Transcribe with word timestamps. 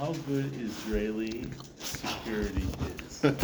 how 0.00 0.14
good 0.26 0.50
Israeli 0.58 1.44
security 1.78 2.64
is. 3.04 3.24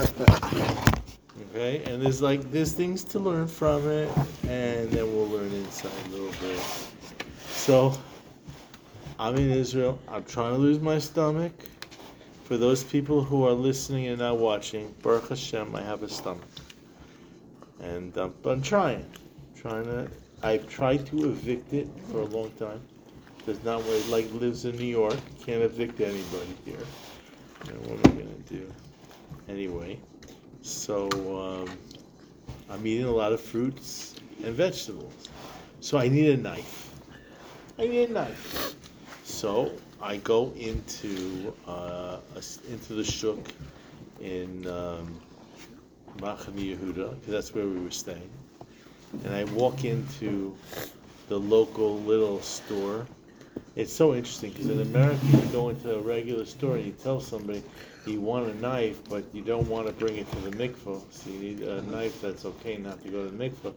Okay, 1.55 1.84
and 1.84 2.02
there's 2.02 2.23
like 2.23 2.50
there's 2.50 2.73
things 2.73 3.05
to 3.05 3.18
learn 3.18 3.47
from 3.47 3.86
it, 3.89 4.10
and 4.44 4.91
then 4.91 5.05
we'll 5.15 5.29
learn 5.29 5.53
inside 5.53 5.92
a 6.07 6.08
little 6.08 6.33
bit. 6.41 6.61
So, 7.50 7.97
I'm 9.19 9.37
in 9.37 9.50
Israel. 9.50 9.98
I'm 10.09 10.25
trying 10.25 10.55
to 10.55 10.59
lose 10.59 10.80
my 10.80 10.98
stomach. 10.98 11.53
For 12.45 12.57
those 12.57 12.82
people 12.84 13.23
who 13.23 13.46
are 13.46 13.52
listening 13.52 14.07
and 14.07 14.18
not 14.18 14.38
watching, 14.38 14.95
Baruch 15.02 15.29
Hashem, 15.29 15.75
I 15.77 15.82
have 15.82 16.02
a 16.02 16.09
stomach, 16.09 16.45
and 17.80 18.16
um, 18.16 18.34
but 18.43 18.50
I'm 18.50 18.62
trying, 18.62 19.04
trying 19.54 19.84
to. 19.84 20.11
I've 20.43 20.66
tried 20.68 21.07
to 21.07 21.30
evict 21.30 21.73
it 21.75 21.88
for 22.11 22.20
a 22.20 22.27
long 22.27 22.50
time. 22.52 22.80
Does 23.47 23.63
not 23.63 23.81
want 23.85 24.09
like 24.09 24.33
lives 24.33 24.65
in 24.65 24.77
New 24.77 24.85
York. 24.85 25.17
Can't 25.45 25.62
evict 25.62 26.01
anybody 26.01 26.57
here. 26.65 26.75
What 27.84 28.05
am 28.05 28.12
I 28.12 28.23
gonna 28.23 28.43
do? 28.48 28.73
Anyway, 29.48 30.01
so 30.62 31.09
um, 31.65 31.70
I'm 32.69 32.84
eating 32.84 33.06
a 33.06 33.11
lot 33.12 33.33
of 33.33 33.41
fruits 33.41 34.17
and 34.43 34.53
vegetables. 34.53 35.29
So 35.79 35.97
I 35.97 36.09
need 36.09 36.29
a 36.30 36.37
knife. 36.37 36.91
I 37.79 37.87
need 37.87 38.11
a 38.11 38.12
knife. 38.12 38.75
So 39.23 39.70
I 40.03 40.17
go 40.17 40.53
into 40.56 41.55
uh, 41.69 42.19
a 42.34 42.42
into 42.73 42.95
the 42.95 43.05
shuk 43.05 43.39
in 44.20 44.67
um, 44.67 45.20
Machane 46.19 46.77
Yehuda 46.77 47.11
because 47.11 47.33
that's 47.33 47.55
where 47.55 47.67
we 47.67 47.78
were 47.78 47.92
staying, 47.92 48.31
and 49.23 49.33
I 49.33 49.45
walk 49.45 49.84
into 49.84 50.56
the 51.28 51.39
local 51.39 52.01
little 52.01 52.41
store. 52.42 53.06
It's 53.77 53.93
so 53.93 54.15
interesting 54.15 54.53
because 54.53 54.71
in 54.71 54.80
America 54.80 55.21
you 55.30 55.39
go 55.53 55.69
into 55.69 55.95
a 55.95 56.01
regular 56.01 56.47
store 56.47 56.77
and 56.77 56.87
you 56.87 56.93
tell 56.93 57.21
somebody 57.21 57.62
you 58.07 58.23
want 58.23 58.48
a 58.48 58.59
knife, 58.59 58.98
but 59.11 59.25
you 59.34 59.42
don't 59.42 59.69
want 59.69 59.87
to 59.87 59.92
bring 59.92 60.17
it 60.17 60.31
to 60.33 60.39
the 60.39 60.50
mikvah, 60.50 61.03
so 61.11 61.31
you 61.31 61.39
need 61.39 61.61
a 61.61 61.83
knife 61.83 62.23
that's 62.23 62.47
okay 62.47 62.78
not 62.78 63.03
to 63.03 63.11
go 63.11 63.25
to 63.25 63.31
the 63.31 63.50
mikvah. 63.50 63.75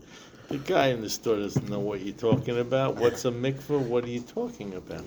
The 0.48 0.60
guy 0.60 0.88
in 0.88 1.02
the 1.02 1.10
store 1.10 1.36
doesn't 1.36 1.68
know 1.68 1.80
what 1.80 2.00
you're 2.00 2.16
talking 2.16 2.60
about. 2.60 2.96
What's 2.96 3.26
a 3.26 3.32
mikvah? 3.32 3.82
What 3.82 4.06
are 4.06 4.10
you 4.10 4.22
talking 4.22 4.73
about? 4.76 5.04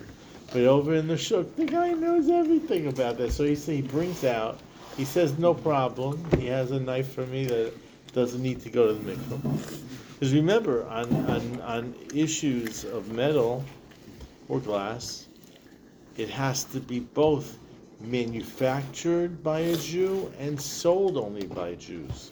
But 0.51 0.65
over 0.65 0.93
in 0.93 1.07
the 1.07 1.17
shuk, 1.17 1.55
the 1.55 1.65
guy 1.65 1.93
knows 1.93 2.29
everything 2.29 2.85
about 2.85 3.17
that. 3.17 3.31
So 3.31 3.45
he 3.45 3.55
he 3.55 3.81
brings 3.81 4.23
out. 4.23 4.59
He 4.95 5.05
says 5.05 5.39
no 5.39 5.55
problem. 5.55 6.23
He 6.37 6.45
has 6.47 6.69
a 6.69 6.79
knife 6.79 7.11
for 7.13 7.25
me 7.25 7.47
that 7.47 7.73
doesn't 8.13 8.43
need 8.43 8.61
to 8.61 8.69
go 8.69 8.87
to 8.87 8.93
the 8.93 9.13
mikvah. 9.13 9.79
Because 10.13 10.33
remember, 10.35 10.87
on, 10.87 11.11
on 11.25 11.61
on 11.61 11.95
issues 12.13 12.83
of 12.83 13.11
metal 13.11 13.65
or 14.47 14.59
glass, 14.59 15.27
it 16.17 16.29
has 16.29 16.63
to 16.65 16.79
be 16.79 16.99
both 16.99 17.57
manufactured 17.99 19.43
by 19.43 19.59
a 19.59 19.75
Jew 19.77 20.31
and 20.39 20.59
sold 20.59 21.17
only 21.17 21.47
by 21.47 21.75
Jews. 21.75 22.31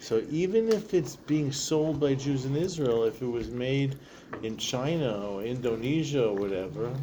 So 0.00 0.22
even 0.30 0.72
if 0.72 0.94
it's 0.94 1.16
being 1.16 1.52
sold 1.52 2.00
by 2.00 2.14
Jews 2.14 2.44
in 2.46 2.56
Israel, 2.56 3.04
if 3.04 3.20
it 3.20 3.26
was 3.26 3.50
made 3.50 3.96
in 4.42 4.56
China 4.56 5.26
or 5.28 5.42
Indonesia 5.42 6.28
or 6.28 6.34
whatever, 6.34 6.94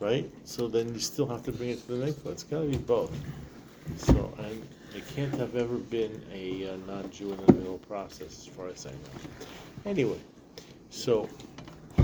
right? 0.00 0.30
So 0.44 0.68
then 0.68 0.92
you 0.92 1.00
still 1.00 1.26
have 1.26 1.42
to 1.44 1.52
bring 1.52 1.70
it 1.70 1.86
to 1.86 1.94
the 1.94 2.06
mikvah. 2.06 2.32
It's 2.32 2.42
got 2.42 2.60
to 2.60 2.66
be 2.66 2.76
both. 2.76 3.12
So 3.96 4.34
and 4.38 4.62
it 4.94 5.04
can't 5.14 5.34
have 5.34 5.56
ever 5.56 5.76
been 5.76 6.22
a 6.32 6.70
uh, 6.70 6.76
non-Jew 6.86 7.32
in 7.32 7.46
the 7.46 7.52
middle 7.52 7.78
process, 7.78 8.28
as 8.28 8.46
far 8.46 8.68
as 8.68 8.86
I 8.86 8.90
know. 8.90 9.36
Anyway, 9.84 10.18
so 10.90 11.28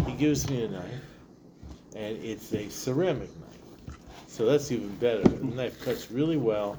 he 0.06 0.12
gives 0.12 0.48
me 0.50 0.64
a 0.64 0.69
knife, 0.69 1.05
and 1.95 2.17
it's 2.23 2.53
a 2.53 2.69
ceramic 2.69 3.31
knife. 3.41 3.97
So 4.27 4.47
that's 4.47 4.73
even 4.73 4.95
better. 4.97 5.23
The 5.23 5.45
knife 5.45 5.81
cuts 5.83 6.11
really 6.11 6.37
well. 6.37 6.79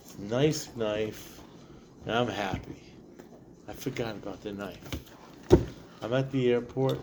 It's 0.00 0.14
a 0.14 0.22
nice 0.22 0.68
knife. 0.76 1.40
And 2.04 2.14
I'm 2.14 2.28
happy. 2.28 2.82
I 3.68 3.72
forgot 3.72 4.14
about 4.16 4.42
the 4.42 4.52
knife. 4.52 4.78
I'm 6.02 6.12
at 6.12 6.30
the 6.30 6.52
airport, 6.52 7.00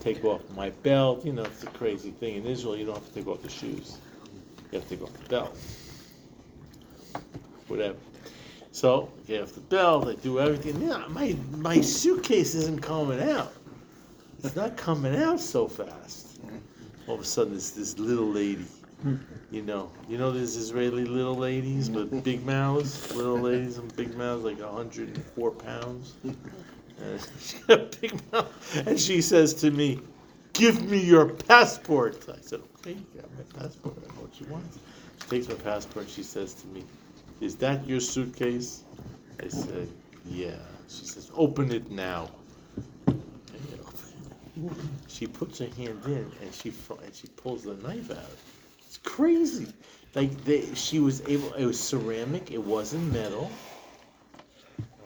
take 0.00 0.24
off 0.24 0.40
my 0.56 0.70
belt. 0.70 1.24
You 1.24 1.32
know, 1.32 1.44
it's 1.44 1.62
a 1.62 1.68
crazy 1.68 2.10
thing. 2.10 2.36
In 2.36 2.46
Israel, 2.46 2.76
you 2.76 2.84
don't 2.84 2.96
have 2.96 3.06
to 3.06 3.14
take 3.14 3.28
off 3.28 3.40
the 3.42 3.48
shoes. 3.48 3.98
You 4.72 4.80
have 4.80 4.88
to 4.88 4.96
take 4.96 5.04
off 5.04 5.12
the 5.12 5.28
belt. 5.28 5.56
Whatever. 7.68 7.98
So, 8.72 9.12
get 9.28 9.42
off 9.42 9.52
the 9.52 9.60
belt, 9.60 10.08
I 10.08 10.14
do 10.14 10.40
everything. 10.40 10.88
My, 11.10 11.36
my 11.52 11.80
suitcase 11.80 12.54
isn't 12.54 12.80
coming 12.80 13.22
out. 13.30 13.52
It's 14.42 14.56
not 14.56 14.76
coming 14.76 15.14
out 15.14 15.38
so 15.38 15.68
fast. 15.68 16.31
All 17.06 17.16
of 17.16 17.20
a 17.20 17.24
sudden, 17.24 17.52
there's 17.52 17.72
this 17.72 17.98
little 17.98 18.26
lady. 18.30 18.66
You 19.50 19.62
know, 19.62 19.90
you 20.08 20.16
know, 20.16 20.30
there's 20.30 20.54
Israeli 20.56 21.04
little 21.18 21.34
ladies 21.34 21.90
with 21.90 22.22
big 22.22 22.46
mouths, 22.46 23.12
little 23.14 23.38
ladies 23.38 23.78
and 23.78 23.94
big 23.96 24.16
mouths, 24.16 24.44
like 24.44 24.60
104 24.60 25.50
pounds. 25.50 26.14
And 26.22 27.20
she 27.40 27.58
got 27.66 27.80
a 27.80 27.98
big 28.00 28.32
mouth, 28.32 28.86
and 28.86 28.98
she 29.00 29.20
says 29.20 29.54
to 29.54 29.72
me, 29.72 30.00
"Give 30.52 30.80
me 30.88 30.98
your 30.98 31.26
passport." 31.30 32.28
I 32.28 32.40
said, 32.40 32.60
"Okay, 32.78 32.92
you 32.92 33.20
got 33.20 33.30
my 33.36 33.60
passport. 33.60 33.96
I 33.98 34.14
know 34.14 34.22
what 34.22 34.40
you 34.40 34.46
want." 34.46 34.64
She 35.22 35.28
takes 35.28 35.48
my 35.48 35.56
passport. 35.56 36.08
She 36.08 36.22
says 36.22 36.54
to 36.54 36.68
me, 36.68 36.84
"Is 37.40 37.56
that 37.56 37.84
your 37.86 38.00
suitcase?" 38.00 38.84
I 39.42 39.48
said, 39.48 39.88
"Yeah." 40.24 40.58
She 40.88 41.04
says, 41.06 41.32
"Open 41.34 41.72
it 41.72 41.90
now." 41.90 42.30
She 45.08 45.26
puts 45.26 45.58
her 45.58 45.66
hand 45.66 46.00
in, 46.06 46.30
and 46.42 46.54
she 46.54 46.72
and 47.04 47.14
she 47.14 47.28
pulls 47.28 47.64
the 47.64 47.74
knife 47.74 48.10
out. 48.10 48.36
It's 48.86 48.98
crazy. 48.98 49.66
Like 50.14 50.30
she 50.74 51.00
was 51.00 51.22
able. 51.28 51.52
It 51.54 51.64
was 51.64 51.80
ceramic. 51.80 52.50
It 52.50 52.62
wasn't 52.62 53.12
metal. 53.12 53.50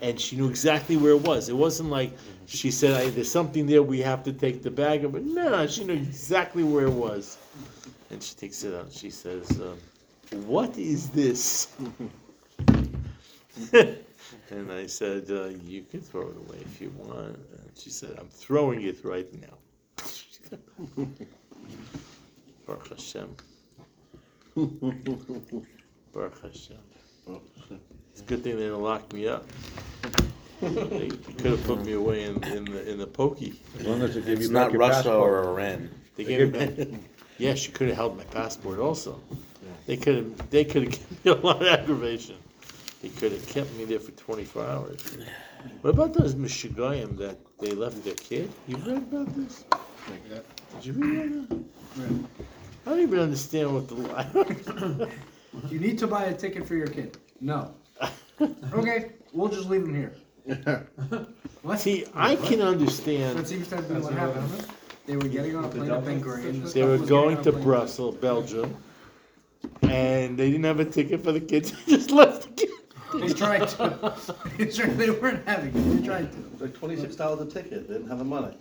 And 0.03 0.21
she 0.21 0.37
knew 0.37 0.49
exactly 0.49 0.97
where 0.97 1.13
it 1.13 1.23
was. 1.23 1.49
It 1.49 1.57
wasn't 1.57 1.91
like 1.91 2.13
she 2.47 2.71
said, 2.71 3.15
"There's 3.15 3.31
something 3.31 3.67
there. 3.67 3.83
We 3.83 4.01
have 4.01 4.25
to 4.25 4.33
take 4.33 4.63
the 4.63 4.71
bag 4.71 5.05
it." 5.05 5.25
No, 5.25 5.67
she 5.67 5.85
knew 5.85 5.95
exactly 5.95 6.65
where 6.65 6.87
it 6.87 6.93
was. 6.93 7.39
And 8.11 8.23
she 8.23 8.35
takes 8.35 8.63
it 8.65 8.75
out. 8.75 8.93
She 8.93 9.11
says, 9.11 9.51
um, 9.61 9.79
"What 10.47 10.77
is 10.77 11.11
this?" 11.11 11.69
and 14.51 14.71
I 14.73 14.87
said, 14.87 15.31
uh, 15.31 15.49
"You 15.65 15.83
can 15.91 16.01
throw 16.01 16.29
it 16.29 16.37
away 16.37 16.59
if 16.61 16.81
you 16.81 16.91
want." 16.97 17.37
And 17.37 17.71
she 17.77 17.91
said, 17.91 18.17
"I'm 18.19 18.29
throwing 18.29 18.83
it 18.83 19.05
right 19.05 19.29
now." 19.41 19.57
Baruch 22.67 22.89
Hashem. 22.89 23.29
Baruch 26.13 26.43
Hashem. 26.43 26.77
It's 28.13 28.21
a 28.21 28.25
good 28.25 28.43
thing 28.43 28.57
they 28.57 28.63
didn't 28.63 28.81
lock 28.83 29.13
me 29.13 29.29
up. 29.29 29.45
They 30.61 31.09
could 31.09 31.53
have 31.53 31.65
put 31.65 31.85
me 31.85 31.93
away 31.93 32.25
in, 32.25 32.43
in 32.45 32.65
the 32.65 32.91
in 32.91 32.99
the 32.99 33.07
pokey. 33.07 33.61
As 33.79 33.87
long 33.87 34.01
as 34.03 34.15
they 34.15 34.23
give 34.23 34.39
It's 34.39 34.49
you 34.49 34.55
back 34.55 34.65
not 34.65 34.73
your 34.73 34.81
Russia 34.81 34.95
passport. 34.95 35.33
or 35.45 35.51
Iran. 35.51 35.91
They 36.17 36.25
gave 36.25 36.53
me 36.53 36.59
back. 36.67 36.89
Yeah, 37.39 37.55
she 37.55 37.71
could 37.73 37.89
have 37.89 37.97
held 37.97 38.17
my 38.17 38.25
passport 38.25 38.79
also. 38.79 39.21
They 39.87 39.97
could 39.99 40.17
have 40.17 40.51
they 40.51 40.65
could 40.65 40.85
have 40.85 40.93
given 40.93 41.19
me 41.25 41.31
a 41.31 41.35
lot 41.47 41.61
of 41.61 41.69
aggravation. 41.69 42.37
They 43.03 43.09
could 43.11 43.33
have 43.33 43.47
kept 43.49 43.73
me 43.77 43.85
there 43.85 44.01
for 44.01 44.13
24 44.13 44.65
hours. 44.65 45.01
What 45.83 45.91
about 45.91 46.15
those 46.15 46.35
Michigoyim 46.35 47.17
that 47.19 47.39
they 47.59 47.73
left 47.73 48.03
their 48.05 48.15
kid? 48.15 48.51
You 48.67 48.77
read 48.79 48.97
about 48.99 49.35
this? 49.37 49.65
Did 50.75 50.87
you 50.87 50.93
read 50.95 51.49
that? 51.49 52.25
I 52.87 52.91
don't 52.91 53.01
even 53.01 53.19
understand 53.19 53.75
what 53.75 53.89
the 53.89 53.95
line. 53.95 55.11
You 55.71 55.79
need 55.81 55.99
to 56.01 56.07
buy 56.07 56.25
a 56.25 56.35
ticket 56.37 56.67
for 56.69 56.75
your 56.75 56.87
kid. 56.87 57.17
No. 57.41 57.73
Okay, 58.75 59.13
we'll 59.33 59.49
just 59.49 59.71
leave 59.71 59.85
him 59.85 59.95
here. 59.95 60.15
What? 61.63 61.81
See, 61.81 62.05
I 62.15 62.37
can 62.37 62.61
understand. 62.61 63.45
Seems 63.49 63.67
to 63.69 63.77
have 63.77 63.89
been 63.89 64.03
what 64.03 64.13
happened. 64.13 64.67
They 65.07 65.17
were 65.17 65.27
getting 65.27 65.57
on 65.57 65.65
a 65.65 65.69
plane 65.69 65.91
up 65.91 66.07
in 66.07 66.21
Green. 66.21 66.63
this 66.63 66.75
They 66.75 66.81
couple 66.83 66.95
were 66.95 67.01
was 67.01 67.09
going 67.09 67.37
getting 67.39 67.45
to 67.45 67.49
on 67.51 67.55
a 67.55 67.59
plane- 67.59 67.65
Brussels, 67.65 68.17
Belgium, 68.17 68.77
and 69.83 70.39
they 70.39 70.51
didn't 70.51 70.65
have 70.65 70.79
a 70.79 70.85
ticket 70.85 71.25
for 71.25 71.33
the 71.33 71.41
kids. 71.41 71.73
They 71.87 71.97
just 71.97 72.11
left 72.13 72.43
the 72.43 72.49
kids. 72.51 72.73
They 73.21 73.33
tried 73.33 73.69
to. 73.71 74.15
They 74.59 74.67
tried- 74.67 74.97
They 74.99 75.11
weren't 75.11 75.47
having 75.47 75.69
it. 75.75 75.97
They 76.01 76.07
tried 76.07 76.33
to. 76.33 76.39
Like 76.65 76.75
twenty-six 76.75 77.17
dollars 77.17 77.41
a 77.41 77.51
ticket, 77.51 77.89
they 77.89 77.95
didn't 77.95 78.09
have 78.09 78.19
the 78.19 78.25
money. 78.25 78.57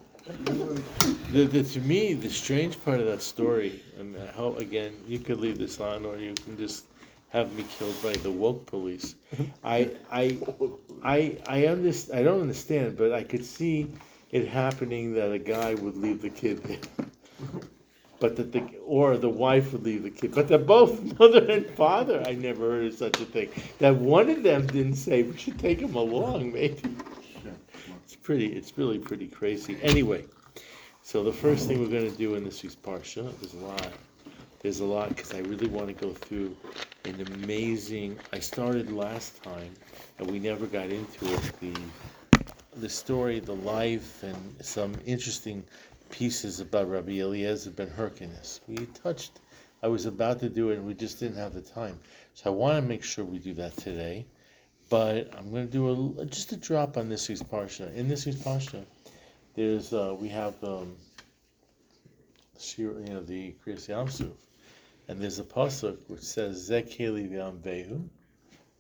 The, 1.31 1.45
the, 1.45 1.63
to 1.63 1.79
me, 1.81 2.13
the 2.15 2.29
strange 2.29 2.83
part 2.83 2.99
of 2.99 3.05
that 3.05 3.21
story, 3.21 3.83
and 3.99 4.17
I 4.17 4.25
hope 4.27 4.59
again 4.59 4.93
you 5.07 5.19
could 5.19 5.39
leave 5.39 5.57
this 5.59 5.79
on, 5.79 6.03
or 6.05 6.17
you 6.17 6.33
can 6.33 6.57
just 6.57 6.85
have 7.29 7.53
me 7.53 7.63
killed 7.77 7.95
by 8.01 8.13
the 8.13 8.31
woke 8.31 8.65
police. 8.65 9.15
I 9.63 9.91
I 10.11 10.37
I 11.03 11.37
I 11.47 11.67
understand. 11.67 12.19
I 12.19 12.23
don't 12.23 12.41
understand, 12.41 12.97
but 12.97 13.11
I 13.13 13.23
could 13.23 13.45
see 13.45 13.87
it 14.31 14.47
happening 14.47 15.13
that 15.13 15.31
a 15.31 15.39
guy 15.39 15.75
would 15.75 15.95
leave 15.95 16.21
the 16.21 16.29
kid 16.29 16.63
there. 16.63 17.05
But 18.19 18.37
that 18.37 18.51
the 18.53 18.63
or 18.85 19.17
the 19.17 19.29
wife 19.29 19.73
would 19.73 19.83
leave 19.83 20.03
the 20.03 20.09
kid, 20.09 20.33
but 20.33 20.47
they're 20.47 20.57
both 20.57 21.01
mother 21.19 21.45
and 21.51 21.65
father. 21.71 22.23
I 22.25 22.33
never 22.33 22.71
heard 22.71 22.85
of 22.85 22.93
such 22.93 23.19
a 23.21 23.25
thing. 23.25 23.49
That 23.79 23.95
one 23.95 24.29
of 24.29 24.43
them 24.43 24.67
didn't 24.67 24.95
say 24.95 25.23
we 25.23 25.37
should 25.37 25.59
take 25.59 25.79
him 25.79 25.95
along, 25.95 26.53
maybe. 26.59 26.81
It's 28.03 28.15
pretty. 28.15 28.47
It's 28.47 28.77
really 28.77 28.99
pretty 28.99 29.27
crazy. 29.27 29.77
Anyway, 29.81 30.25
so 31.03 31.23
the 31.23 31.33
first 31.33 31.67
thing 31.67 31.79
we're 31.81 31.89
going 31.89 32.09
to 32.09 32.17
do 32.17 32.35
in 32.35 32.43
this 32.43 32.63
week's 32.63 32.75
parsha, 32.75 33.31
there's 33.39 33.53
a 33.53 33.57
lot. 33.65 33.87
there's 34.61 34.79
a 34.79 34.85
lot 34.85 35.09
because 35.09 35.33
I 35.33 35.39
really 35.39 35.67
want 35.67 35.87
to 35.87 35.93
go 35.93 36.11
through 36.11 36.55
an 37.05 37.21
amazing. 37.33 38.17
I 38.33 38.39
started 38.39 38.91
last 38.91 39.43
time, 39.43 39.73
and 40.19 40.29
we 40.31 40.39
never 40.39 40.65
got 40.67 40.89
into 40.89 41.25
it. 41.33 41.59
The 41.59 41.73
the 42.77 42.89
story, 42.89 43.39
the 43.39 43.55
life, 43.55 44.23
and 44.23 44.55
some 44.61 44.93
interesting 45.05 45.63
pieces 46.09 46.59
about 46.59 46.89
Rabbi 46.89 47.19
Eliezer 47.19 47.71
ben 47.71 47.89
Hyrcanus. 47.89 48.61
We 48.67 48.85
touched. 49.03 49.39
I 49.83 49.87
was 49.87 50.05
about 50.05 50.39
to 50.39 50.49
do 50.49 50.69
it, 50.69 50.77
and 50.77 50.85
we 50.85 50.93
just 50.93 51.19
didn't 51.19 51.37
have 51.37 51.53
the 51.53 51.61
time. 51.61 51.99
So 52.33 52.51
I 52.51 52.53
want 52.53 52.81
to 52.81 52.87
make 52.87 53.03
sure 53.03 53.23
we 53.23 53.39
do 53.39 53.53
that 53.55 53.75
today. 53.77 54.25
But 54.89 55.33
I'm 55.35 55.51
going 55.51 55.67
to 55.67 55.71
do 55.71 56.19
a 56.19 56.25
just 56.25 56.51
a 56.51 56.57
drop 56.57 56.97
on 56.97 57.09
this 57.09 57.27
week's 57.27 57.41
parsha. 57.41 57.93
In 57.95 58.07
this 58.07 58.25
week's 58.25 58.39
parsha, 58.39 58.85
there's 59.55 59.93
uh, 59.93 60.15
we 60.19 60.29
have 60.29 60.53
um, 60.63 60.95
you 62.77 62.93
know 63.09 63.23
the 63.23 63.55
Kriyas 63.65 63.89
Yamsuf, 63.89 64.31
and 65.07 65.19
there's 65.19 65.39
a 65.39 65.43
pasuk 65.43 65.97
which 66.07 66.21
says 66.21 66.69
Zekeli 66.69 67.29
v'amvehu. 67.29 68.07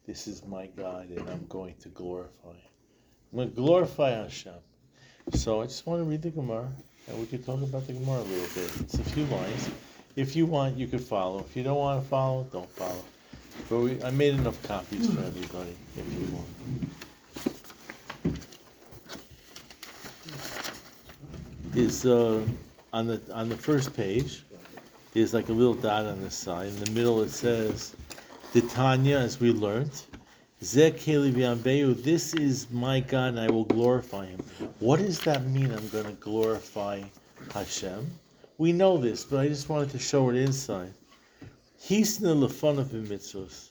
This 0.05 0.27
is 0.27 0.45
my 0.45 0.67
God, 0.67 1.09
and 1.09 1.27
I'm 1.29 1.45
going 1.47 1.75
to 1.79 1.89
glorify. 1.89 2.49
I'm 3.31 3.37
going 3.37 3.49
to 3.49 3.55
glorify 3.55 4.11
Hashem. 4.11 4.53
So 5.33 5.61
I 5.61 5.65
just 5.65 5.87
want 5.87 6.01
to 6.01 6.05
read 6.05 6.21
the 6.21 6.29
Gemara, 6.29 6.71
and 7.07 7.19
we 7.19 7.25
could 7.25 7.45
talk 7.45 7.61
about 7.61 7.85
the 7.87 7.93
Gemara 7.93 8.19
a 8.19 8.23
little 8.23 8.49
bit. 8.55 8.81
It's 8.81 8.95
a 8.95 9.03
few 9.03 9.25
lines. 9.25 9.69
If 10.15 10.35
you 10.35 10.45
want, 10.45 10.77
you 10.77 10.87
could 10.87 11.01
follow. 11.01 11.39
If 11.39 11.55
you 11.55 11.63
don't 11.63 11.77
want 11.77 12.01
to 12.01 12.09
follow, 12.09 12.47
don't 12.51 12.69
follow. 12.71 13.03
But 13.69 13.79
we, 13.79 14.03
I 14.03 14.11
made 14.11 14.33
enough 14.33 14.61
copies 14.63 15.13
for 15.13 15.21
everybody. 15.21 15.75
If 15.97 16.13
you 16.13 16.35
want. 16.35 16.47
Is 21.75 22.05
uh, 22.05 22.41
on 22.93 23.07
the 23.07 23.21
on 23.33 23.49
the 23.49 23.57
first 23.57 23.95
page. 23.95 24.43
There's 25.13 25.33
like 25.33 25.49
a 25.49 25.53
little 25.53 25.73
dot 25.73 26.05
on 26.05 26.21
the 26.21 26.31
side. 26.31 26.67
In 26.67 26.79
the 26.79 26.91
middle, 26.91 27.21
it 27.21 27.29
says, 27.29 27.95
"Titania," 28.53 29.19
as 29.19 29.39
we 29.39 29.51
learned. 29.51 29.91
This 30.65 32.33
is 32.33 32.71
my 32.71 32.99
God, 32.99 33.27
and 33.27 33.39
I 33.39 33.51
will 33.51 33.65
glorify 33.65 34.25
Him. 34.25 34.39
What 34.79 34.97
does 34.97 35.19
that 35.19 35.45
mean? 35.45 35.71
I'm 35.71 35.87
going 35.89 36.05
to 36.05 36.13
glorify 36.13 37.03
Hashem. 37.53 38.09
We 38.57 38.71
know 38.73 38.97
this, 38.97 39.25
but 39.25 39.41
I 39.41 39.47
just 39.47 39.69
wanted 39.69 39.91
to 39.91 39.99
show 39.99 40.27
it 40.31 40.35
inside. 40.35 40.91
He's 41.79 42.19
in 42.19 42.23
the 42.23 42.47
lefanav 42.47 42.79
of 42.79 42.89
the 42.89 42.97
mitzvahs. 42.97 43.69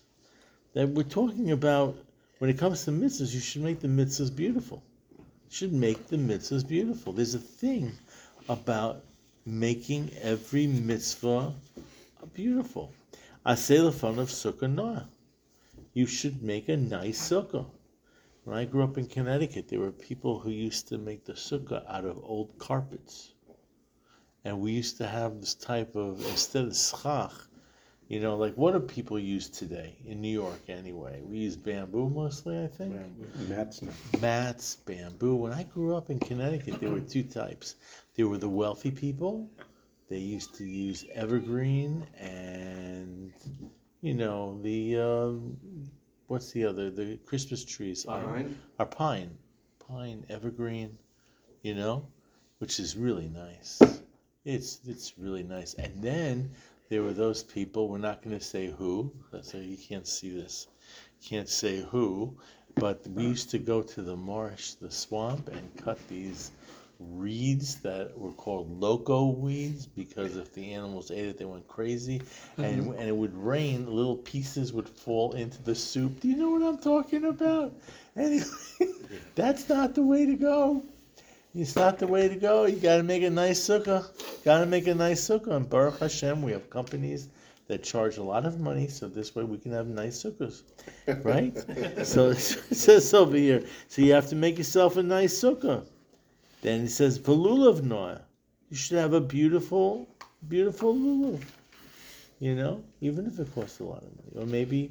That 0.75 0.89
we're 0.89 1.03
talking 1.03 1.51
about 1.51 1.97
when 2.39 2.49
it 2.49 2.59
comes 2.59 2.85
to 2.85 2.93
mitzvahs, 2.93 3.35
you 3.35 3.41
should 3.41 3.63
make 3.63 3.81
the 3.81 3.89
mitzvahs 3.89 4.31
beautiful. 4.35 4.81
You 5.19 5.25
should 5.51 5.73
make 5.73 6.07
the 6.07 6.17
mitzvahs 6.17 6.65
beautiful. 6.67 7.13
There's 7.13 7.35
a 7.35 7.41
thing 7.41 7.91
about 8.49 9.03
making 9.45 10.13
every 10.23 10.69
mitzvah 10.69 11.55
beautiful. 12.35 12.93
Aseh 13.45 13.81
lefanav 13.81 14.31
sukkah 14.31 14.73
noah 14.73 15.09
you 15.95 16.07
should 16.07 16.43
make 16.43 16.69
a 16.69 16.77
nice 16.77 17.31
sukkah. 17.31 17.67
When 18.43 18.57
I 18.57 18.65
grew 18.65 18.83
up 18.85 18.99
in 18.99 19.07
Connecticut, 19.07 19.69
there 19.69 19.81
were 19.81 19.93
people 19.93 20.41
who 20.41 20.51
used 20.51 20.89
to 20.89 20.99
make 20.99 21.25
the 21.25 21.33
sukkah 21.33 21.89
out 21.89 22.05
of 22.05 22.19
old 22.23 22.59
carpets. 22.59 23.33
And 24.45 24.61
we 24.61 24.73
used 24.73 24.99
to 24.99 25.07
have 25.07 25.41
this 25.41 25.55
type 25.55 25.97
of, 25.97 26.21
instead 26.27 26.67
of 26.67 26.77
schach, 26.77 27.33
you 28.09 28.21
know, 28.21 28.37
like 28.37 28.55
what 28.55 28.73
do 28.73 28.81
people 28.81 29.19
use 29.19 29.49
today 29.49 29.97
in 30.05 30.21
New 30.21 30.29
York 30.29 30.69
anyway? 30.69 31.23
We 31.23 31.39
use 31.39 31.57
bamboo 31.57 32.11
mostly, 32.11 32.63
I 32.63 32.67
think. 32.67 32.95
Bamboo. 32.95 33.49
Mats. 33.49 33.83
Mats, 34.21 34.77
bamboo. 34.85 35.37
When 35.37 35.53
I 35.53 35.63
grew 35.63 35.97
up 35.97 36.11
in 36.11 36.19
Connecticut, 36.19 36.81
there 36.81 36.91
were 36.91 37.01
two 37.01 37.23
types. 37.23 37.77
There 38.15 38.29
were 38.29 38.37
the 38.37 38.49
wealthy 38.49 38.91
people. 38.91 39.49
They 40.11 40.19
used 40.19 40.55
to 40.57 40.65
use 40.65 41.07
evergreen 41.15 42.07
and 42.21 43.33
you 44.05 44.13
know 44.13 44.61
the 44.61 44.99
um, 44.99 45.57
what's 46.27 46.53
the 46.53 46.67
other 46.67 46.91
the 46.91 47.19
Christmas 47.25 47.65
trees 47.65 48.05
are, 48.05 48.23
Pine? 48.23 48.59
are 48.79 48.87
pine, 48.87 49.31
pine 49.89 50.27
evergreen, 50.29 50.99
you 51.63 51.75
know, 51.75 52.07
which 52.59 52.79
is 52.79 52.99
really 52.99 53.29
nice. 53.29 53.81
It's 54.45 54.81
it's 54.87 55.15
really 55.19 55.43
nice. 55.43 55.73
And 55.73 56.03
then 56.03 56.51
there 56.91 57.03
were 57.03 57.15
those 57.15 57.43
people. 57.43 57.89
We're 57.89 57.97
not 57.97 58.23
going 58.23 58.39
to 58.39 58.45
say 58.45 58.67
who, 58.67 59.11
so 59.41 59.57
you 59.57 59.79
can't 59.79 60.07
see 60.07 60.29
this. 60.29 60.67
Can't 61.25 61.49
say 61.49 61.81
who, 61.81 62.37
but 62.75 63.07
we 63.09 63.23
used 63.23 63.49
to 63.53 63.59
go 63.59 63.81
to 63.81 64.03
the 64.03 64.17
marsh, 64.17 64.73
the 64.73 64.91
swamp, 64.91 65.49
and 65.49 65.77
cut 65.83 65.99
these 66.09 66.51
reeds 67.11 67.77
that 67.77 68.17
were 68.19 68.33
called 68.33 68.81
loco 68.81 69.27
weeds 69.27 69.87
because 69.87 70.37
if 70.37 70.53
the 70.53 70.73
animals 70.73 71.11
ate 71.11 71.27
it, 71.27 71.39
they 71.39 71.45
went 71.45 71.67
crazy, 71.69 72.23
and 72.57 72.83
mm-hmm. 72.83 72.93
and 72.93 73.09
it 73.09 73.17
would 73.17 73.37
rain. 73.37 73.87
Little 73.87 74.17
pieces 74.17 74.73
would 74.73 74.89
fall 74.89 75.33
into 75.33 75.63
the 75.63 75.75
soup. 75.75 76.21
Do 76.21 76.29
you 76.29 76.37
know 76.37 76.51
what 76.51 76.63
I'm 76.63 76.79
talking 76.79 77.25
about? 77.25 77.75
Anyway, 78.17 78.45
that's 79.35 79.69
not 79.69 79.95
the 79.95 80.03
way 80.03 80.27
to 80.27 80.35
go. 80.35 80.83
It's 81.55 81.77
not 81.77 81.99
the 81.99 82.07
way 82.07 82.29
to 82.29 82.35
go. 82.35 82.65
You 82.65 82.77
got 82.77 82.97
to 82.97 83.05
make 83.05 83.23
a 83.23 83.31
nice 83.31 83.61
sukkah. 83.61 84.05
Got 84.45 84.61
to 84.61 84.67
make 84.67 84.89
a 84.89 84.95
nice 84.95 85.21
sukkah. 85.21 85.53
And 85.53 85.71
Baruch 85.71 86.01
Hashem, 86.01 86.43
we 86.43 86.51
have 86.51 86.69
companies 86.69 87.29
that 87.69 87.83
charge 87.83 88.19
a 88.19 88.23
lot 88.23 88.45
of 88.45 88.61
money, 88.61 88.89
so 88.89 89.09
this 89.09 89.35
way 89.35 89.45
we 89.45 89.57
can 89.57 89.73
have 89.73 89.87
nice 89.87 90.23
sukkahs, 90.23 90.63
right? 91.25 91.57
so 92.07 92.31
it 92.31 92.37
says 92.39 93.15
over 93.15 93.37
here. 93.37 93.65
So 93.89 94.03
you 94.03 94.13
have 94.13 94.29
to 94.29 94.37
make 94.37 94.59
yourself 94.59 94.97
a 94.97 95.03
nice 95.03 95.33
sukkah. 95.41 95.87
Then 96.65 96.81
he 96.81 96.87
says 96.87 97.19
Velulav 97.19 97.83
Noah. 97.83 98.23
You 98.71 98.77
should 98.79 98.97
have 98.97 99.13
a 99.13 99.21
beautiful, 99.21 100.09
beautiful 100.49 100.95
lulav. 100.95 101.43
You 102.41 102.55
know, 102.55 102.83
even 103.03 103.27
if 103.27 103.39
it 103.39 103.55
costs 103.55 103.81
a 103.81 103.85
lot 103.85 104.03
of 104.03 104.09
money, 104.17 104.33
or 104.35 104.47
maybe 104.47 104.91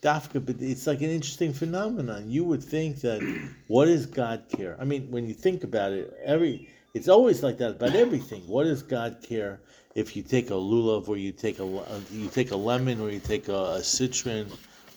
dafka. 0.00 0.44
But 0.44 0.56
it's 0.60 0.86
like 0.86 1.02
an 1.02 1.10
interesting 1.10 1.52
phenomenon. 1.52 2.30
You 2.30 2.44
would 2.44 2.64
think 2.64 3.02
that 3.02 3.20
what 3.66 3.84
does 3.84 4.06
God 4.06 4.44
care? 4.48 4.78
I 4.80 4.84
mean, 4.84 5.10
when 5.10 5.28
you 5.28 5.34
think 5.34 5.62
about 5.62 5.92
it, 5.92 6.10
every 6.24 6.70
it's 6.94 7.08
always 7.08 7.42
like 7.42 7.58
that 7.58 7.72
about 7.72 7.94
everything. 7.94 8.40
What 8.46 8.64
does 8.64 8.82
God 8.82 9.18
care 9.22 9.60
if 9.94 10.16
you 10.16 10.22
take 10.22 10.48
a 10.48 10.54
lulav, 10.54 11.06
or 11.06 11.18
you 11.18 11.32
take 11.32 11.58
a 11.58 11.66
you 12.10 12.28
take 12.28 12.50
a 12.50 12.56
lemon, 12.56 12.98
or 12.98 13.10
you 13.10 13.20
take 13.20 13.48
a, 13.48 13.62
a 13.72 13.82
citron, 13.82 14.46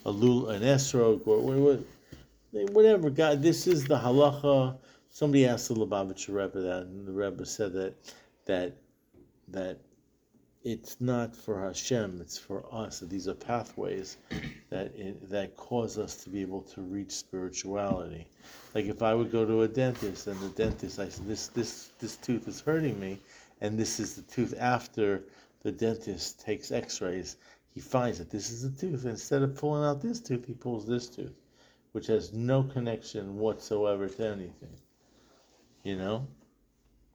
a 0.05 0.09
lul, 0.09 0.51
an 0.51 0.61
esrog, 0.61 1.27
or 1.27 1.39
what, 1.39 2.71
whatever. 2.71 3.09
God, 3.09 3.41
this 3.41 3.67
is 3.67 3.83
the 3.83 3.97
halacha. 3.97 4.77
Somebody 5.15 5.45
asked 5.45 5.67
the 5.67 5.75
Lubavitcher 5.75 6.29
Rebbe 6.29 6.59
that, 6.59 6.87
and 6.87 7.05
the 7.05 7.11
Rebbe 7.11 7.45
said 7.45 7.71
that 7.73 7.93
that 8.45 8.75
that 9.49 9.77
it's 10.63 10.99
not 10.99 11.35
for 11.35 11.61
Hashem, 11.61 12.19
it's 12.19 12.39
for 12.39 12.65
us. 12.73 13.01
These 13.01 13.27
are 13.27 13.35
pathways 13.35 14.17
that 14.71 14.87
it, 14.95 15.29
that 15.29 15.55
cause 15.55 15.99
us 15.99 16.23
to 16.23 16.31
be 16.31 16.41
able 16.41 16.63
to 16.63 16.81
reach 16.81 17.11
spirituality. 17.11 18.27
Like 18.73 18.85
if 18.85 19.03
I 19.03 19.13
would 19.13 19.31
go 19.31 19.45
to 19.45 19.61
a 19.61 19.67
dentist 19.67 20.25
and 20.25 20.39
the 20.39 20.49
dentist, 20.49 20.97
I 20.97 21.09
said, 21.09 21.27
this 21.27 21.45
this 21.49 21.91
this 21.99 22.15
tooth 22.15 22.47
is 22.47 22.61
hurting 22.61 22.99
me, 22.99 23.19
and 23.61 23.77
this 23.77 23.99
is 23.99 24.15
the 24.15 24.23
tooth 24.23 24.55
after 24.59 25.25
the 25.61 25.71
dentist 25.71 26.39
takes 26.41 26.71
X-rays. 26.71 27.35
He 27.69 27.81
finds 27.81 28.17
that 28.17 28.31
this 28.31 28.49
is 28.49 28.63
the 28.63 28.81
tooth. 28.81 29.05
Instead 29.05 29.43
of 29.43 29.55
pulling 29.55 29.83
out 29.83 30.01
this 30.01 30.19
tooth, 30.19 30.47
he 30.47 30.53
pulls 30.53 30.87
this 30.87 31.07
tooth, 31.07 31.39
which 31.91 32.07
has 32.07 32.33
no 32.33 32.63
connection 32.63 33.37
whatsoever 33.37 34.09
to 34.09 34.27
anything. 34.27 34.75
You 35.83 35.97
know, 35.97 36.27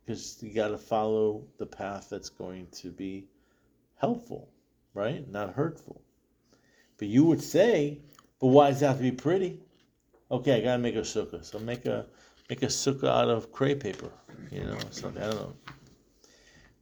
because 0.04 0.42
you 0.42 0.52
got 0.52 0.68
to 0.68 0.78
follow 0.78 1.44
the 1.58 1.66
path 1.66 2.08
that's 2.10 2.28
going 2.28 2.66
to 2.72 2.90
be 2.90 3.26
helpful, 3.96 4.48
right? 4.94 5.26
Not 5.30 5.54
hurtful. 5.54 6.02
But 6.98 7.08
you 7.08 7.24
would 7.24 7.42
say, 7.42 8.00
but 8.40 8.48
why 8.48 8.70
does 8.70 8.82
it 8.82 8.86
have 8.86 8.96
to 8.98 9.02
be 9.02 9.12
pretty? 9.12 9.60
Okay, 10.30 10.56
I 10.56 10.60
gotta 10.60 10.78
make 10.78 10.96
a 10.96 11.00
sukkah. 11.00 11.44
So 11.44 11.58
make 11.58 11.86
a 11.86 12.06
make 12.50 12.62
a 12.62 12.66
sukkah 12.66 13.08
out 13.08 13.28
of 13.28 13.50
crepe 13.52 13.80
paper, 13.80 14.10
you 14.50 14.64
know, 14.64 14.78
something. 14.90 15.22
I 15.22 15.26
don't 15.26 15.36
know. 15.36 15.54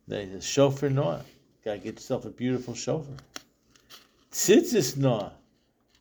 Then 0.09 0.31
a 0.31 0.41
shofar 0.41 0.91
noah. 0.91 1.25
Gotta 1.65 1.79
get 1.79 1.95
yourself 1.95 2.25
a 2.25 2.31
beautiful 2.31 2.75
shofar. 2.75 3.15
Tzitzis 4.33 4.97
noah. 4.97 5.33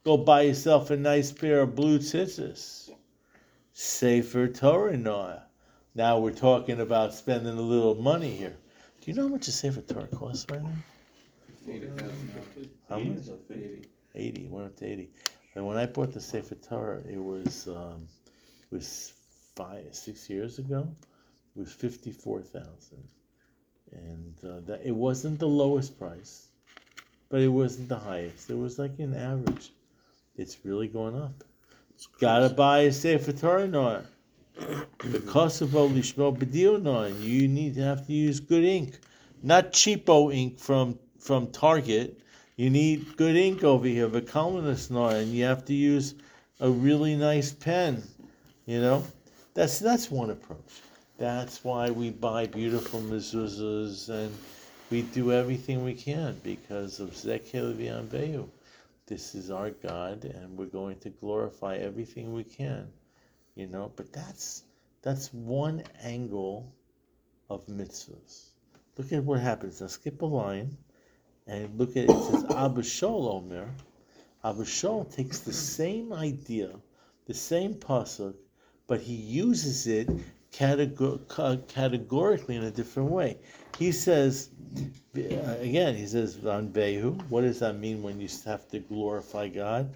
Go 0.04 0.18
buy 0.18 0.42
yourself 0.44 0.92
a 0.92 0.98
nice 0.98 1.32
pair 1.32 1.62
of 1.62 1.76
blue 1.76 2.00
tzitzis. 2.00 2.90
Sefer 3.74 4.48
Torah 4.48 4.98
noah. 4.98 5.44
Now 5.98 6.20
we're 6.20 6.32
talking 6.34 6.82
about 6.82 7.14
spending 7.14 7.58
a 7.58 7.62
little 7.62 7.96
money 7.96 8.36
here. 8.36 8.58
Do 9.00 9.12
you 9.12 9.14
know 9.14 9.24
how 9.24 9.30
much 9.30 9.48
a 9.48 9.52
Sefer 9.54 9.80
Torah 9.80 10.08
costs 10.08 10.46
right 10.52 10.62
now? 10.62 10.70
How 12.90 13.00
much? 13.00 13.26
Eighty. 14.14 14.48
Went 14.48 14.68
up 14.68 14.76
to 14.78 14.86
eighty. 14.86 15.10
And 15.56 15.66
when 15.66 15.78
I 15.78 15.86
bought 15.86 16.12
the 16.12 16.20
Sefer 16.20 16.56
Torah, 16.56 17.02
it 17.10 17.18
was 17.18 17.70
um, 17.70 18.10
it 18.70 18.76
was 18.76 19.14
five 19.56 19.96
six 19.96 20.30
years 20.30 20.60
ago. 20.60 20.86
It 21.56 21.60
was 21.60 21.72
fifty 21.72 22.12
four 22.12 22.42
thousand, 22.42 23.08
and 23.94 24.36
uh, 24.44 24.60
that 24.68 24.82
it 24.84 24.94
wasn't 24.94 25.40
the 25.40 25.48
lowest 25.48 25.98
price, 25.98 26.50
but 27.30 27.40
it 27.40 27.48
wasn't 27.48 27.88
the 27.88 28.00
highest. 28.00 28.50
It 28.50 28.58
was 28.58 28.78
like 28.78 29.00
an 29.00 29.16
average. 29.16 29.72
It's 30.36 30.58
really 30.66 30.90
going 30.90 31.16
up. 31.16 31.42
Gotta 32.20 32.54
buy 32.54 32.80
a 32.80 32.92
Sefer 32.92 33.32
Torah 33.32 33.68
now. 33.68 34.02
The 34.58 35.18
of 35.18 35.72
Lishmo 35.92 36.34
Bedil 36.34 36.82
now. 36.82 37.04
You 37.04 37.46
need 37.46 37.76
to 37.76 37.82
have 37.82 38.08
to 38.08 38.14
use 38.14 38.40
good 38.40 38.64
ink, 38.64 39.00
not 39.44 39.74
cheapo 39.74 40.34
ink 40.34 40.60
from 40.60 40.98
from 41.20 41.48
Target. 41.52 42.22
You 42.56 42.70
need 42.70 43.18
good 43.18 43.36
ink 43.36 43.66
over 43.66 43.86
here, 43.86 44.08
the 44.08 44.22
columnist 44.22 44.92
and 44.92 45.34
you 45.34 45.44
have 45.44 45.66
to 45.66 45.74
use 45.74 46.16
a 46.62 46.70
really 46.70 47.18
nice 47.18 47.52
pen. 47.52 48.02
You 48.66 48.80
know, 48.80 49.04
that's 49.54 49.80
that's 49.80 50.10
one 50.10 50.30
approach. 50.30 50.82
That's 51.18 51.62
why 51.66 51.92
we 51.92 52.12
buy 52.12 52.46
beautiful 52.46 53.02
mezuzahs 53.02 54.08
and 54.08 54.34
we 54.90 55.02
do 55.02 55.34
everything 55.34 55.84
we 55.84 55.96
can 55.96 56.40
because 56.44 57.02
of 57.02 57.10
Zekel 57.10 57.74
V'Anvehu. 57.74 58.48
This 59.06 59.36
is 59.36 59.52
our 59.52 59.72
God, 59.72 60.24
and 60.24 60.58
we're 60.58 60.66
going 60.66 61.00
to 61.00 61.10
glorify 61.10 61.76
everything 61.76 62.34
we 62.34 62.46
can. 62.46 62.88
You 63.56 63.68
know, 63.68 63.92
but 63.96 64.12
that's 64.12 64.64
that's 65.02 65.34
one 65.34 65.84
angle 66.04 66.74
of 67.50 67.66
mitzvahs. 67.68 68.50
Look 68.98 69.14
at 69.14 69.24
what 69.24 69.40
happens. 69.40 69.82
Now 69.82 69.88
skip 69.88 70.22
a 70.22 70.26
line 70.26 70.78
and 71.48 71.78
look 71.78 71.92
at 71.92 72.04
it. 72.06 72.10
It 72.10 72.24
says 72.24 72.44
Abba 72.50 72.82
Shaul 72.82 73.34
Omer. 73.34 73.70
Abba 74.44 74.64
Shaul 74.64 75.14
takes 75.14 75.40
the 75.40 75.54
same 75.54 76.12
idea, 76.12 76.72
the 77.28 77.34
same 77.34 77.74
pasuk, 77.76 78.36
but 78.88 79.02
he 79.02 79.16
uses 79.16 79.88
it 79.88 80.10
categor- 80.52 81.68
categorically 81.68 82.56
in 82.56 82.64
a 82.64 82.72
different 82.72 83.10
way. 83.10 83.38
He 83.78 83.92
says, 83.92 84.50
uh, 85.18 85.56
again, 85.60 85.96
he 85.96 86.06
says 86.08 86.46
on 86.46 86.70
Behu. 86.70 87.18
What 87.30 87.42
does 87.42 87.60
that 87.60 87.78
mean 87.78 88.04
when 88.04 88.20
you 88.20 88.28
have 88.46 88.68
to 88.70 88.80
glorify 88.80 89.48
God? 89.48 89.94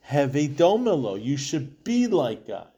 Have 0.00 0.36
a 0.36 0.48
domelo. 0.48 1.22
You 1.22 1.36
should 1.36 1.84
be 1.84 2.06
like 2.06 2.46
God. 2.46 2.68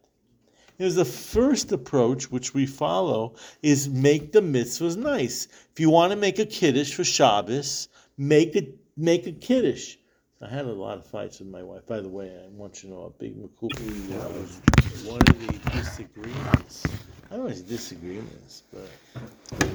Here's 0.81 0.95
the 0.95 1.05
first 1.05 1.73
approach 1.73 2.31
which 2.31 2.55
we 2.55 2.65
follow 2.65 3.35
is 3.61 3.87
make 3.87 4.33
the 4.33 4.41
mitzvahs 4.41 4.97
nice. 4.97 5.47
If 5.73 5.79
you 5.79 5.91
want 5.91 6.13
to 6.13 6.17
make 6.17 6.39
a 6.39 6.47
kiddush 6.47 6.95
for 6.95 7.05
Shabbos, 7.05 7.89
make 8.17 8.57
it 8.57 8.79
make 8.97 9.27
a 9.27 9.33
kiddush. 9.33 9.97
I 10.41 10.49
had 10.49 10.65
a 10.65 10.73
lot 10.73 10.97
of 10.97 11.07
fights 11.07 11.41
with 11.41 11.49
my 11.49 11.63
wife. 11.63 11.87
By 11.87 12.01
the 12.01 12.09
way, 12.09 12.35
I 12.35 12.49
want 12.49 12.83
you 12.83 12.89
to 12.89 12.95
know 12.95 13.03
a 13.03 13.11
big 13.11 13.37
makupi. 13.37 14.11
Uh, 14.11 14.21
that 14.21 14.33
was 14.33 15.05
one 15.05 15.21
of 15.21 15.47
the 15.47 15.71
disagreements. 15.71 16.87
I 17.31 17.37
don't 17.37 17.45
know 17.45 17.51
it's 17.51 17.61
disagreements, 17.61 18.63
but 18.73 19.69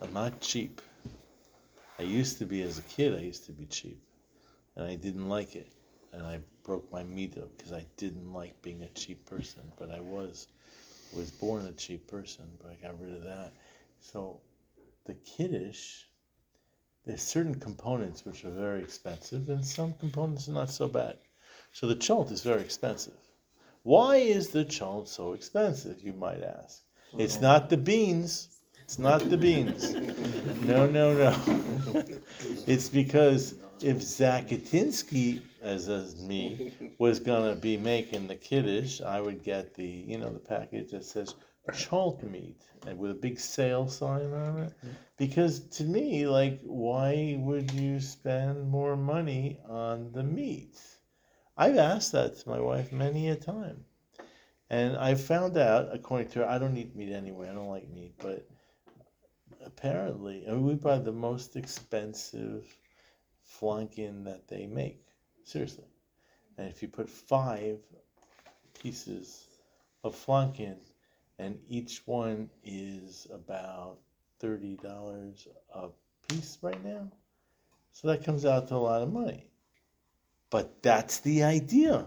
I'm 0.00 0.12
not 0.12 0.40
cheap. 0.40 0.82
I 2.00 2.02
used 2.02 2.38
to 2.38 2.46
be 2.46 2.62
as 2.62 2.80
a 2.80 2.82
kid. 2.82 3.14
I 3.14 3.20
used 3.20 3.46
to 3.46 3.52
be 3.52 3.66
cheap, 3.66 4.02
and 4.74 4.88
I 4.88 4.96
didn't 4.96 5.28
like 5.28 5.54
it, 5.54 5.68
and 6.12 6.22
I 6.26 6.40
broke 6.62 6.90
my 6.92 7.02
meter 7.02 7.42
because 7.56 7.72
I 7.72 7.84
didn't 7.96 8.32
like 8.32 8.60
being 8.62 8.82
a 8.82 8.88
cheap 8.88 9.24
person. 9.26 9.62
But 9.78 9.90
I 9.90 10.00
was 10.00 10.48
was 11.14 11.30
born 11.30 11.66
a 11.66 11.72
cheap 11.72 12.06
person, 12.06 12.46
but 12.60 12.70
I 12.70 12.74
got 12.86 13.00
rid 13.00 13.14
of 13.14 13.22
that. 13.24 13.52
So 14.00 14.40
the 15.04 15.14
kiddush, 15.14 16.04
there's 17.04 17.22
certain 17.22 17.54
components 17.54 18.24
which 18.24 18.44
are 18.44 18.50
very 18.50 18.82
expensive, 18.82 19.48
and 19.48 19.64
some 19.64 19.94
components 19.94 20.48
are 20.48 20.52
not 20.52 20.70
so 20.70 20.88
bad. 20.88 21.18
So 21.72 21.86
the 21.86 21.94
chalt 21.94 22.30
is 22.30 22.42
very 22.42 22.60
expensive. 22.60 23.14
Why 23.82 24.16
is 24.16 24.48
the 24.48 24.64
chalt 24.64 25.08
so 25.08 25.32
expensive? 25.32 26.00
You 26.02 26.12
might 26.12 26.42
ask. 26.42 26.82
It's 27.18 27.40
not 27.40 27.68
the 27.68 27.76
beans. 27.76 28.48
It's 28.84 28.98
not 28.98 29.28
the 29.28 29.36
beans. 29.36 29.94
No, 30.62 30.86
no, 30.86 31.12
no. 31.14 32.04
It's 32.66 32.88
because 32.88 33.54
if 33.84 33.98
Zakatinsky, 33.98 35.42
as 35.60 35.88
as 35.88 36.20
me, 36.22 36.72
was 36.98 37.20
gonna 37.20 37.54
be 37.54 37.76
making 37.76 38.26
the 38.26 38.36
kiddush, 38.36 39.00
I 39.00 39.20
would 39.20 39.42
get 39.42 39.74
the 39.74 39.86
you 39.86 40.18
know 40.18 40.30
the 40.32 40.38
package 40.38 40.90
that 40.92 41.04
says 41.04 41.34
chalt 41.74 42.22
meat 42.22 42.60
and 42.86 42.98
with 42.98 43.12
a 43.12 43.14
big 43.14 43.38
sale 43.38 43.88
sign 43.88 44.32
on 44.32 44.58
it. 44.58 44.72
Because 45.16 45.60
to 45.76 45.84
me, 45.84 46.26
like, 46.26 46.60
why 46.64 47.36
would 47.38 47.70
you 47.72 48.00
spend 48.00 48.68
more 48.68 48.96
money 48.96 49.60
on 49.68 50.10
the 50.12 50.22
meat? 50.22 50.80
I've 51.56 51.76
asked 51.76 52.12
that 52.12 52.38
to 52.38 52.48
my 52.48 52.60
wife 52.60 52.92
many 52.92 53.28
a 53.28 53.36
time. 53.36 53.84
And 54.70 54.96
I 54.96 55.14
found 55.14 55.56
out, 55.56 55.90
according 55.92 56.28
to 56.30 56.40
her, 56.40 56.48
I 56.48 56.58
don't 56.58 56.76
eat 56.76 56.96
meat 56.96 57.12
anyway. 57.12 57.48
I 57.48 57.54
don't 57.54 57.68
like 57.68 57.88
meat, 57.90 58.14
but 58.18 58.48
apparently, 59.64 60.44
I 60.48 60.52
mean, 60.52 60.66
we 60.66 60.74
buy 60.74 60.98
the 60.98 61.12
most 61.12 61.56
expensive 61.56 62.64
flankin 63.60 64.24
that 64.24 64.48
they 64.48 64.66
make. 64.66 65.04
Seriously. 65.44 65.84
And 66.58 66.68
if 66.68 66.82
you 66.82 66.88
put 66.88 67.08
five 67.08 67.78
pieces 68.80 69.46
of 70.04 70.14
flankin, 70.14 70.76
and 71.38 71.58
each 71.68 72.02
one 72.06 72.50
is 72.64 73.26
about 73.32 73.98
thirty 74.38 74.76
dollars 74.76 75.48
a 75.74 75.88
piece 76.28 76.58
right 76.62 76.84
now, 76.84 77.10
so 77.92 78.08
that 78.08 78.24
comes 78.24 78.44
out 78.44 78.68
to 78.68 78.74
a 78.74 78.76
lot 78.76 79.02
of 79.02 79.12
money. 79.12 79.46
But 80.50 80.82
that's 80.82 81.20
the 81.20 81.42
idea. 81.44 82.06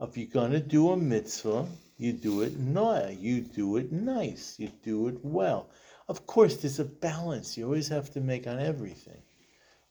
If 0.00 0.16
you're 0.16 0.28
gonna 0.28 0.60
do 0.60 0.90
a 0.90 0.96
mitzvah, 0.96 1.66
you 1.96 2.12
do 2.12 2.42
it 2.42 2.58
noah, 2.58 3.10
you 3.10 3.42
do 3.42 3.76
it 3.76 3.92
nice, 3.92 4.58
you 4.58 4.70
do 4.82 5.08
it 5.08 5.18
well. 5.22 5.70
Of 6.08 6.26
course, 6.26 6.56
there's 6.56 6.80
a 6.80 6.84
balance 6.84 7.56
you 7.56 7.64
always 7.64 7.88
have 7.88 8.10
to 8.14 8.20
make 8.20 8.46
on 8.46 8.58
everything. 8.58 9.22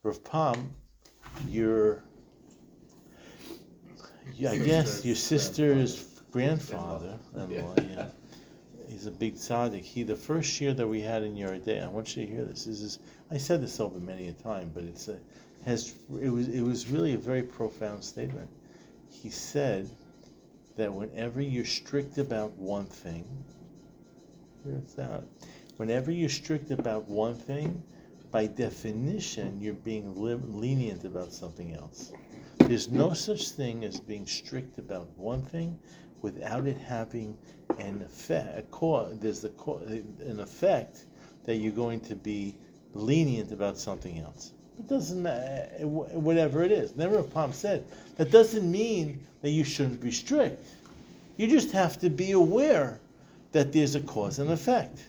Rav 0.01 0.23
Pam, 0.23 0.73
your, 1.47 2.01
yeah, 4.33 4.51
I 4.51 4.57
guess 4.57 5.03
your 5.03 5.15
sister's 5.15 6.21
grandfather, 6.31 7.17
in-law, 7.35 7.75
yeah, 7.77 8.07
he's 8.87 9.07
a 9.07 9.11
big 9.11 9.35
tzaddik. 9.35 9.83
He, 9.83 10.03
the 10.03 10.15
first 10.15 10.61
year 10.61 10.73
that 10.73 10.87
we 10.87 11.01
had 11.01 11.23
in 11.23 11.35
Yeridea, 11.35 11.83
I 11.83 11.87
want 11.87 12.15
you 12.15 12.25
to 12.25 12.31
hear 12.31 12.45
this. 12.45 12.63
This 12.63 12.79
is, 12.79 12.99
I 13.29 13.37
said 13.37 13.61
this 13.61 13.81
over 13.81 13.99
many 13.99 14.29
a 14.29 14.33
time, 14.33 14.71
but 14.73 14.85
it's 14.85 15.09
a, 15.09 15.19
has, 15.65 15.93
it 16.21 16.29
was, 16.29 16.47
it 16.47 16.61
was 16.61 16.87
really 16.87 17.13
a 17.13 17.17
very 17.17 17.43
profound 17.43 18.01
statement. 18.01 18.49
He 19.09 19.29
said 19.29 19.89
that 20.77 20.93
whenever 20.93 21.41
you're 21.41 21.65
strict 21.65 22.17
about 22.19 22.53
one 22.53 22.85
thing, 22.85 23.25
hear 24.63 24.75
it 24.75 24.99
out. 25.01 25.25
Whenever 25.75 26.09
you're 26.09 26.29
strict 26.29 26.71
about 26.71 27.09
one 27.09 27.35
thing, 27.35 27.83
by 28.31 28.45
definition, 28.45 29.59
you're 29.59 29.73
being 29.73 30.13
lenient 30.15 31.03
about 31.03 31.33
something 31.33 31.73
else. 31.73 32.11
There's 32.59 32.89
no 32.89 33.13
such 33.13 33.49
thing 33.49 33.83
as 33.83 33.99
being 33.99 34.27
strict 34.27 34.77
about 34.77 35.07
one 35.17 35.41
thing 35.41 35.79
without 36.21 36.67
it 36.67 36.77
having 36.77 37.37
an 37.79 38.01
effect. 38.01 38.59
A 38.59 38.61
co- 38.63 39.11
there's 39.13 39.41
the 39.41 39.49
co- 39.49 39.81
an 39.87 40.39
effect 40.39 41.05
that 41.45 41.55
you're 41.55 41.71
going 41.71 42.01
to 42.01 42.15
be 42.15 42.55
lenient 42.93 43.51
about 43.51 43.77
something 43.77 44.19
else. 44.19 44.51
It 44.77 44.87
doesn't, 44.87 45.25
uh, 45.25 45.67
whatever 45.87 46.63
it 46.63 46.71
is. 46.71 46.95
Never 46.95 47.23
Pam 47.23 47.51
said 47.51 47.85
that 48.17 48.31
doesn't 48.31 48.69
mean 48.69 49.25
that 49.41 49.49
you 49.49 49.63
shouldn't 49.63 50.01
be 50.01 50.11
strict. 50.11 50.63
You 51.37 51.47
just 51.47 51.71
have 51.71 51.97
to 51.99 52.09
be 52.09 52.31
aware 52.31 52.99
that 53.51 53.71
there's 53.73 53.95
a 53.95 54.01
cause 54.01 54.39
and 54.39 54.51
effect. 54.51 54.99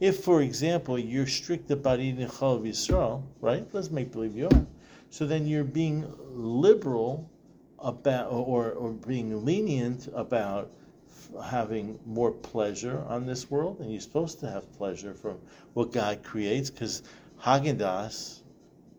If, 0.00 0.20
for 0.20 0.42
example, 0.42 0.98
you're 0.98 1.26
strict 1.26 1.70
about 1.70 1.98
eating 1.98 2.26
chalav 2.28 2.62
Yisrael, 2.62 3.24
right? 3.40 3.66
Let's 3.72 3.90
make 3.90 4.12
believe 4.12 4.36
you 4.36 4.46
are. 4.46 4.66
So 5.10 5.26
then 5.26 5.46
you're 5.46 5.64
being 5.64 6.06
liberal 6.30 7.28
about, 7.80 8.30
or, 8.30 8.72
or 8.72 8.92
being 8.92 9.44
lenient 9.44 10.08
about 10.14 10.70
having 11.44 11.98
more 12.06 12.30
pleasure 12.30 13.02
on 13.08 13.26
this 13.26 13.50
world, 13.50 13.80
and 13.80 13.90
you're 13.90 14.00
supposed 14.00 14.40
to 14.40 14.50
have 14.50 14.72
pleasure 14.78 15.14
from 15.14 15.38
what 15.74 15.92
God 15.92 16.22
creates, 16.22 16.70
because 16.70 17.02
Haagen-Dazs 17.42 18.37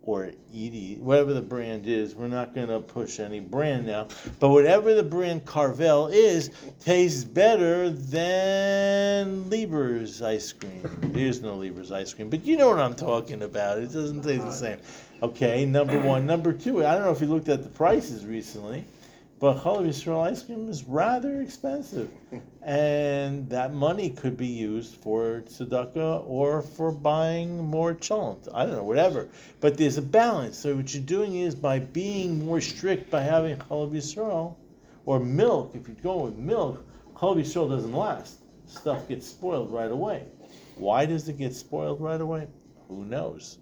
or 0.09 0.31
Edie, 0.51 0.97
whatever 0.99 1.35
the 1.35 1.41
brand 1.41 1.85
is, 1.85 2.15
we're 2.15 2.27
not 2.27 2.55
going 2.55 2.67
to 2.67 2.79
push 2.79 3.19
any 3.19 3.39
brand 3.39 3.85
now, 3.85 4.07
but 4.39 4.49
whatever 4.49 4.95
the 4.95 5.03
brand 5.03 5.45
Carvel 5.45 6.07
is, 6.07 6.49
tastes 6.79 7.23
better 7.23 7.91
than 7.91 9.47
Lieber's 9.51 10.23
ice 10.23 10.51
cream. 10.51 10.81
There's 11.13 11.43
no 11.43 11.53
Lieber's 11.53 11.91
ice 11.91 12.11
cream, 12.11 12.27
but 12.27 12.43
you 12.43 12.57
know 12.57 12.69
what 12.69 12.79
I'm 12.79 12.95
talking 12.95 13.43
about. 13.43 13.77
It 13.77 13.93
doesn't 13.93 14.23
taste 14.23 14.45
the 14.45 14.51
same. 14.51 14.79
Okay, 15.21 15.63
number 15.63 15.99
one. 15.99 16.25
Number 16.25 16.53
two, 16.53 16.83
I 16.83 16.95
don't 16.95 17.03
know 17.03 17.11
if 17.11 17.21
you 17.21 17.27
looked 17.27 17.49
at 17.49 17.61
the 17.61 17.69
prices 17.69 18.25
recently, 18.25 18.85
but 19.39 19.57
Chalav 19.63 19.87
Yisrael 19.87 20.29
ice 20.29 20.43
cream 20.43 20.67
is 20.69 20.83
rather 20.83 21.41
expensive. 21.41 22.09
And 22.61 23.49
that 23.49 23.73
money 23.73 24.09
could 24.11 24.37
be 24.37 24.45
used 24.47 24.95
for 24.95 25.43
tzedakah 25.47 26.23
or 26.27 26.61
for 26.61 26.91
buying 26.91 27.57
more 27.63 27.95
cholent. 27.95 28.47
I 28.53 28.65
don't 28.65 28.75
know, 28.75 28.83
whatever. 28.83 29.29
But 29.59 29.77
there's 29.77 29.97
a 29.97 30.03
balance. 30.03 30.59
So 30.59 30.75
what 30.75 30.93
you're 30.93 31.01
doing 31.01 31.35
is 31.35 31.55
by 31.55 31.79
being 31.79 32.45
more 32.45 32.61
strict 32.61 33.09
by 33.09 33.21
having 33.21 33.55
Chalav 33.55 33.91
Yisrael, 33.93 34.55
or 35.05 35.19
milk, 35.19 35.71
if 35.73 35.87
you 35.87 35.95
go 35.95 36.25
with 36.25 36.35
milk, 36.35 36.85
Chalav 37.15 37.37
Yisrael 37.37 37.69
doesn't 37.69 37.93
last. 37.93 38.39
Stuff 38.67 39.07
gets 39.07 39.27
spoiled 39.27 39.71
right 39.71 39.89
away. 39.89 40.25
Why 40.75 41.05
does 41.05 41.27
it 41.27 41.37
get 41.37 41.55
spoiled 41.55 42.01
right 42.01 42.21
away? 42.21 42.47
Who 42.89 43.05
knows? 43.05 43.57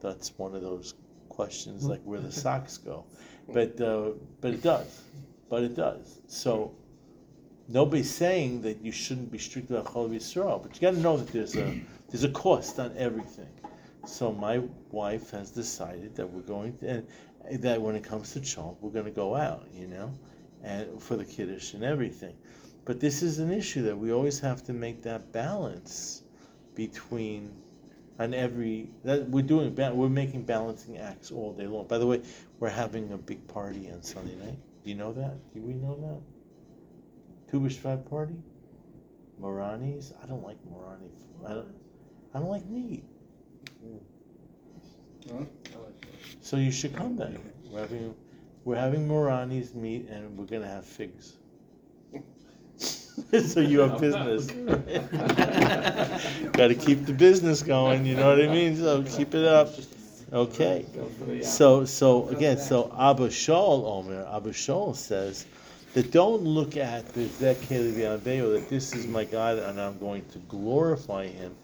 That's 0.00 0.32
one 0.38 0.54
of 0.54 0.62
those 0.62 0.94
questions 1.30 1.84
like 1.84 2.02
where 2.04 2.20
the 2.20 2.32
socks 2.44 2.78
go. 2.78 3.06
But 3.48 3.80
uh, 3.80 4.10
but 4.40 4.54
it 4.54 4.62
does. 4.62 5.02
But 5.48 5.64
it 5.64 5.76
does. 5.76 6.20
So 6.26 6.74
nobody's 7.68 8.10
saying 8.10 8.62
that 8.62 8.80
you 8.80 8.92
shouldn't 8.92 9.30
be 9.30 9.38
strict 9.38 9.70
about 9.70 9.86
Chol 9.86 10.10
Yisrael, 10.10 10.62
but 10.62 10.74
you 10.74 10.80
got 10.80 10.94
to 10.94 11.00
know 11.00 11.16
that 11.16 11.28
there's 11.28 11.56
a 11.56 11.80
there's 12.08 12.24
a 12.24 12.30
cost 12.30 12.78
on 12.78 12.94
everything. 12.96 13.48
So 14.04 14.32
my 14.32 14.60
wife 14.90 15.30
has 15.30 15.50
decided 15.50 16.16
that 16.16 16.28
we're 16.28 16.42
going 16.42 16.76
to, 16.78 16.88
and 16.88 17.06
that 17.62 17.80
when 17.80 17.94
it 17.94 18.02
comes 18.04 18.32
to 18.32 18.40
chol, 18.40 18.76
we're 18.80 18.90
going 18.90 19.04
to 19.04 19.12
go 19.12 19.34
out, 19.36 19.66
you 19.72 19.86
know, 19.86 20.12
and 20.62 21.00
for 21.00 21.16
the 21.16 21.24
kiddush 21.24 21.74
and 21.74 21.84
everything. 21.84 22.34
But 22.84 22.98
this 22.98 23.22
is 23.22 23.38
an 23.38 23.52
issue 23.52 23.82
that 23.82 23.96
we 23.96 24.12
always 24.12 24.40
have 24.40 24.64
to 24.64 24.72
make 24.72 25.02
that 25.02 25.32
balance 25.32 26.22
between 26.74 27.52
on 28.18 28.34
every 28.34 28.90
that 29.04 29.28
we're 29.28 29.42
doing 29.42 29.74
we're 29.74 30.08
making 30.08 30.42
balancing 30.42 30.98
acts 30.98 31.30
all 31.30 31.52
day 31.52 31.66
long. 31.66 31.86
By 31.86 31.98
the 31.98 32.06
way, 32.06 32.22
we're 32.60 32.68
having 32.68 33.12
a 33.12 33.18
big 33.18 33.46
party 33.48 33.90
on 33.90 34.02
Sunday 34.02 34.36
night. 34.36 34.58
Do 34.84 34.90
you 34.90 34.96
know 34.96 35.12
that? 35.12 35.34
Do 35.54 35.60
we 35.60 35.74
know 35.74 35.96
that? 35.96 37.50
Tu 37.50 37.60
B'Shvat 37.60 38.08
party? 38.08 38.36
Morani's? 39.38 40.12
I 40.22 40.26
don't 40.26 40.42
like 40.42 40.58
Morani. 40.70 41.10
I 41.46 41.54
don't. 41.54 41.74
I 42.34 42.38
don't 42.38 42.48
like 42.48 42.66
meat. 42.66 43.04
So 46.40 46.56
you 46.56 46.70
should 46.70 46.94
come 46.94 47.16
then. 47.16 47.38
We're 47.70 47.80
having 47.80 48.14
we're 48.64 48.76
having 48.76 49.08
Morani's 49.08 49.74
meat 49.74 50.08
and 50.08 50.36
we're 50.36 50.46
gonna 50.46 50.68
have 50.68 50.84
figs. 50.84 51.38
so 53.46 53.60
you 53.60 53.80
have 53.80 54.00
business. 54.00 54.46
Got 56.52 56.68
to 56.68 56.74
keep 56.74 57.06
the 57.06 57.12
business 57.12 57.62
going. 57.62 58.06
You 58.06 58.16
know 58.16 58.28
what 58.28 58.42
I 58.42 58.48
mean? 58.48 58.76
So 58.76 59.02
keep 59.02 59.34
it 59.34 59.44
up. 59.44 59.70
Okay. 60.32 60.86
So 61.42 61.84
so 61.84 62.28
again, 62.28 62.58
so 62.58 62.94
Abba 62.98 63.28
Shaul 63.28 63.84
Omer, 63.84 64.26
Abba 64.32 64.50
Shaul 64.50 64.96
says 64.96 65.46
that 65.94 66.10
don't 66.10 66.42
look 66.42 66.76
at 66.76 67.06
the 67.12 67.26
Zekeli 67.26 67.92
V'Aveo, 67.92 68.58
that 68.58 68.68
this 68.70 68.94
is 68.94 69.06
my 69.06 69.24
God 69.24 69.58
and 69.58 69.78
I'm 69.78 69.98
going 69.98 70.24
to 70.30 70.38
glorify 70.48 71.26
Him. 71.26 71.54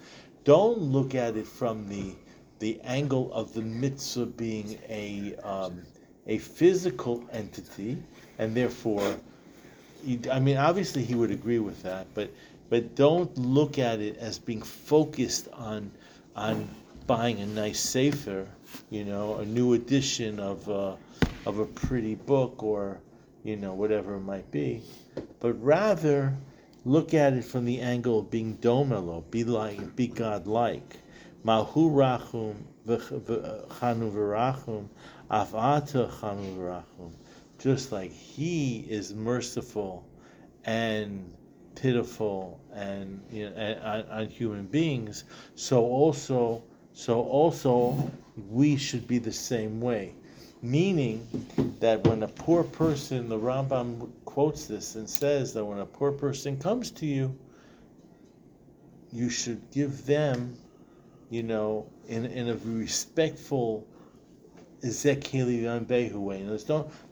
Don't 0.45 0.79
look 0.79 1.15
at 1.15 1.37
it 1.37 1.47
from 1.47 1.89
the 1.89 2.15
the 2.59 2.81
angle 2.83 3.33
of 3.33 3.55
the 3.55 3.63
mitzvah 3.63 4.27
being 4.27 4.79
a 4.89 5.35
um, 5.43 5.83
a 6.27 6.39
physical 6.39 7.25
entity, 7.33 7.97
and 8.39 8.55
therefore, 8.55 9.17
I 10.31 10.39
mean, 10.39 10.57
obviously 10.57 11.05
he 11.05 11.15
would 11.15 11.31
agree 11.31 11.59
with 11.59 11.83
that, 11.83 12.07
but 12.15 12.31
but 12.71 12.95
don't 12.95 13.37
look 13.39 13.79
at 13.79 14.01
it 14.01 14.17
as 14.19 14.39
being 14.39 14.63
focused 14.63 15.49
on 15.53 15.91
on 16.37 16.69
buying 17.07 17.41
a 17.41 17.47
nice 17.47 17.81
sefer, 17.81 18.47
you 18.91 19.05
know, 19.05 19.37
a 19.37 19.45
new 19.45 19.73
edition 19.73 20.39
of 20.39 20.69
uh, 20.69 20.97
of 21.47 21.59
a 21.59 21.65
pretty 21.65 22.15
book 22.15 22.63
or 22.63 23.01
you 23.43 23.57
know 23.57 23.75
whatever 23.75 24.15
it 24.17 24.21
might 24.21 24.51
be, 24.51 24.83
but 25.41 25.53
rather 25.63 26.37
look 26.85 27.15
at 27.15 27.33
it 27.33 27.45
from 27.45 27.65
the 27.65 27.81
angle 27.81 28.21
of 28.21 28.31
being 28.31 28.57
domelo, 28.59 29.29
be 29.31 29.45
like, 29.45 29.97
be 29.97 30.07
God-like. 30.07 30.97
Mahu 31.45 31.91
rachum 31.91 32.55
v'chanu 32.87 34.13
v'rachum 34.13 34.89
avata 35.31 36.11
chanu 36.11 36.57
v'rachum. 36.57 37.13
Just 37.59 37.93
like 37.93 38.13
He 38.13 38.87
is 38.89 39.15
merciful 39.15 40.07
and 40.65 41.33
pitiful 41.75 42.61
and 42.73 43.23
you 43.31 43.49
know 43.49 43.57
and, 43.57 43.81
on, 43.81 44.11
on 44.11 44.27
human 44.29 44.67
beings, 44.67 45.25
so 45.55 45.85
also 45.85 46.63
so 46.93 47.21
also 47.21 48.11
we 48.51 48.77
should 48.77 49.07
be 49.07 49.19
the 49.19 49.33
same 49.33 49.81
way. 49.81 50.15
Meaning 50.61 51.27
that 51.79 52.05
when 52.05 52.25
a 52.25 52.29
poor 52.29 52.65
person, 52.65 53.29
the 53.29 53.39
Rambam 53.39 54.11
quotes 54.25 54.67
this 54.67 54.97
and 54.97 55.09
says 55.09 55.55
that 55.55 55.65
when 55.65 55.79
a 55.79 55.87
poor 55.87 56.11
person 56.11 56.59
comes 56.59 56.91
to 56.93 57.07
you, 57.07 57.39
you 59.13 59.31
should 59.31 59.71
give 59.71 60.05
them, 60.05 60.57
you 61.31 61.45
know, 61.45 61.87
in, 62.09 62.25
in 62.27 62.49
a 62.49 62.57
respectful 62.65 63.87
Ezekeli 63.87 63.87
Behu 63.87 63.87
way. 63.87 64.67
In 64.67 64.67
don't 64.67 64.68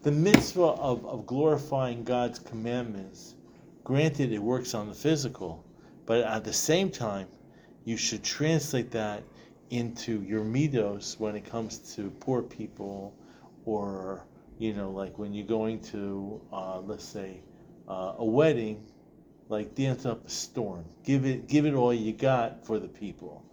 the 0.02 0.12
mitzvah 0.12 0.62
of, 0.62 1.04
of 1.06 1.26
glorifying 1.26 2.04
God's 2.04 2.38
commandments, 2.38 3.34
granted 3.84 4.32
it 4.32 4.38
works 4.38 4.74
on 4.74 4.88
the 4.88 4.94
physical, 4.94 5.64
but 6.06 6.20
at 6.20 6.44
the 6.44 6.52
same 6.52 6.90
time, 6.90 7.26
you 7.84 7.96
should 7.96 8.22
translate 8.22 8.90
that 8.92 9.22
into 9.70 10.22
your 10.22 10.44
midos 10.44 11.18
when 11.18 11.34
it 11.34 11.44
comes 11.44 11.78
to 11.96 12.10
poor 12.20 12.42
people 12.42 13.12
or 13.64 14.24
you 14.58 14.72
know 14.72 14.90
like 14.90 15.18
when 15.18 15.34
you're 15.34 15.46
going 15.46 15.80
to 15.80 16.40
uh, 16.52 16.78
let's 16.80 17.04
say 17.04 17.40
uh, 17.88 18.14
a 18.18 18.24
wedding 18.24 18.84
like 19.48 19.74
dance 19.74 20.06
up 20.06 20.26
a 20.26 20.30
storm. 20.30 20.84
Give 21.04 21.24
it 21.24 21.48
give 21.48 21.66
it 21.66 21.74
all 21.74 21.92
you 21.94 22.12
got 22.12 22.64
for 22.64 22.78
the 22.78 22.88
people. 22.88 23.44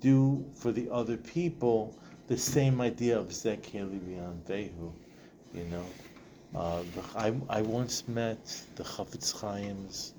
Do 0.00 0.44
for 0.54 0.72
the 0.72 0.90
other 0.90 1.16
people 1.16 1.98
the 2.28 2.36
same 2.36 2.80
idea 2.80 3.18
of 3.18 3.26
zekeli 3.28 3.98
vehu 3.98 4.92
you 5.54 5.64
know 5.64 5.84
uh, 6.54 6.82
the, 6.94 7.02
I, 7.18 7.58
I 7.58 7.62
once 7.62 8.08
met 8.08 8.62
the 8.76 8.84
Chafetz 8.84 9.32
Chaim's 9.40 10.14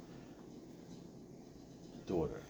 daughter 2.06 2.42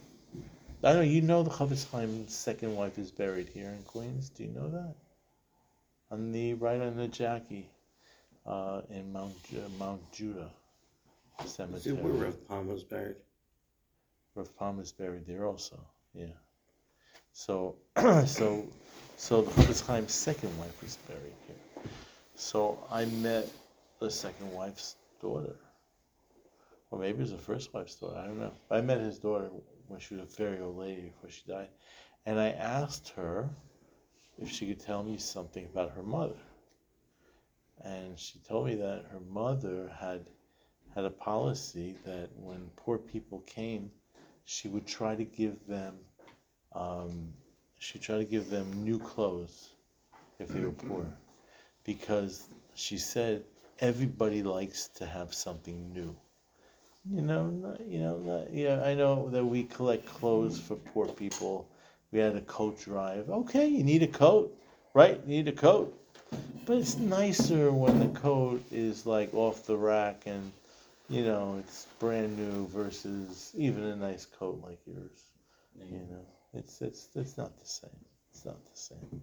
I 0.83 0.93
know 0.93 1.01
you 1.01 1.21
know 1.21 1.43
the 1.43 1.49
Chafetz 1.49 1.91
Chaim's 1.91 2.33
second 2.33 2.75
wife 2.75 2.97
is 2.97 3.11
buried 3.11 3.49
here 3.49 3.67
in 3.69 3.83
Queens. 3.83 4.29
Do 4.29 4.43
you 4.45 4.51
know 4.51 4.69
that? 4.69 4.95
On 6.09 6.31
the 6.31 6.53
right 6.53 6.79
on 6.79 6.95
the 6.95 7.09
Jackie, 7.09 7.69
uh, 8.45 8.81
in 8.89 9.11
Mount 9.11 9.35
uh, 9.53 9.67
Mount 9.77 10.01
Judah 10.11 10.49
Is 11.43 11.51
Cemetery. 11.53 11.95
it 11.95 12.03
where 12.03 12.13
Rev 12.13 12.47
Pam 12.47 12.67
was 12.67 12.83
buried? 12.83 13.17
Rav 14.35 14.57
Pam 14.57 14.79
is 14.79 14.91
buried 14.91 15.25
there 15.27 15.45
also. 15.45 15.79
Yeah. 16.13 16.37
So 17.33 17.75
so 18.25 18.65
so 19.19 19.41
the 19.41 19.51
Chafetz 19.51 19.85
Chaim's 19.85 20.13
second 20.13 20.57
wife 20.57 20.81
was 20.81 20.97
buried 21.05 21.33
here. 21.45 21.83
So 22.35 22.79
I 22.89 23.03
met 23.03 23.49
the 23.99 24.09
second 24.09 24.49
wife's 24.53 24.95
daughter. 25.21 25.57
Or 26.89 26.99
maybe 26.99 27.17
it 27.17 27.21
was 27.23 27.31
the 27.31 27.37
first 27.37 27.73
wife's 27.73 27.95
daughter, 27.95 28.17
I 28.17 28.27
don't 28.27 28.39
know. 28.39 28.53
I 28.71 28.79
met 28.79 29.01
his 29.01 29.19
daughter 29.19 29.49
when 29.89 29.99
she 29.99 30.15
was 30.15 30.23
a 30.23 30.37
very 30.37 30.61
old 30.61 30.77
lady 30.77 31.01
before 31.01 31.29
she 31.29 31.41
died. 31.45 31.67
And 32.25 32.39
I 32.39 32.51
asked 32.51 33.09
her 33.17 33.49
if 34.41 34.49
she 34.49 34.67
could 34.67 34.79
tell 34.79 35.03
me 35.03 35.17
something 35.17 35.65
about 35.65 35.91
her 35.91 36.03
mother. 36.03 36.39
And 37.83 38.17
she 38.17 38.39
told 38.39 38.67
me 38.67 38.75
that 38.75 39.03
her 39.11 39.19
mother 39.29 39.91
had 39.99 40.25
had 40.95 41.03
a 41.03 41.09
policy 41.09 41.97
that 42.05 42.29
when 42.37 42.69
poor 42.77 42.97
people 42.97 43.41
came, 43.41 43.91
she 44.45 44.69
would 44.69 44.87
try 44.87 45.13
to 45.13 45.25
give 45.25 45.57
them 45.67 45.95
um, 46.73 47.33
she 47.79 47.97
tried 47.97 48.19
to 48.19 48.25
give 48.25 48.49
them 48.49 48.83
new 48.83 48.99
clothes 48.99 49.69
if 50.39 50.49
they 50.49 50.59
were 50.59 50.71
poor. 50.71 51.05
Because 51.85 52.47
she 52.75 52.97
said 52.97 53.43
everybody 53.79 54.43
likes 54.43 54.89
to 54.89 55.05
have 55.05 55.33
something 55.33 55.91
new. 55.93 56.15
You 57.09 57.21
know, 57.21 57.47
not, 57.47 57.81
you 57.87 57.99
know, 57.99 58.17
not, 58.17 58.53
yeah. 58.53 58.83
I 58.83 58.93
know 58.93 59.29
that 59.29 59.43
we 59.43 59.63
collect 59.63 60.05
clothes 60.05 60.59
for 60.59 60.75
poor 60.75 61.07
people. 61.07 61.67
We 62.11 62.19
had 62.19 62.35
a 62.35 62.41
coat 62.41 62.79
drive. 62.79 63.29
Okay, 63.29 63.67
you 63.67 63.83
need 63.83 64.03
a 64.03 64.07
coat, 64.07 64.55
right? 64.93 65.19
You 65.25 65.37
need 65.37 65.47
a 65.47 65.53
coat, 65.53 65.97
but 66.65 66.77
it's 66.77 66.97
nicer 66.97 67.71
when 67.71 67.99
the 67.99 68.19
coat 68.19 68.63
is 68.71 69.05
like 69.05 69.33
off 69.33 69.65
the 69.65 69.77
rack 69.77 70.23
and, 70.25 70.51
you 71.09 71.23
know, 71.23 71.55
it's 71.59 71.87
brand 71.97 72.37
new 72.37 72.67
versus 72.67 73.51
even 73.55 73.83
a 73.85 73.95
nice 73.95 74.25
coat 74.25 74.61
like 74.63 74.79
yours. 74.85 75.23
You 75.79 75.97
know, 76.11 76.25
it's 76.53 76.81
it's 76.81 77.09
it's 77.15 77.37
not 77.37 77.57
the 77.59 77.65
same. 77.65 77.99
It's 78.31 78.45
not 78.45 78.63
the 78.65 78.77
same. 78.77 79.21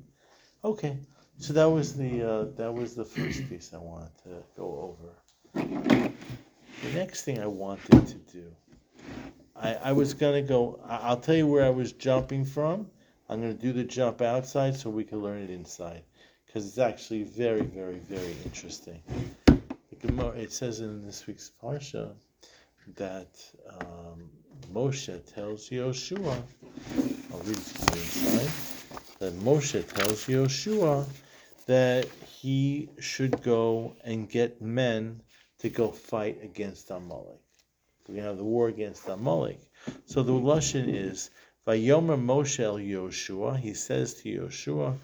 Okay, 0.65 0.99
so 1.39 1.53
that 1.53 1.67
was 1.67 1.97
the 1.97 2.23
uh, 2.23 2.45
that 2.57 2.73
was 2.73 2.95
the 2.95 3.05
first 3.05 3.49
piece 3.49 3.73
I 3.75 3.79
wanted 3.79 4.11
to 4.25 4.43
go 4.57 4.97
over. 5.55 6.13
The 6.83 6.93
next 6.95 7.23
thing 7.23 7.41
I 7.41 7.47
wanted 7.47 8.07
to 8.07 8.15
do, 8.33 8.55
I, 9.55 9.75
I 9.75 9.93
was 9.93 10.15
gonna 10.15 10.43
go. 10.43 10.81
I'll 10.87 11.17
tell 11.21 11.37
you 11.37 11.47
where 11.47 11.65
I 11.65 11.71
was 11.71 11.93
jumping 11.93 12.45
from. 12.45 12.91
I'm 13.29 13.41
gonna 13.41 13.55
do 13.55 13.73
the 13.73 13.85
jump 13.85 14.23
outside 14.23 14.77
so 14.77 14.91
we 14.91 15.05
can 15.05 15.23
learn 15.23 15.43
it 15.43 15.51
inside, 15.51 16.03
because 16.47 16.67
it's 16.67 16.79
actually 16.79 17.25
very, 17.25 17.63
very, 17.63 17.99
very 18.09 18.37
interesting. 18.45 19.03
It 20.37 20.53
says 20.53 20.81
in 20.81 21.05
this 21.05 21.27
week's 21.27 21.51
parsha 21.63 22.15
that 22.97 23.35
um, 23.81 24.31
Moshe 24.73 25.35
tells 25.35 25.69
Yoshua. 25.71 26.43
I'll 27.37 27.43
read 27.43 27.59
it 27.59 27.65
to 27.67 27.97
you 27.97 28.03
inside. 28.03 28.51
That 29.19 29.35
Moshe 29.35 29.87
tells 29.93 30.25
Yoshua 30.25 31.05
that 31.67 32.09
he 32.25 32.89
should 32.99 33.43
go 33.43 33.95
and 34.05 34.27
get 34.27 34.63
men 34.63 35.21
to 35.59 35.69
go 35.69 35.89
fight 35.89 36.43
against 36.43 36.91
Amalek. 36.91 37.41
We're 38.09 38.15
gonna 38.15 38.29
have 38.29 38.39
the 38.39 38.45
war 38.45 38.69
against 38.69 39.07
Amalek. 39.07 39.61
So 40.07 40.23
the 40.23 40.33
lashon 40.33 40.89
is 40.89 41.29
Vayomer 41.67 42.19
Moshe 42.19 42.61
el 42.61 42.79
Yoshua. 42.79 43.59
He 43.59 43.75
says 43.75 44.15
to 44.23 44.31
Yoshua, 44.31 44.97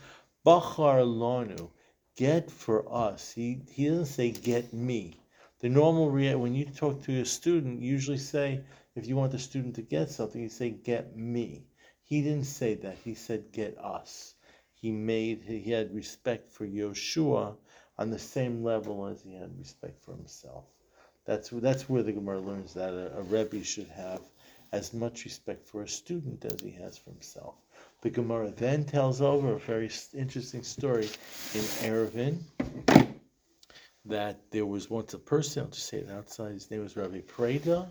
Bachar 0.46 1.04
lanu, 1.04 1.68
get 2.16 2.50
for 2.50 2.90
us. 2.90 3.30
He 3.34 3.60
he 3.70 3.88
doesn't 3.88 4.06
say 4.06 4.30
get 4.30 4.72
me. 4.72 5.20
The 5.60 5.68
normal 5.68 6.10
when 6.10 6.54
you 6.54 6.64
talk 6.64 7.02
to 7.02 7.20
a 7.20 7.26
student, 7.26 7.82
you 7.82 7.92
usually 7.92 8.16
say 8.16 8.62
if 8.94 9.06
you 9.06 9.16
want 9.16 9.32
the 9.32 9.38
student 9.38 9.74
to 9.74 9.82
get 9.82 10.08
something, 10.08 10.40
you 10.40 10.48
say 10.48 10.70
get 10.70 11.14
me. 11.14 11.66
He 12.12 12.20
didn't 12.20 12.44
say 12.44 12.74
that. 12.74 12.98
He 13.02 13.14
said, 13.14 13.52
"Get 13.52 13.78
us." 13.78 14.34
He 14.74 14.92
made 14.92 15.44
he 15.44 15.70
had 15.70 15.94
respect 15.94 16.52
for 16.52 16.66
Yoshua 16.66 17.56
on 17.96 18.10
the 18.10 18.18
same 18.18 18.62
level 18.62 19.06
as 19.06 19.22
he 19.22 19.32
had 19.32 19.58
respect 19.58 20.04
for 20.04 20.14
himself. 20.14 20.66
That's 21.24 21.48
that's 21.48 21.88
where 21.88 22.02
the 22.02 22.12
Gemara 22.12 22.40
learns 22.40 22.74
that 22.74 22.92
a, 22.92 23.16
a 23.16 23.22
rebbe 23.22 23.64
should 23.64 23.88
have 23.88 24.20
as 24.72 24.92
much 24.92 25.24
respect 25.24 25.66
for 25.66 25.84
a 25.84 25.88
student 25.88 26.44
as 26.44 26.60
he 26.60 26.72
has 26.72 26.98
for 26.98 27.08
himself. 27.08 27.54
The 28.02 28.10
Gemara 28.10 28.50
then 28.50 28.84
tells 28.84 29.22
over 29.22 29.54
a 29.54 29.58
very 29.58 29.90
interesting 30.12 30.64
story 30.64 31.08
in 31.54 31.64
Eruvin 31.80 32.40
that 34.04 34.38
there 34.50 34.66
was 34.66 34.90
once 34.90 35.14
a 35.14 35.18
person, 35.18 35.62
I'll 35.62 35.70
just 35.70 35.86
say 35.86 35.96
it 36.00 36.10
outside, 36.10 36.52
his 36.52 36.70
name 36.70 36.82
was 36.82 36.94
Rabbi 36.94 37.20
Preda. 37.20 37.88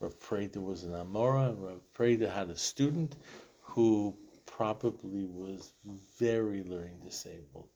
Rabbi 0.00 0.14
Preda 0.14 0.56
was 0.56 0.84
an 0.84 0.92
Amora, 0.92 1.54
Rabbi 1.58 1.80
Preda 1.94 2.32
had 2.32 2.48
a 2.48 2.56
student 2.56 3.16
who 3.60 4.16
probably 4.46 5.26
was 5.26 5.72
very 6.18 6.62
learning 6.62 7.00
disabled. 7.04 7.68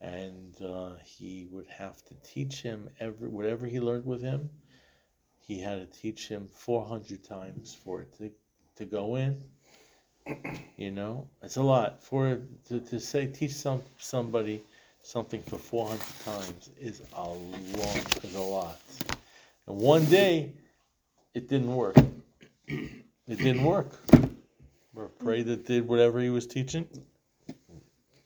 And 0.00 0.54
uh, 0.60 0.92
he 1.04 1.46
would 1.50 1.68
have 1.68 2.02
to 2.04 2.14
teach 2.24 2.60
him 2.60 2.90
every 3.00 3.28
whatever 3.28 3.66
he 3.66 3.80
learned 3.80 4.04
with 4.04 4.20
him, 4.20 4.50
he 5.38 5.60
had 5.60 5.78
to 5.78 6.00
teach 6.00 6.28
him 6.28 6.48
400 6.48 7.24
times 7.24 7.74
for 7.74 8.02
it 8.02 8.12
to, 8.18 8.30
to 8.76 8.84
go 8.84 9.16
in. 9.16 9.42
You 10.76 10.90
know, 10.90 11.28
it's 11.42 11.56
a 11.56 11.62
lot 11.62 12.02
for 12.02 12.40
to, 12.68 12.80
to 12.80 13.00
say 13.00 13.26
teach 13.26 13.52
some 13.52 13.82
somebody 13.98 14.62
something 15.02 15.42
for 15.42 15.58
400 15.58 16.00
times 16.24 16.70
is 16.78 17.02
a 17.14 17.28
long 17.28 18.02
is 18.22 18.34
a 18.34 18.40
lot. 18.40 18.80
And 19.66 19.78
one 19.78 20.04
day, 20.06 20.52
it 21.34 21.48
didn't 21.48 21.74
work. 21.74 21.96
It 22.66 23.38
didn't 23.38 23.64
work. 23.64 23.98
We're 24.94 25.06
afraid 25.06 25.46
that 25.46 25.66
did 25.66 25.88
whatever 25.88 26.20
he 26.20 26.28
was 26.28 26.46
teaching 26.46 26.86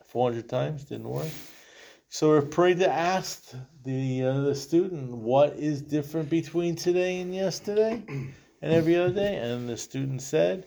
400 0.06 0.48
times 0.48 0.84
didn't 0.84 1.08
work. 1.08 1.28
So 2.08 2.28
we're 2.28 2.38
afraid 2.38 2.78
to 2.78 2.90
ask 2.90 3.52
the 3.84 4.22
uh, 4.22 4.40
the 4.40 4.54
student 4.54 5.10
what 5.10 5.56
is 5.56 5.82
different 5.82 6.30
between 6.30 6.74
today 6.74 7.20
and 7.20 7.34
yesterday 7.34 8.02
and 8.08 8.72
every 8.72 8.96
other 8.96 9.12
day. 9.12 9.36
And 9.36 9.68
the 9.68 9.76
student 9.76 10.22
said, 10.22 10.66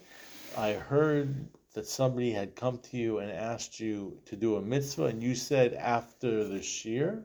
I 0.56 0.74
heard 0.74 1.48
that 1.74 1.88
somebody 1.88 2.32
had 2.32 2.56
come 2.56 2.78
to 2.92 2.98
you 2.98 3.20
and 3.20 3.32
asked 3.32 3.80
you 3.80 4.20
to 4.26 4.36
do 4.36 4.58
a 4.58 4.62
mitzvah, 4.62 5.06
and 5.06 5.24
you 5.24 5.34
said 5.34 5.74
after 5.74 6.48
the 6.48 6.62
shir. 6.62 7.24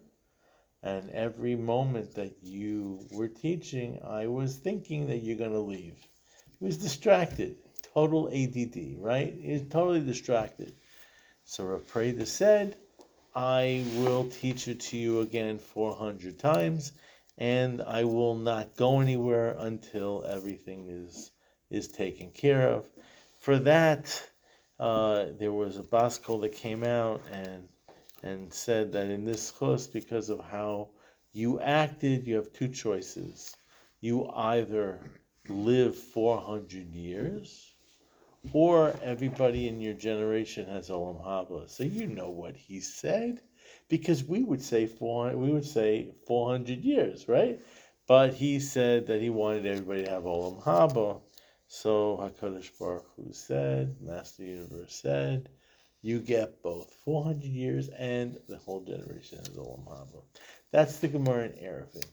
And 0.84 1.10
every 1.12 1.56
moment 1.56 2.14
that 2.16 2.36
you 2.42 3.06
were 3.10 3.28
teaching, 3.28 4.00
I 4.04 4.26
was 4.26 4.56
thinking 4.56 5.06
that 5.06 5.22
you're 5.22 5.38
going 5.38 5.52
to 5.52 5.58
leave. 5.58 5.96
He 6.60 6.66
was 6.66 6.76
distracted, 6.76 7.56
total 7.94 8.28
ADD, 8.28 8.98
right? 8.98 9.34
He 9.34 9.52
was 9.52 9.62
totally 9.70 10.00
distracted. 10.00 10.74
So 11.46 11.64
Rav 11.64 11.86
Preda 11.86 12.26
said, 12.26 12.76
I 13.34 13.82
will 13.96 14.28
teach 14.28 14.68
it 14.68 14.80
to 14.80 14.98
you 14.98 15.20
again 15.20 15.58
400 15.58 16.38
times, 16.38 16.92
and 17.38 17.80
I 17.80 18.04
will 18.04 18.34
not 18.34 18.76
go 18.76 19.00
anywhere 19.00 19.56
until 19.58 20.22
everything 20.28 20.88
is 20.90 21.30
is 21.70 21.88
taken 21.88 22.30
care 22.30 22.68
of. 22.68 22.84
For 23.38 23.58
that, 23.60 24.22
uh, 24.78 25.26
there 25.38 25.50
was 25.52 25.78
a 25.78 25.82
baskol 25.82 26.42
that 26.42 26.52
came 26.52 26.84
out 26.84 27.22
and 27.32 27.68
and 28.24 28.52
said 28.52 28.90
that 28.92 29.10
in 29.10 29.24
this 29.26 29.52
chus, 29.58 29.86
because 29.86 30.30
of 30.30 30.40
how 30.40 30.88
you 31.34 31.60
acted, 31.60 32.26
you 32.26 32.36
have 32.36 32.52
two 32.54 32.68
choices. 32.68 33.54
You 34.00 34.30
either 34.34 34.98
live 35.48 35.94
400 35.94 36.94
years, 36.94 37.74
or 38.52 38.94
everybody 39.02 39.68
in 39.68 39.78
your 39.80 39.92
generation 39.94 40.66
has 40.68 40.88
Olam 40.88 41.22
Haba. 41.22 41.68
So 41.68 41.84
you 41.84 42.06
know 42.06 42.30
what 42.30 42.56
he 42.56 42.80
said, 42.80 43.42
because 43.88 44.24
we 44.24 44.42
would 44.42 44.62
say 44.62 44.86
400, 44.86 45.36
we 45.36 45.50
would 45.52 45.66
say 45.66 46.14
400 46.26 46.82
years, 46.82 47.28
right? 47.28 47.60
But 48.06 48.32
he 48.32 48.58
said 48.58 49.06
that 49.06 49.20
he 49.20 49.28
wanted 49.28 49.66
everybody 49.66 50.04
to 50.04 50.10
have 50.10 50.22
Olam 50.22 50.62
Haba. 50.62 51.20
So 51.66 52.18
Hakadosh 52.22 52.70
Baruch 52.78 53.06
Hu 53.16 53.32
said, 53.32 53.96
Master 54.00 54.44
Universe 54.44 54.94
said, 54.94 55.50
you 56.04 56.20
get 56.20 56.62
both 56.62 56.94
400 57.06 57.42
years 57.44 57.88
and 57.88 58.36
the 58.46 58.58
whole 58.58 58.82
generation 58.82 59.38
has 59.38 59.48
Olam 59.48 59.86
Haba. 59.86 60.22
That's 60.70 60.98
the 60.98 61.08
Gemara 61.08 61.46
in 61.46 61.52
Eruvin. 61.52 62.04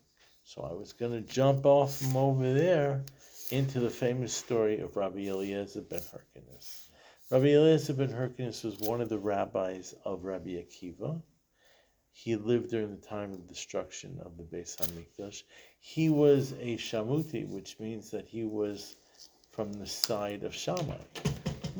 So 0.45 0.61
I 0.61 0.73
was 0.73 0.93
going 0.93 1.11
to 1.11 1.33
jump 1.33 1.65
off 1.65 1.97
from 1.97 2.15
over 2.15 2.53
there 2.53 3.03
into 3.49 3.81
the 3.81 3.89
famous 3.89 4.33
story 4.33 4.79
of 4.79 4.95
Rabbi 4.95 5.27
Eliezer 5.27 5.81
ben 5.81 5.99
Hyrcanus. 5.99 6.87
Rabbi 7.29 7.47
Eliezer 7.47 7.93
ben 7.93 8.13
Hyrcanus 8.13 8.63
was 8.63 8.79
one 8.79 9.01
of 9.01 9.09
the 9.09 9.19
rabbis 9.19 9.93
of 10.05 10.23
Rabbi 10.23 10.51
Akiva. 10.51 11.21
He 12.13 12.37
lived 12.37 12.69
during 12.69 12.91
the 12.91 13.07
time 13.07 13.33
of 13.33 13.49
destruction 13.49 14.21
of 14.23 14.37
the 14.37 14.43
Beis 14.43 14.77
Hamikdash. 14.77 15.43
He 15.81 16.09
was 16.09 16.53
a 16.53 16.77
Shamuti, 16.77 17.45
which 17.45 17.77
means 17.77 18.11
that 18.11 18.25
he 18.25 18.45
was 18.45 18.95
from 19.51 19.73
the 19.73 19.87
side 19.87 20.43
of 20.43 20.55
Shammai. 20.55 21.30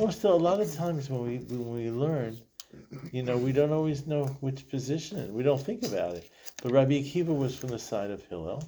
Most 0.01 0.23
a 0.23 0.33
lot 0.33 0.59
of 0.59 0.73
times 0.73 1.11
when 1.11 1.21
we 1.21 1.37
when 1.55 1.75
we 1.75 1.91
learn, 1.91 2.35
you 3.11 3.21
know, 3.21 3.37
we 3.37 3.51
don't 3.51 3.71
always 3.71 4.07
know 4.07 4.25
which 4.39 4.67
position. 4.67 5.31
We 5.31 5.43
don't 5.43 5.61
think 5.61 5.85
about 5.85 6.15
it. 6.15 6.27
But 6.63 6.71
Rabbi 6.71 6.93
Akiva 7.03 7.37
was 7.37 7.55
from 7.55 7.69
the 7.69 7.77
side 7.77 8.09
of 8.09 8.25
Hillel, 8.25 8.67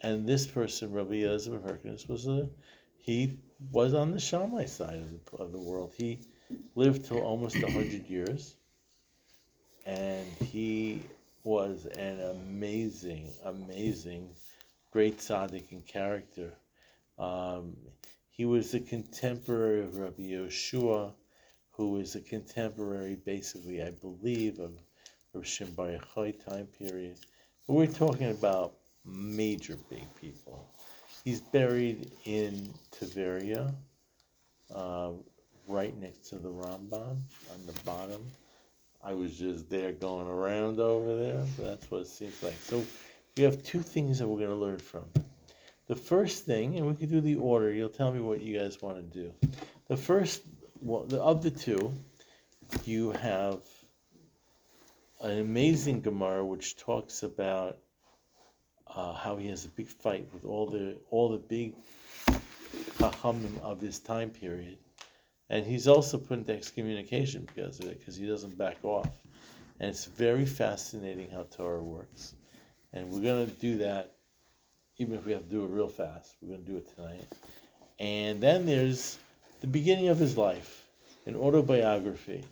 and 0.00 0.26
this 0.26 0.46
person, 0.46 0.94
Rabbi 0.94 1.16
Eliezer 1.16 1.50
ben 1.50 1.60
Hyrcanus, 1.60 2.08
was 2.08 2.26
a 2.26 2.48
he 2.96 3.38
was 3.70 3.92
on 3.92 4.12
the 4.12 4.18
Shammai 4.18 4.64
side 4.64 5.00
of 5.04 5.10
the, 5.10 5.36
of 5.36 5.52
the 5.52 5.60
world. 5.60 5.92
He 5.94 6.20
lived 6.74 7.04
till 7.04 7.20
almost 7.20 7.56
hundred 7.56 8.06
years, 8.08 8.56
and 9.84 10.26
he 10.40 11.02
was 11.44 11.84
an 11.84 12.18
amazing, 12.18 13.28
amazing, 13.44 14.30
great 14.90 15.18
tzaddik 15.18 15.70
and 15.72 15.86
character. 15.86 16.54
Um, 17.18 17.76
he 18.40 18.46
was 18.46 18.72
a 18.72 18.80
contemporary 18.80 19.82
of 19.82 19.98
Rabbi 19.98 20.22
Yoshua, 20.22 21.12
who 21.72 21.98
is 22.00 22.14
a 22.14 22.22
contemporary, 22.22 23.14
basically, 23.14 23.82
I 23.82 23.90
believe, 23.90 24.60
of 24.60 24.72
Rav 25.34 25.46
Shimon 25.46 25.74
Bar 25.74 25.88
Yochai 25.88 26.42
time 26.46 26.66
period. 26.78 27.18
But 27.66 27.74
we're 27.74 27.86
talking 27.86 28.30
about 28.30 28.72
major 29.04 29.76
big 29.90 30.06
people. 30.18 30.66
He's 31.22 31.42
buried 31.42 32.12
in 32.24 32.72
Tiberia, 32.90 33.74
uh, 34.74 35.10
right 35.68 35.94
next 36.00 36.30
to 36.30 36.36
the 36.36 36.48
Rambam 36.48 37.18
on 37.52 37.66
the 37.66 37.78
bottom. 37.84 38.24
I 39.04 39.12
was 39.12 39.36
just 39.36 39.68
there 39.68 39.92
going 39.92 40.28
around 40.28 40.80
over 40.80 41.14
there. 41.14 41.44
So 41.58 41.64
that's 41.64 41.90
what 41.90 42.00
it 42.00 42.06
seems 42.06 42.42
like. 42.42 42.56
So 42.62 42.86
we 43.36 43.42
have 43.42 43.62
two 43.62 43.82
things 43.82 44.18
that 44.18 44.26
we're 44.26 44.38
going 44.38 44.48
to 44.48 44.56
learn 44.56 44.78
from. 44.78 45.04
The 45.90 45.96
first 45.96 46.46
thing, 46.46 46.76
and 46.76 46.86
we 46.86 46.94
can 46.94 47.08
do 47.08 47.20
the 47.20 47.34
order. 47.34 47.72
You'll 47.72 47.88
tell 47.88 48.12
me 48.12 48.20
what 48.20 48.40
you 48.40 48.56
guys 48.56 48.80
want 48.80 48.98
to 48.98 49.02
do. 49.02 49.32
The 49.88 49.96
first, 49.96 50.40
well, 50.80 51.02
the, 51.02 51.20
of 51.20 51.42
the 51.42 51.50
two, 51.50 51.92
you 52.84 53.10
have 53.10 53.58
an 55.20 55.40
amazing 55.40 56.02
Gemara 56.02 56.46
which 56.46 56.76
talks 56.76 57.24
about 57.24 57.78
uh, 58.86 59.14
how 59.14 59.34
he 59.34 59.48
has 59.48 59.64
a 59.64 59.68
big 59.68 59.88
fight 59.88 60.28
with 60.32 60.44
all 60.44 60.68
the 60.68 60.96
all 61.10 61.28
the 61.28 61.38
big 61.38 61.74
chachamim 63.00 63.60
of 63.60 63.80
his 63.80 63.98
time 63.98 64.30
period, 64.30 64.78
and 65.48 65.66
he's 65.66 65.88
also 65.88 66.18
put 66.18 66.38
into 66.38 66.52
excommunication 66.52 67.48
because 67.52 67.80
of 67.80 67.86
it, 67.86 67.98
because 67.98 68.14
he 68.14 68.28
doesn't 68.28 68.56
back 68.56 68.76
off. 68.84 69.10
And 69.80 69.90
it's 69.90 70.04
very 70.04 70.46
fascinating 70.46 71.30
how 71.30 71.48
Torah 71.50 71.82
works, 71.82 72.36
and 72.92 73.10
we're 73.10 73.22
gonna 73.22 73.46
do 73.46 73.78
that, 73.78 74.14
even 75.00 75.14
if 75.14 75.24
we 75.24 75.32
have 75.32 75.42
to 75.42 75.48
do 75.48 75.64
it 75.64 75.70
real 75.70 75.88
fast. 75.88 76.36
We're 76.42 76.56
gonna 76.56 76.68
do 76.68 76.76
it 76.76 76.94
tonight. 76.94 77.26
And 77.98 78.38
then 78.38 78.66
there's 78.66 79.18
the 79.62 79.66
beginning 79.66 80.08
of 80.08 80.18
his 80.18 80.36
life, 80.36 80.84
an 81.24 81.34
autobiography. 81.36 82.44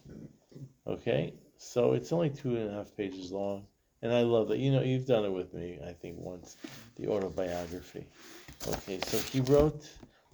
Okay, 0.86 1.34
so 1.58 1.92
it's 1.92 2.10
only 2.10 2.30
two 2.30 2.56
and 2.56 2.70
a 2.70 2.72
half 2.72 2.96
pages 2.96 3.30
long. 3.30 3.66
And 4.00 4.12
I 4.12 4.22
love 4.22 4.48
that. 4.48 4.58
You 4.58 4.72
know, 4.72 4.80
you've 4.80 5.06
done 5.06 5.26
it 5.26 5.32
with 5.32 5.52
me, 5.52 5.78
I 5.86 5.92
think, 5.92 6.16
once, 6.18 6.56
the 6.98 7.08
autobiography. 7.08 8.06
Okay, 8.66 8.98
so 9.04 9.18
he 9.18 9.40
wrote, 9.40 9.86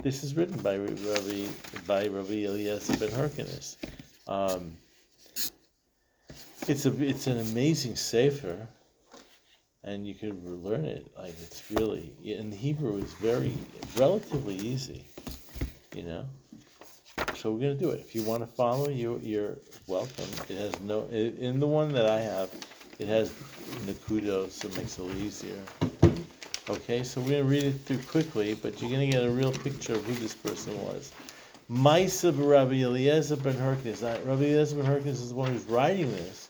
this 0.02 0.22
is 0.22 0.36
written 0.36 0.58
by 0.58 0.76
Rabbi, 0.76 1.46
by 1.84 2.06
Rabbi 2.06 2.44
Eliezer 2.44 2.96
ben 2.98 3.10
Hyrcanus. 3.10 3.76
Um, 4.28 4.76
it's 6.68 6.86
a, 6.86 7.02
it's 7.02 7.26
an 7.26 7.40
amazing 7.40 7.96
sefer, 7.96 8.68
and 9.84 10.06
you 10.06 10.14
can 10.14 10.40
learn 10.64 10.84
it. 10.84 11.06
Like 11.16 11.34
it's 11.42 11.62
really, 11.70 12.12
in 12.24 12.50
Hebrew, 12.50 12.98
it's 12.98 13.12
very 13.14 13.52
relatively 13.96 14.56
easy. 14.56 15.04
You 15.94 16.02
know, 16.02 16.26
so 17.36 17.52
we're 17.52 17.60
gonna 17.60 17.74
do 17.74 17.90
it. 17.90 18.00
If 18.00 18.14
you 18.14 18.22
want 18.22 18.42
to 18.42 18.46
follow, 18.46 18.88
you 18.88 19.20
you're 19.22 19.58
welcome. 19.86 20.24
It 20.48 20.56
has 20.58 20.80
no 20.80 21.06
in 21.10 21.60
the 21.60 21.66
one 21.66 21.92
that 21.92 22.06
I 22.06 22.20
have, 22.20 22.50
it 22.98 23.06
has 23.06 23.30
nakudos, 23.86 24.50
so 24.50 24.68
it 24.68 24.76
makes 24.76 24.98
it 24.98 25.02
a 25.02 25.04
little 25.04 25.22
easier. 25.22 25.60
Okay, 26.70 27.04
so 27.04 27.20
we're 27.20 27.32
gonna 27.32 27.44
read 27.44 27.62
it 27.62 27.74
through 27.84 27.98
quickly, 27.98 28.54
but 28.54 28.80
you're 28.80 28.90
gonna 28.90 29.06
get 29.06 29.22
a 29.22 29.30
real 29.30 29.52
picture 29.52 29.94
of 29.94 30.04
who 30.04 30.14
this 30.14 30.34
person 30.34 30.80
was. 30.82 31.12
Maisa 31.70 32.32
Rabbi 32.36 32.82
Eliezer 32.82 33.36
ben 33.36 33.54
Hyrcanus. 33.54 34.02
Rabbi 34.02 34.44
Eliezer 34.44 34.76
ben 34.76 34.86
Hyrcanus 34.86 35.20
is 35.20 35.28
the 35.28 35.34
one 35.34 35.52
who's 35.52 35.64
writing 35.64 36.10
this, 36.12 36.43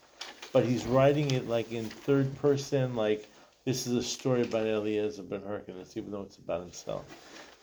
but 0.54 0.64
he's 0.64 0.86
writing 0.86 1.32
it 1.32 1.48
like 1.48 1.72
in 1.72 1.84
third 1.84 2.32
person, 2.36 2.94
like 2.94 3.28
this 3.64 3.88
is 3.88 3.96
a 3.96 4.02
story 4.02 4.42
about 4.42 4.64
Eliezer 4.64 5.24
ben 5.24 5.42
Hyrcanus, 5.42 5.96
even 5.96 6.12
though 6.12 6.22
it's 6.22 6.36
about 6.36 6.60
himself. 6.60 7.04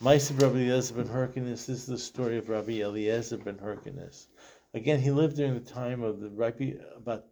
Maisa 0.03 0.39
Rabbi 0.41 0.57
Eliezer 0.57 0.95
ben 0.95 1.07
Hyrcanus. 1.07 1.65
This 1.65 1.69
is 1.69 1.85
the 1.85 1.97
story 1.97 2.37
of 2.37 2.49
Rabbi 2.49 2.81
Eliezer 2.81 3.37
ben 3.37 3.57
Hyrcanus. 3.57 4.27
Again, 4.73 4.99
he 4.99 5.09
lived 5.09 5.37
during 5.37 5.53
the 5.53 5.71
time 5.71 6.03
of 6.03 6.19
the 6.19 6.29
Rabbi 6.29 6.73
about. 6.97 7.23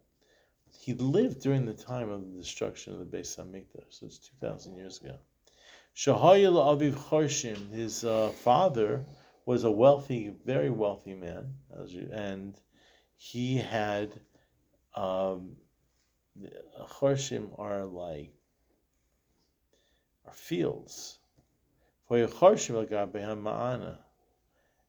He 0.80 0.94
lived 0.94 1.42
during 1.42 1.66
the 1.66 1.74
time 1.74 2.08
of 2.08 2.22
the 2.22 2.38
destruction 2.38 2.94
of 2.94 2.98
the 3.00 3.04
Beis 3.18 3.36
Hamikdash. 3.36 3.90
So 3.90 4.06
it's 4.06 4.18
two 4.18 4.36
thousand 4.40 4.76
years 4.76 4.98
ago. 4.98 5.16
Shahayil 5.94 6.54
Aviv 6.54 6.94
Chorshim, 6.94 7.70
his 7.70 8.02
uh, 8.02 8.30
father 8.30 9.04
was 9.44 9.64
a 9.64 9.70
wealthy, 9.70 10.32
very 10.46 10.70
wealthy 10.70 11.12
man, 11.14 11.52
and 12.12 12.54
he 13.18 13.58
had 13.58 14.18
um, 14.94 15.56
Chorshim 16.88 17.58
are 17.58 17.84
like 17.84 18.32
are 20.26 20.32
fields. 20.32 21.18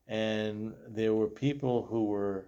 And 0.08 0.74
there 0.88 1.14
were 1.14 1.28
people 1.28 1.84
who 1.84 2.06
were 2.06 2.48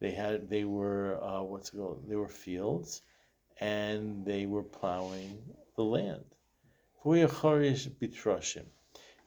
they 0.00 0.10
had 0.10 0.48
they 0.48 0.64
were 0.64 1.22
uh, 1.22 1.42
what's 1.42 1.72
it 1.72 1.76
called? 1.76 2.08
They 2.08 2.16
were 2.16 2.28
fields, 2.28 3.02
and 3.60 4.24
they 4.24 4.46
were 4.46 4.62
plowing 4.62 5.38
the 5.76 5.84
land. 5.84 6.24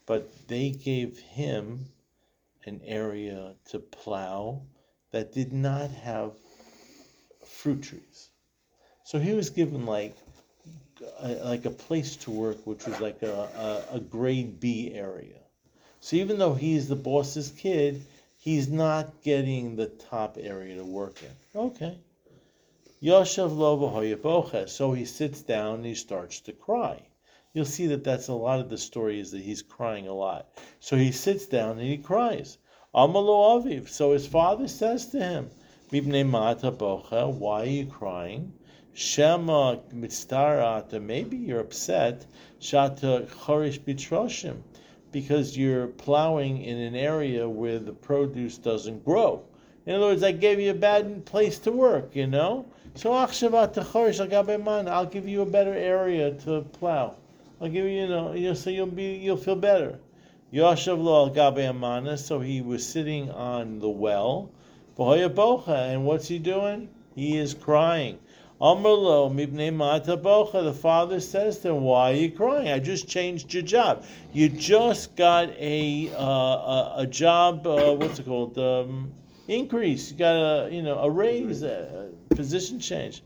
But 0.06 0.48
they 0.48 0.72
gave 0.72 1.18
him 1.20 1.86
an 2.66 2.82
area 2.84 3.56
to 3.70 3.80
plow 3.80 4.64
that 5.12 5.32
did 5.32 5.54
not 5.54 5.92
have 5.92 6.34
fruit 7.46 7.84
trees. 7.84 8.30
So 9.04 9.20
he 9.20 9.34
was 9.34 9.50
given 9.50 9.86
like 9.86 10.16
a, 11.20 11.30
like 11.46 11.66
a 11.66 11.70
place 11.70 12.16
to 12.18 12.32
work, 12.32 12.66
which 12.66 12.86
was 12.86 13.00
like 13.00 13.22
a, 13.22 13.84
a, 13.92 13.96
a 13.98 14.00
grade 14.00 14.60
B 14.60 14.94
area. 14.94 15.40
So 16.00 16.16
even 16.16 16.38
though 16.38 16.54
he's 16.54 16.88
the 16.88 16.96
boss's 16.96 17.50
kid, 17.50 18.06
he's 18.38 18.68
not 18.68 19.22
getting 19.24 19.76
the 19.76 19.88
top 19.88 20.38
area 20.40 20.76
to 20.76 20.84
work 20.84 21.22
in. 21.22 21.60
Okay. 21.60 21.98
Yoshev 23.02 23.56
lo 23.56 24.66
So 24.68 24.94
he 24.94 25.06
sits 25.06 25.42
down 25.42 25.76
and 25.76 25.86
he 25.86 25.96
starts 25.96 26.40
to 26.42 26.54
cry 26.54 27.02
you'll 27.54 27.66
see 27.66 27.88
that 27.88 28.04
that's 28.04 28.28
a 28.28 28.34
lot 28.34 28.60
of 28.60 28.70
the 28.70 28.78
story 28.78 29.20
is 29.20 29.32
that 29.32 29.42
he's 29.42 29.62
crying 29.62 30.08
a 30.08 30.14
lot. 30.14 30.48
So 30.80 30.98
he 30.98 31.12
sits 31.12 31.46
down 31.46 31.78
and 31.78 31.88
he 31.88 31.98
cries. 31.98 32.58
Amalo 32.94 33.64
aviv. 33.64 33.90
So 33.90 34.12
his 34.12 34.28
father 34.28 34.68
says 34.68 35.08
to 35.08 35.20
him, 35.20 35.50
Mibne 35.94 36.26
bocha, 36.76 37.32
why 37.32 37.62
are 37.62 37.66
you 37.66 37.86
crying? 37.86 38.52
Shema 38.96 39.76
mitztarata, 39.94 41.00
maybe 41.00 41.38
you're 41.38 41.60
upset. 41.60 42.26
Shata 42.60 43.28
chorish 43.28 43.80
bitroshim, 43.80 44.64
because 45.12 45.56
you're 45.56 45.86
plowing 45.86 46.64
in 46.64 46.80
an 46.80 46.96
area 46.96 47.48
where 47.48 47.78
the 47.78 47.92
produce 47.92 48.58
doesn't 48.58 49.06
grow. 49.06 49.44
In 49.86 49.94
other 49.94 50.08
words, 50.08 50.24
I 50.24 50.32
gave 50.32 50.60
you 50.60 50.72
a 50.72 50.74
bad 50.74 51.26
place 51.26 51.60
to 51.60 51.72
work, 51.72 52.16
you 52.16 52.26
know? 52.26 52.66
So 52.96 53.14
I'll 53.14 53.28
give 53.28 53.44
you 55.28 55.42
a 55.42 55.46
better 55.46 55.74
area 55.76 56.32
to 56.32 56.62
plow. 56.62 57.18
I'll 57.62 57.70
give 57.70 57.86
you, 57.86 57.92
you 57.92 58.08
know, 58.08 58.34
you 58.34 58.48
know, 58.48 58.56
so 58.56 58.72
you'll 58.72 58.88
be, 58.88 59.18
you'll 59.18 59.38
feel 59.38 59.58
better. 59.58 60.00
Yoshev 60.52 60.98
lo 60.98 61.32
al 61.32 62.18
so 62.18 62.40
he 62.40 62.62
was 62.62 62.84
sitting 62.84 63.30
on 63.30 63.78
the 63.78 63.90
well. 63.90 64.50
Bocha, 64.98 65.94
and 65.94 66.06
what's 66.06 66.28
he 66.28 66.40
doing? 66.40 66.90
He 67.16 67.38
is 67.38 67.54
crying. 67.54 68.20
Amrlo 68.62 69.34
mibnei 69.34 69.74
mata 69.74 70.16
bocha. 70.18 70.64
The 70.64 70.74
father 70.74 71.20
says 71.20 71.60
to 71.60 71.70
him, 71.70 71.84
"Why 71.84 72.12
are 72.12 72.16
you 72.16 72.32
crying? 72.32 72.70
I 72.70 72.80
just 72.80 73.08
changed 73.08 73.54
your 73.54 73.64
job. 73.64 74.06
You 74.32 74.50
just 74.50 75.16
got 75.16 75.50
a 75.58 76.12
uh, 76.16 76.24
a, 76.24 76.94
a, 77.00 77.08
job. 77.08 77.68
Uh, 77.68 77.94
what's 77.94 78.20
it 78.20 78.26
called? 78.26 78.58
Um, 78.58 79.12
increase. 79.48 80.12
You 80.12 80.18
got 80.18 80.36
a 80.36 80.70
you 80.72 80.82
know 80.82 81.00
a 81.00 81.10
raise, 81.10 81.64
a 81.64 82.10
position 82.30 82.80
change. 82.80 83.24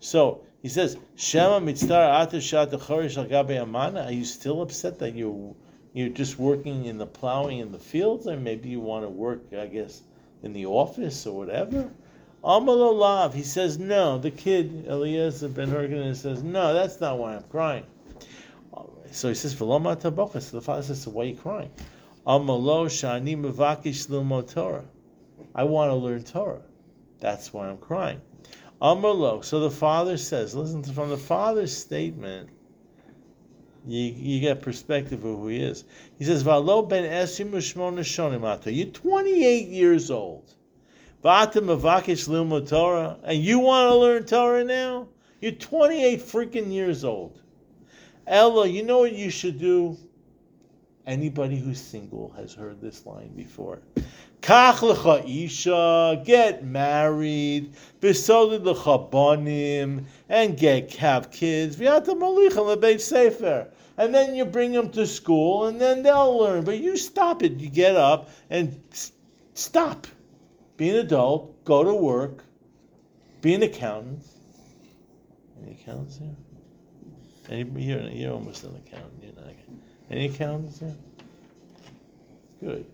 So 0.00 0.42
he 0.62 0.68
says, 0.68 0.96
Shema 1.16 1.60
mitzvah 1.60 2.26
atashat 2.26 2.70
chorish 2.80 3.16
amana. 3.62 4.02
Are 4.02 4.12
you 4.12 4.24
still 4.24 4.62
upset 4.62 4.98
that 4.98 5.14
you 5.14 5.56
you're 5.92 6.08
just 6.08 6.38
working 6.38 6.84
in 6.84 6.98
the 6.98 7.06
plowing 7.06 7.58
in 7.58 7.72
the 7.72 7.78
fields, 7.78 8.26
or 8.26 8.36
maybe 8.36 8.68
you 8.68 8.80
want 8.80 9.04
to 9.04 9.08
work, 9.08 9.42
I 9.52 9.66
guess, 9.66 10.02
in 10.42 10.52
the 10.52 10.66
office 10.66 11.26
or 11.26 11.36
whatever? 11.36 11.90
Amalolav. 12.44 13.34
He 13.34 13.42
says, 13.42 13.78
no. 13.78 14.18
The 14.18 14.30
kid 14.30 14.86
Eliezer 14.88 15.48
ben 15.48 15.70
Hergen 15.70 16.14
says, 16.14 16.42
no, 16.42 16.72
that's 16.72 17.00
not 17.00 17.18
why 17.18 17.36
I'm 17.36 17.44
crying. 17.44 17.84
So 19.10 19.28
he 19.28 19.34
says, 19.34 19.54
Veloma. 19.54 20.00
So 20.40 20.56
the 20.56 20.62
father 20.62 20.82
says, 20.82 21.02
so 21.02 21.10
why 21.10 21.24
are 21.24 21.26
you 21.26 21.36
crying? 21.36 21.70
Amalo 22.26 22.86
shani 22.86 23.36
mavakish 23.36 24.08
lilmo 24.08 24.50
Torah. 24.52 24.84
I 25.54 25.64
want 25.64 25.90
to 25.90 25.94
learn 25.94 26.22
Torah. 26.22 26.62
That's 27.20 27.52
why 27.52 27.68
I'm 27.68 27.78
crying. 27.78 28.20
Amrlo. 28.80 29.44
So 29.44 29.60
the 29.60 29.70
father 29.70 30.16
says, 30.16 30.54
listen 30.54 30.82
to, 30.82 30.92
from 30.92 31.10
the 31.10 31.16
father's 31.16 31.76
statement, 31.76 32.48
you, 33.86 34.12
you 34.16 34.40
get 34.40 34.62
perspective 34.62 35.24
of 35.24 35.36
who 35.36 35.48
he 35.48 35.60
is. 35.60 35.84
He 36.18 36.24
says, 36.24 36.42
Valo 36.44 36.88
ben 36.88 37.04
You're 38.70 38.86
28 38.86 39.68
years 39.68 40.10
old. 40.10 40.54
Torah. 42.60 43.18
And 43.24 43.42
you 43.42 43.58
want 43.58 43.90
to 43.90 43.96
learn 43.96 44.24
Torah 44.24 44.64
now? 44.64 45.08
You're 45.40 45.52
28 45.52 46.20
freaking 46.20 46.72
years 46.72 47.04
old. 47.04 47.40
Ella, 48.26 48.66
you 48.66 48.82
know 48.82 49.00
what 49.00 49.12
you 49.12 49.30
should 49.30 49.58
do? 49.58 49.96
Anybody 51.06 51.58
who's 51.58 51.80
single 51.80 52.30
has 52.36 52.52
heard 52.54 52.80
this 52.80 53.06
line 53.06 53.34
before. 53.34 53.80
Kach 54.40 54.76
lecha 54.76 55.24
isha, 55.26 56.22
get 56.24 56.64
married, 56.64 57.74
besodid 58.00 58.62
lecha 58.62 59.10
bonim, 59.10 60.04
and 60.28 60.56
get 60.56 60.94
have 60.94 61.30
kids. 61.30 61.76
V'yata 61.76 62.08
malicha 62.08 62.76
lebeit 62.76 63.00
sefer. 63.00 63.68
And 63.96 64.14
then 64.14 64.36
you 64.36 64.44
bring 64.44 64.72
them 64.72 64.90
to 64.90 65.06
school, 65.06 65.66
and 65.66 65.80
then 65.80 66.04
they'll 66.04 66.38
learn. 66.38 66.64
But 66.64 66.78
you 66.78 66.96
stop 66.96 67.42
it. 67.42 67.58
You 67.58 67.68
get 67.68 67.96
up 67.96 68.30
and 68.48 68.80
stop. 69.54 70.06
Be 70.76 70.90
an 70.90 70.96
adult. 70.96 71.64
Go 71.64 71.82
to 71.82 71.92
work. 71.92 72.44
Be 73.42 73.54
an 73.54 73.64
accountant. 73.64 74.22
Any 75.60 75.72
accountants 75.72 76.18
here? 76.18 76.36
Any, 77.50 77.82
you're, 77.82 78.00
you're 78.02 78.32
almost 78.32 78.62
an 78.62 78.76
accountant. 78.76 79.20
You're 79.20 79.34
not. 79.34 79.54
Any 80.10 80.26
accountants 80.26 80.78
here? 80.78 80.94
Good. 82.60 82.86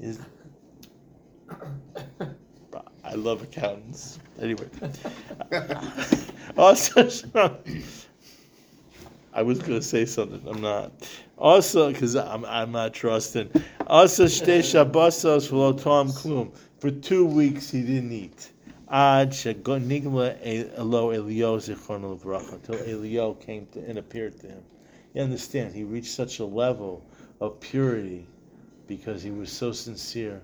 Is 0.00 0.18
I 3.04 3.14
love 3.14 3.42
accountants. 3.42 4.18
Anyway, 4.40 4.68
also, 6.56 7.08
I 9.34 9.42
was 9.42 9.58
going 9.58 9.80
to 9.80 9.82
say 9.82 10.04
something. 10.04 10.42
I'm 10.46 10.60
not. 10.60 10.92
Also, 11.36 11.92
because 11.92 12.16
I'm, 12.16 12.44
I'm 12.44 12.72
not 12.72 12.94
trusting. 12.94 13.50
Also, 13.86 14.26
shabbosos 14.26 15.82
tom 15.82 16.08
klum. 16.08 16.54
For 16.78 16.90
two 16.90 17.26
weeks 17.26 17.70
he 17.70 17.82
didn't 17.82 18.12
eat. 18.12 18.50
Ad 18.90 19.34
elo 19.44 20.28
eh, 20.42 21.16
Elio 21.16 21.58
zichron 21.58 22.02
levracha 22.02 22.52
until 22.54 22.76
Elio 22.76 23.34
came 23.34 23.66
to, 23.72 23.80
and 23.80 23.98
appeared 23.98 24.38
to 24.40 24.48
him. 24.48 24.62
You 25.14 25.22
understand? 25.22 25.74
He 25.74 25.84
reached 25.84 26.12
such 26.12 26.38
a 26.38 26.44
level 26.44 27.04
of 27.40 27.58
purity 27.60 28.26
because 28.86 29.22
he 29.22 29.30
was 29.30 29.50
so 29.50 29.72
sincere 29.72 30.42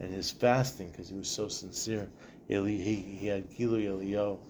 and 0.00 0.12
his 0.12 0.30
fasting 0.30 0.90
because 0.90 1.08
he 1.08 1.16
was 1.16 1.28
so 1.28 1.48
sincere. 1.48 2.08
Eli, 2.50 2.70
he, 2.70 2.96
he 2.96 3.26
had 3.28 3.48
Gilu 3.50 3.86
Elio. 3.86 4.40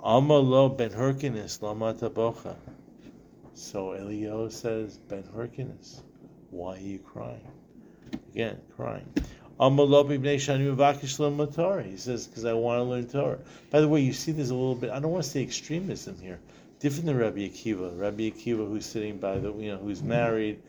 Alma 0.00 0.38
lo 0.38 0.68
ben 0.68 0.90
Hyrcanus 0.90 1.60
lama 1.60 1.92
tabocha. 1.92 2.56
So 3.54 3.92
Elio 3.92 4.48
says, 4.48 4.98
Ben 5.08 5.24
Hyrcanus, 5.34 6.02
why 6.50 6.76
are 6.76 6.80
you 6.80 6.98
crying? 6.98 7.46
Again, 8.32 8.60
crying. 8.76 9.08
He 9.58 9.68
says, 11.96 12.26
because 12.26 12.44
I 12.44 12.52
want 12.52 12.78
to 12.78 12.82
learn 12.82 13.06
Torah. 13.08 13.38
By 13.70 13.80
the 13.80 13.88
way, 13.88 14.02
you 14.02 14.12
see 14.12 14.32
there's 14.32 14.50
a 14.50 14.54
little 14.54 14.74
bit, 14.74 14.90
I 14.90 15.00
don't 15.00 15.10
want 15.10 15.24
to 15.24 15.30
say 15.30 15.42
extremism 15.42 16.18
here. 16.20 16.38
Different 16.78 17.06
than 17.06 17.16
Rabbi 17.16 17.48
Akiva. 17.48 17.98
Rabbi 17.98 18.30
Akiva, 18.30 18.68
who's 18.68 18.84
sitting 18.84 19.16
by 19.16 19.38
the, 19.38 19.50
you 19.54 19.72
know, 19.72 19.78
who's 19.78 20.02
married, 20.02 20.60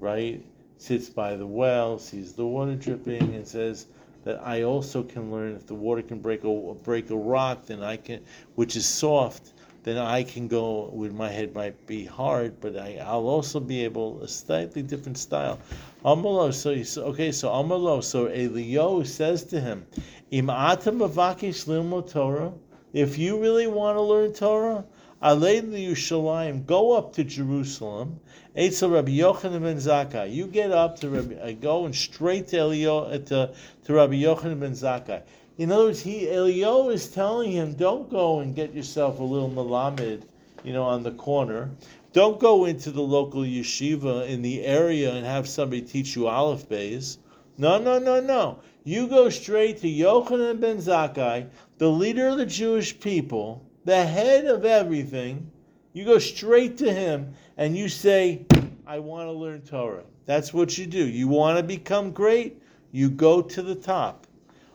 right? 0.00 0.44
Sits 0.84 1.08
by 1.08 1.34
the 1.34 1.46
well, 1.46 1.98
sees 1.98 2.34
the 2.34 2.44
water 2.44 2.74
dripping, 2.74 3.34
and 3.34 3.46
says 3.46 3.86
that 4.24 4.38
I 4.44 4.64
also 4.64 5.02
can 5.02 5.32
learn 5.32 5.56
if 5.56 5.66
the 5.66 5.74
water 5.74 6.02
can 6.02 6.18
break 6.18 6.44
a 6.44 6.74
break 6.84 7.08
a 7.08 7.16
rock, 7.16 7.64
then 7.64 7.82
I 7.82 7.96
can, 7.96 8.20
which 8.54 8.76
is 8.76 8.86
soft, 8.86 9.54
then 9.84 9.96
I 9.96 10.22
can 10.24 10.46
go 10.46 10.90
with 10.92 11.14
my 11.14 11.30
head 11.30 11.54
might 11.54 11.86
be 11.86 12.04
hard, 12.04 12.60
but 12.60 12.76
I, 12.76 12.98
I'll 13.02 13.28
also 13.28 13.60
be 13.60 13.82
able 13.82 14.22
a 14.22 14.28
slightly 14.28 14.82
different 14.82 15.16
style. 15.16 15.58
Amalo, 16.04 16.52
so 16.52 16.82
said, 16.82 17.04
okay, 17.04 17.32
so 17.32 17.48
Amalo, 17.48 18.04
so 18.04 18.26
Elio 18.26 19.02
says 19.04 19.44
to 19.44 19.60
him, 19.60 19.86
Im 20.30 20.50
atam 20.50 20.98
Torah, 21.00 22.52
if 22.92 23.16
you 23.16 23.40
really 23.40 23.66
want 23.66 23.96
to 23.96 24.02
learn 24.02 24.34
Torah, 24.34 24.84
Alei 25.24 25.62
Yerushalayim, 25.62 26.66
go 26.66 26.92
up 26.92 27.14
to 27.14 27.24
Jerusalem. 27.24 28.20
Eitzel 28.54 28.92
Rabbi 28.92 29.12
Yochanan 29.12 29.62
ben 29.62 29.78
Zakkai. 29.78 30.30
You 30.30 30.46
get 30.46 30.70
up 30.70 30.98
to 31.00 31.08
Rabbi, 31.08 31.36
uh, 31.36 31.52
go 31.52 31.86
and 31.86 31.96
straight 31.96 32.48
to 32.48 32.58
Elio 32.58 33.04
uh, 33.04 33.16
to, 33.16 33.54
to 33.84 33.92
Rabbi 33.94 34.16
Yochanan 34.16 34.60
ben 34.60 34.72
Zakkai. 34.72 35.22
In 35.56 35.72
other 35.72 35.84
words, 35.84 36.02
he 36.02 36.30
Elio 36.30 36.90
is 36.90 37.08
telling 37.08 37.52
him, 37.52 37.72
don't 37.72 38.10
go 38.10 38.40
and 38.40 38.54
get 38.54 38.74
yourself 38.74 39.18
a 39.18 39.22
little 39.22 39.48
malamed, 39.48 40.24
you 40.62 40.74
know, 40.74 40.82
on 40.82 41.02
the 41.02 41.12
corner. 41.12 41.70
Don't 42.12 42.38
go 42.38 42.66
into 42.66 42.90
the 42.90 43.00
local 43.00 43.44
yeshiva 43.44 44.28
in 44.28 44.42
the 44.42 44.62
area 44.62 45.14
and 45.14 45.24
have 45.24 45.48
somebody 45.48 45.80
teach 45.80 46.14
you 46.16 46.28
aleph 46.28 46.68
bays. 46.68 47.16
No, 47.56 47.78
no, 47.78 47.98
no, 47.98 48.20
no. 48.20 48.58
You 48.84 49.08
go 49.08 49.30
straight 49.30 49.80
to 49.80 49.88
Yochanan 49.88 50.60
ben 50.60 50.76
Zakkai, 50.76 51.48
the 51.78 51.88
leader 51.88 52.28
of 52.28 52.36
the 52.36 52.44
Jewish 52.44 53.00
people, 53.00 53.64
the 53.84 54.04
head 54.04 54.46
of 54.46 54.64
everything. 54.64 55.50
You 55.92 56.04
go 56.04 56.18
straight 56.18 56.76
to 56.78 56.92
him 56.92 57.34
and 57.56 57.76
you 57.76 57.88
say, 57.88 58.46
I 58.86 58.98
want 58.98 59.28
to 59.28 59.32
learn 59.32 59.62
Torah. 59.62 60.02
That's 60.26 60.52
what 60.52 60.76
you 60.78 60.86
do. 60.86 61.06
You 61.06 61.28
want 61.28 61.58
to 61.58 61.62
become 61.62 62.10
great? 62.10 62.60
You 62.92 63.10
go 63.10 63.42
to 63.42 63.62
the 63.62 63.74
top. 63.74 64.26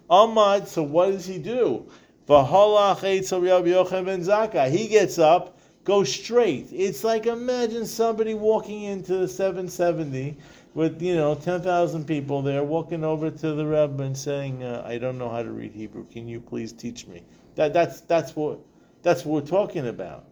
Ahmad, 0.10 0.67
so 0.67 0.84
what 0.84 1.08
does 1.08 1.26
he 1.26 1.38
do? 1.38 1.86
He 2.28 2.36
gets 4.88 5.19
up, 5.19 5.60
goes 5.84 6.12
straight. 6.12 6.67
It's 6.72 7.04
like 7.04 7.26
imagine 7.26 7.86
somebody 7.86 8.34
walking 8.36 8.84
into 8.84 9.17
the 9.17 9.28
770 9.28 10.38
with 10.76 11.02
you 11.02 11.15
know 11.15 11.34
10,000 11.34 12.06
people 12.06 12.43
there, 12.43 12.63
walking 12.63 13.04
over 13.04 13.32
to 13.32 13.54
the 13.54 13.65
Rebbe 13.65 14.04
and 14.04 14.15
saying, 14.15 14.63
uh, 14.63 14.84
"I 14.86 15.00
don't 15.00 15.17
know 15.17 15.30
how 15.30 15.41
to 15.41 15.52
read 15.52 15.74
Hebrew. 15.74 16.06
Can 16.06 16.28
you 16.28 16.39
please 16.39 16.72
teach 16.72 17.08
me?" 17.08 17.24
That 17.56 17.74
that's 17.74 18.02
that's 18.02 18.36
what 18.36 18.60
that's 19.01 19.25
what 19.25 19.43
we're 19.43 19.49
talking 19.49 19.88
about, 19.88 20.25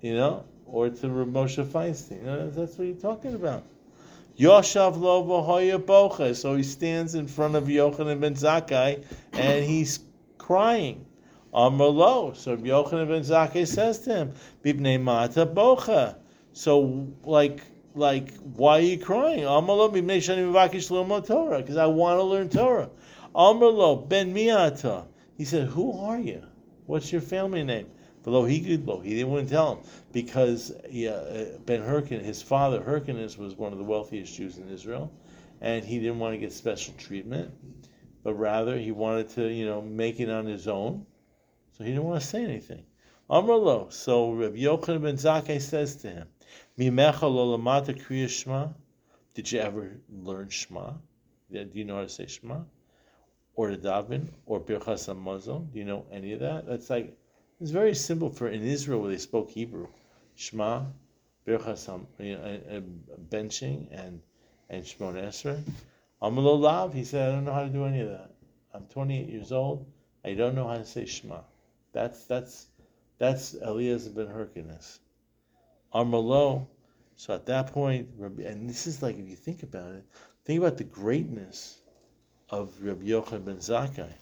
you 0.00 0.14
know, 0.14 0.44
or 0.66 0.90
to 0.90 1.06
Moshe 1.06 1.64
Feinstein. 1.64 2.20
You 2.20 2.26
know, 2.26 2.50
that's 2.50 2.76
what 2.76 2.86
you're 2.86 2.96
talking 2.96 3.34
about. 3.34 3.64
Yoshav 4.38 4.98
lo 4.98 5.24
v'hoya 5.24 5.78
bocha. 5.78 6.34
So 6.34 6.56
he 6.56 6.62
stands 6.62 7.14
in 7.14 7.26
front 7.26 7.54
of 7.54 7.64
Yochanan 7.64 8.20
ben 8.20 8.34
Zakkai 8.34 9.04
and 9.32 9.64
he's 9.64 10.00
crying. 10.38 11.04
Amar 11.52 11.88
lo. 11.88 12.32
So 12.32 12.56
Yochanan 12.56 13.08
ben 13.08 13.22
Zakkai 13.22 13.66
says 13.66 14.00
to 14.00 14.14
him, 14.14 14.32
Bibnei 14.64 15.00
mata 15.00 15.46
bocha. 15.46 16.16
So 16.52 17.08
like 17.24 17.60
like 17.94 18.34
why 18.38 18.78
are 18.78 18.80
you 18.80 18.98
crying? 18.98 19.44
Amar 19.44 19.76
lo 19.76 19.90
bibnei 19.90 20.18
shani 20.18 20.50
mivakish 20.50 20.90
lilmod 20.90 21.26
Torah 21.26 21.58
because 21.58 21.76
I 21.76 21.86
want 21.86 22.18
to 22.18 22.22
learn 22.22 22.48
Torah. 22.48 22.90
Amar 23.34 23.68
lo 23.68 23.96
ben 23.96 24.34
miata. 24.34 25.06
He 25.36 25.44
said, 25.44 25.68
Who 25.68 25.98
are 25.98 26.18
you? 26.18 26.42
What's 26.92 27.10
your 27.10 27.22
family 27.22 27.64
name? 27.64 27.86
Below 28.22 28.44
he 28.44 28.60
didn't 28.60 28.84
want 28.84 29.48
to 29.48 29.50
tell 29.50 29.76
him 29.76 29.84
because 30.12 30.72
uh, 30.72 31.56
Ben 31.64 31.80
Hyrcan, 31.80 32.20
his 32.20 32.42
father 32.42 32.82
Hyrcanus, 32.82 33.38
was 33.38 33.56
one 33.56 33.72
of 33.72 33.78
the 33.78 33.84
wealthiest 33.84 34.34
Jews 34.34 34.58
in 34.58 34.68
Israel, 34.68 35.10
and 35.62 35.86
he 35.86 35.98
didn't 35.98 36.18
want 36.18 36.34
to 36.34 36.38
get 36.38 36.52
special 36.52 36.92
treatment, 36.98 37.50
but 38.22 38.34
rather 38.34 38.76
he 38.76 38.92
wanted 38.92 39.30
to, 39.30 39.48
you 39.50 39.64
know, 39.64 39.80
make 39.80 40.20
it 40.20 40.28
on 40.28 40.44
his 40.44 40.68
own. 40.68 41.06
So 41.78 41.84
he 41.84 41.92
didn't 41.92 42.04
want 42.04 42.20
to 42.20 42.26
say 42.26 42.44
anything. 42.44 42.84
Amrlo. 43.30 43.90
So 43.90 44.32
Rabbi 44.32 44.58
Yochanan 44.58 45.00
ben 45.00 45.16
Zakkai 45.16 45.62
says 45.62 45.96
to 46.02 46.10
him, 46.10 46.28
"Mimecha 46.78 47.22
lo 47.22 47.56
lamata 47.56 47.98
kriya 47.98 48.28
Shema." 48.28 48.68
Did 49.32 49.50
you 49.50 49.60
ever 49.60 49.98
learn 50.10 50.50
Shema? 50.50 50.92
Do 51.50 51.70
you 51.72 51.86
know 51.86 51.96
how 51.96 52.02
to 52.02 52.10
say 52.10 52.26
Shema? 52.26 52.64
Or 53.54 53.70
the 53.70 53.76
daven? 53.76 54.28
Or 54.46 54.60
Birchas 54.60 55.08
Hamazon? 55.08 55.72
Do 55.72 55.78
you 55.78 55.84
know 55.84 56.06
any 56.10 56.32
of 56.32 56.40
that? 56.40 56.66
That's 56.66 56.88
like 56.90 57.16
it's 57.60 57.70
very 57.70 57.94
simple 57.94 58.30
for 58.30 58.48
in 58.48 58.62
Israel 58.62 59.00
where 59.00 59.10
they 59.10 59.18
spoke 59.18 59.50
Hebrew. 59.50 59.86
Shema, 60.34 60.84
Birchas 61.46 61.86
Ham, 61.86 62.06
you 62.18 62.36
know, 62.36 62.42
and, 62.42 63.04
benching 63.28 63.86
and 63.92 64.20
and 64.70 64.82
Shmon 64.84 65.14
Esrei. 65.14 65.62
Amalo 66.22 66.58
Lav, 66.58 66.94
he 66.94 67.04
said, 67.04 67.28
I 67.28 67.32
don't 67.32 67.44
know 67.44 67.52
how 67.52 67.64
to 67.64 67.68
do 67.68 67.84
any 67.84 68.00
of 68.00 68.08
that. 68.08 68.30
I'm 68.72 68.86
28 68.86 69.28
years 69.28 69.52
old. 69.52 69.86
I 70.24 70.34
don't 70.34 70.54
know 70.54 70.66
how 70.66 70.78
to 70.78 70.84
say 70.84 71.04
Shema. 71.04 71.40
That's 71.92 72.24
that's 72.24 72.68
that's 73.18 73.54
Eliezer 73.54 74.10
ben 74.10 74.28
Hyrcanus. 74.28 75.00
Amalo. 75.94 76.66
So 77.16 77.34
at 77.34 77.46
that 77.46 77.76
and 77.76 78.68
this 78.68 78.86
is 78.86 79.02
like 79.02 79.18
if 79.18 79.28
you 79.28 79.36
think 79.36 79.62
about 79.62 79.92
it, 79.92 80.04
think 80.44 80.58
about 80.58 80.78
the 80.78 80.84
greatness 80.84 81.81
of 82.52 82.70
Rabbi 82.80 83.06
Yochanan 83.06 83.46
ben 83.46 83.56
Zakkai. 83.56 84.12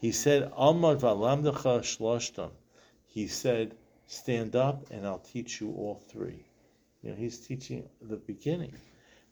He 0.00 0.12
said, 0.12 0.50
Almad 0.52 1.00
v'alamdecha 1.00 1.80
shloshtam 1.80 2.50
he 3.12 3.26
said, 3.26 3.74
Stand 4.06 4.56
up 4.56 4.86
and 4.90 5.06
I'll 5.06 5.18
teach 5.18 5.60
you 5.60 5.74
all 5.76 6.02
three. 6.08 6.44
You 7.02 7.10
know, 7.10 7.16
he's 7.16 7.38
teaching 7.38 7.88
the 8.00 8.16
beginning. 8.16 8.72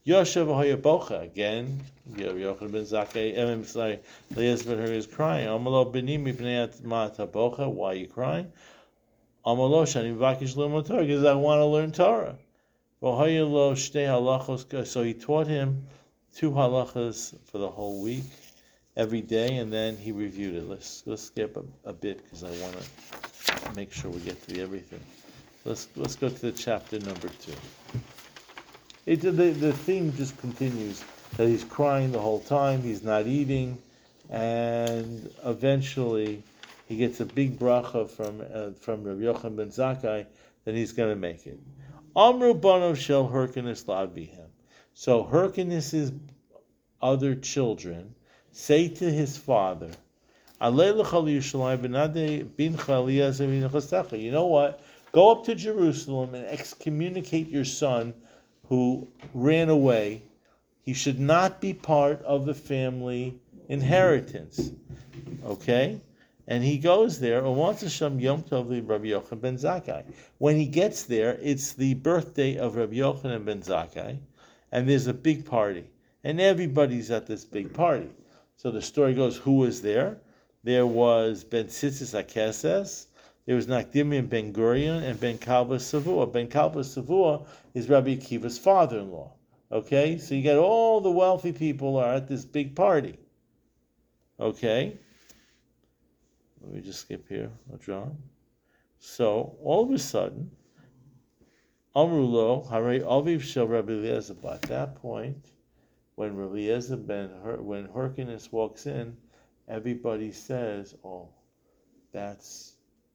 Yoshev 0.07 0.81
Bocha 0.81 1.23
again. 1.23 1.83
Rabbi 2.11 2.39
Yochanan 2.39 2.73
ben 2.73 2.83
Zakkai. 2.83 3.39
I'm 3.39 3.65
sorry. 3.65 4.01
Leah's 4.35 4.65
ben 4.65 4.81
is 4.81 5.07
crying. 5.07 5.47
Amalo 5.47 5.93
benimi 5.93 6.35
bnei 6.35 6.85
mata 6.85 7.27
bocha. 7.27 7.71
Why 7.71 7.93
are 7.93 7.95
you 7.95 8.09
crying? 8.09 8.51
Amalo 9.47 9.85
shani 9.85 10.17
vakish 10.17 10.57
limon 10.57 10.85
Torah 10.85 11.03
because 11.03 11.25
I 11.25 11.35
want 11.35 11.61
to 11.61 11.67
learn 11.67 11.93
Torah. 11.93 12.37
So 13.01 13.25
he 15.03 15.15
taught 15.15 15.47
him 15.47 15.87
two 16.35 16.51
halachas 16.51 17.35
for 17.45 17.59
the 17.59 17.69
whole 17.69 18.03
week, 18.03 18.25
every 18.99 19.23
day, 19.23 19.57
and 19.57 19.73
then 19.73 19.97
he 19.97 20.13
reviewed 20.13 20.57
it. 20.57 20.69
Let's 20.69 21.05
let's 21.07 21.23
skip 21.23 21.57
a, 21.57 21.89
a 21.89 21.93
bit 21.93 22.23
because 22.25 22.45
I 22.45 22.51
want 22.63 22.77
to 22.77 23.77
make 23.77 23.93
sure 23.93 24.11
we 24.11 24.21
get 24.21 24.47
to 24.49 24.61
everything. 24.61 25.01
Let's 25.65 25.89
let's 25.97 26.17
go 26.17 26.29
to 26.29 26.41
the 26.41 26.53
chapter 26.53 26.99
number 26.99 27.29
two. 27.29 27.53
It, 29.07 29.23
the, 29.23 29.31
the 29.31 29.73
theme 29.73 30.13
just 30.17 30.37
continues 30.39 31.03
that 31.39 31.49
he's 31.49 31.65
crying 31.65 32.13
the 32.13 32.19
whole 32.19 32.41
time, 32.41 32.83
he's 32.83 33.03
not 33.03 33.27
eating, 33.27 33.79
and 34.29 35.31
eventually 35.47 36.43
he 36.89 36.97
gets 36.97 37.21
a 37.21 37.25
big 37.25 37.59
bracha 37.59 38.11
from 38.11 38.43
uh, 38.53 38.71
from 38.81 39.05
Rabbi 39.05 39.23
Yochanan 39.23 39.57
ben 39.57 39.69
Zakkai 39.69 40.27
that 40.65 40.75
he's 40.75 40.93
going 40.93 41.11
to 41.11 41.17
make 41.17 41.47
it. 41.47 41.59
Amru 42.17 42.53
banov 42.53 42.97
shel 42.97 43.29
Hyrcanus 43.29 43.85
labihem. 43.85 44.49
So 44.93 45.23
Hyrcanus's 45.23 46.13
other 47.01 47.37
children 47.37 48.15
say 48.53 48.89
to 48.89 49.11
his 49.11 49.37
father, 49.37 49.91
you 50.61 50.73
know 54.33 54.47
what? 54.47 54.81
Go 55.13 55.31
up 55.31 55.45
to 55.45 55.55
Jerusalem 55.55 56.35
and 56.35 56.47
excommunicate 56.47 57.49
your 57.49 57.65
son 57.65 58.15
who 58.69 59.09
ran 59.33 59.69
away. 59.69 60.23
He 60.83 60.95
should 60.95 61.21
not 61.21 61.61
be 61.61 61.75
part 61.75 62.23
of 62.23 62.45
the 62.45 62.55
family 62.55 63.39
inheritance. 63.69 64.73
Okay? 65.45 66.01
And 66.47 66.65
he 66.65 66.79
goes 66.79 67.21
there, 67.21 67.45
and 67.45 67.57
wants 67.57 67.83
Hashem 67.83 68.21
Yom 68.21 68.43
Tov 68.43 68.89
Rabbi 68.89 69.09
Yochanan 69.09 69.41
ben 69.41 69.59
Zakkai. 69.59 70.05
When 70.39 70.57
he 70.57 70.65
gets 70.67 71.03
there, 71.03 71.39
it's 71.43 71.75
the 71.75 71.93
birthday 71.95 72.57
of 72.57 72.75
Rabbi 72.75 72.97
Yochanan 72.97 73.45
ben 73.45 73.61
Zakkai, 73.61 74.19
and 74.73 74.89
there's 74.89 75.07
a 75.07 75.15
big 75.15 75.45
party. 75.45 75.85
And 76.25 76.41
everybody's 76.41 77.11
at 77.11 77.27
this 77.27 77.45
big 77.45 77.75
party. 77.75 78.09
So 78.59 78.73
the 78.73 78.83
story 78.83 79.15
goes, 79.15 79.37
who 79.37 79.59
was 79.59 79.81
there? 79.83 80.19
There 80.65 80.85
was 80.85 81.45
Ben 81.45 81.67
Tzitzis 81.67 82.13
Akeses, 82.13 83.07
there 83.47 83.55
was 83.55 83.69
Nakdimon 83.69 84.29
Ben 84.29 84.53
Gurion, 84.53 85.03
and 85.05 85.19
Ben 85.19 85.39
Kalba 85.39 85.77
Savua. 85.77 86.31
Ben 86.31 86.49
Kalba 86.49 86.81
Savua 86.81 87.47
is 87.73 87.89
Rabbi 87.89 88.17
Akiva's 88.17 88.59
father-in-law. 88.59 89.33
Okay, 89.71 90.19
so 90.19 90.35
you 90.35 90.43
get 90.43 90.59
all 90.59 91.01
the 91.01 91.11
wealthy 91.11 91.53
people 91.53 91.97
are 91.97 92.15
at 92.15 92.27
this 92.27 92.45
big 92.45 92.75
party. 92.75 93.17
Okay, 94.41 94.99
let 96.61 96.75
me 96.75 96.81
just 96.81 97.03
skip 97.03 97.29
here, 97.29 97.51
I'll 97.71 97.79
draw. 97.79 98.09
So 98.99 99.57
all 99.63 99.85
of 99.85 99.91
a 99.93 99.99
sudden, 99.99 100.51
Amrulo, 101.95 102.69
Hare 102.69 103.01
Aviv 103.01 103.41
Shel 103.41 103.69
Rabbi 103.69 103.93
Eliezer. 103.93 104.35
At 104.45 104.63
that 104.63 104.97
point, 104.97 105.53
when 106.19 106.37
Eliezer 106.37 106.97
ben 106.97 107.29
when 107.65 107.87
Hyrcanus 107.87 108.51
walks 108.51 108.87
in, 108.87 109.17
everybody 109.69 110.33
says, 110.33 110.97
"Oh, 111.05 111.29
that's 112.11 112.73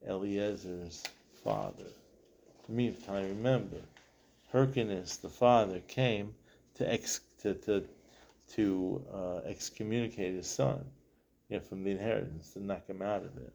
Eliezer's 0.08 1.02
father." 1.42 1.84
Meantime, 2.66 3.28
remember, 3.28 3.76
Hyrcanus, 4.50 5.18
the 5.18 5.28
father, 5.28 5.80
came 5.80 6.34
to 6.76 6.90
ex 6.90 7.20
to 7.42 7.52
to, 7.52 7.84
to 8.54 9.04
uh, 9.12 9.40
excommunicate 9.44 10.34
his 10.34 10.46
son, 10.46 10.82
you 11.50 11.58
know, 11.58 11.62
from 11.62 11.84
the 11.84 11.90
inheritance 11.90 12.54
to 12.54 12.64
knock 12.64 12.86
him 12.86 13.02
out 13.02 13.22
of 13.22 13.36
it. 13.36 13.52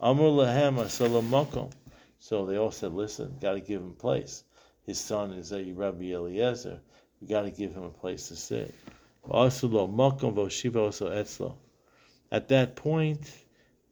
Amr 0.00 0.24
lahem 0.24 0.78
asalamokom. 0.78 1.70
So 2.18 2.46
they 2.46 2.56
all 2.56 2.72
said, 2.72 2.94
listen, 2.94 3.36
got 3.40 3.52
to 3.52 3.60
give 3.60 3.80
him 3.80 3.94
place. 3.94 4.42
His 4.84 4.98
son 4.98 5.30
is 5.34 5.52
a 5.52 5.70
Rabbi 5.70 6.12
Eliezer. 6.12 6.80
We 7.22 7.28
got 7.28 7.42
to 7.42 7.52
give 7.52 7.72
him 7.72 7.84
a 7.84 7.90
place 7.90 8.26
to 8.28 8.36
sit. 8.36 8.74
At 12.32 12.48
that 12.48 12.74
point, 12.74 13.32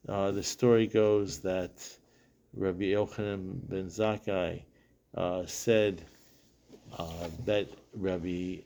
uh, 0.08 0.30
the 0.32 0.42
story 0.42 0.86
goes 0.88 1.38
that 1.38 1.98
Rabbi 2.54 2.86
Yochanan 2.86 3.68
ben 3.68 3.86
Zakkai 3.86 4.64
uh, 5.14 5.46
said 5.46 6.02
uh, 6.98 7.28
that 7.44 7.68
Rabbi 7.94 8.56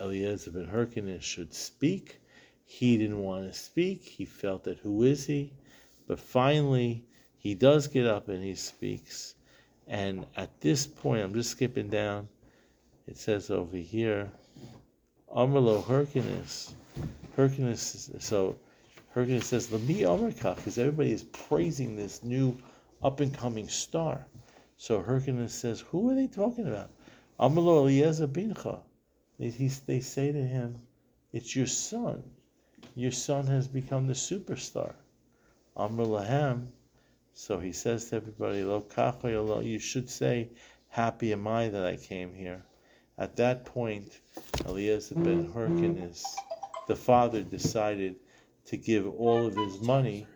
Eliezer 0.00 0.50
ben 0.50 0.66
Hyrcanus 0.66 1.22
should 1.22 1.54
speak. 1.54 2.20
He 2.66 2.98
didn't 2.98 3.22
want 3.22 3.46
to 3.46 3.56
speak. 3.56 4.02
He 4.02 4.24
felt 4.24 4.64
that 4.64 4.78
who 4.78 5.04
is 5.04 5.24
he? 5.24 5.52
But 6.08 6.18
finally, 6.18 7.04
he 7.36 7.54
does 7.54 7.86
get 7.86 8.06
up 8.06 8.28
and 8.28 8.42
he 8.42 8.56
speaks. 8.56 9.36
And 9.86 10.26
at 10.36 10.60
this 10.60 10.84
point, 10.84 11.22
I'm 11.22 11.34
just 11.34 11.50
skipping 11.50 11.90
down. 11.90 12.28
It 13.06 13.18
says 13.18 13.50
over 13.50 13.76
here, 13.76 14.30
Amrlo 15.28 15.84
Hyrcanus. 15.84 16.72
Hyrcanus, 17.36 18.10
so 18.20 18.56
Hyrcanus 19.14 19.44
says, 19.44 19.70
Lami 19.70 20.00
Amarkach, 20.00 20.56
because 20.56 20.78
everybody 20.78 21.12
is 21.12 21.22
praising 21.24 21.96
this 21.96 22.22
new 22.22 22.56
up 23.02 23.20
and 23.20 23.32
coming 23.34 23.68
star. 23.68 24.26
So 24.76 25.02
Hyrcanus 25.02 25.52
says, 25.52 25.80
Who 25.80 26.10
are 26.10 26.14
they 26.14 26.28
talking 26.28 26.66
about? 26.66 26.90
Amrlo 27.38 27.82
Eliezer 27.82 28.26
Bincha. 28.26 28.80
They, 29.38 29.50
they 29.50 30.00
say 30.00 30.32
to 30.32 30.42
him, 30.42 30.80
It's 31.32 31.54
your 31.54 31.66
son. 31.66 32.22
Your 32.94 33.12
son 33.12 33.46
has 33.48 33.66
become 33.66 34.06
the 34.06 34.14
superstar. 34.14 34.94
Amr 35.76 36.04
Lahem. 36.04 36.68
So 37.32 37.58
he 37.58 37.72
says 37.72 38.10
to 38.10 38.16
everybody, 38.16 38.62
lo, 38.62 39.60
you 39.60 39.80
should 39.80 40.08
say, 40.08 40.50
Happy 40.88 41.32
am 41.32 41.48
I 41.48 41.68
that 41.68 41.84
I 41.84 41.96
came 41.96 42.32
here. 42.32 42.64
At 43.16 43.36
that 43.36 43.64
point, 43.64 44.18
Eliezer 44.66 45.14
ben 45.14 45.52
Hyrcanus, 45.52 46.24
the 46.88 46.96
father, 46.96 47.42
decided 47.42 48.16
to 48.66 48.76
give 48.76 49.06
all 49.06 49.46
of 49.46 49.54
his 49.54 49.80
money 49.80 50.26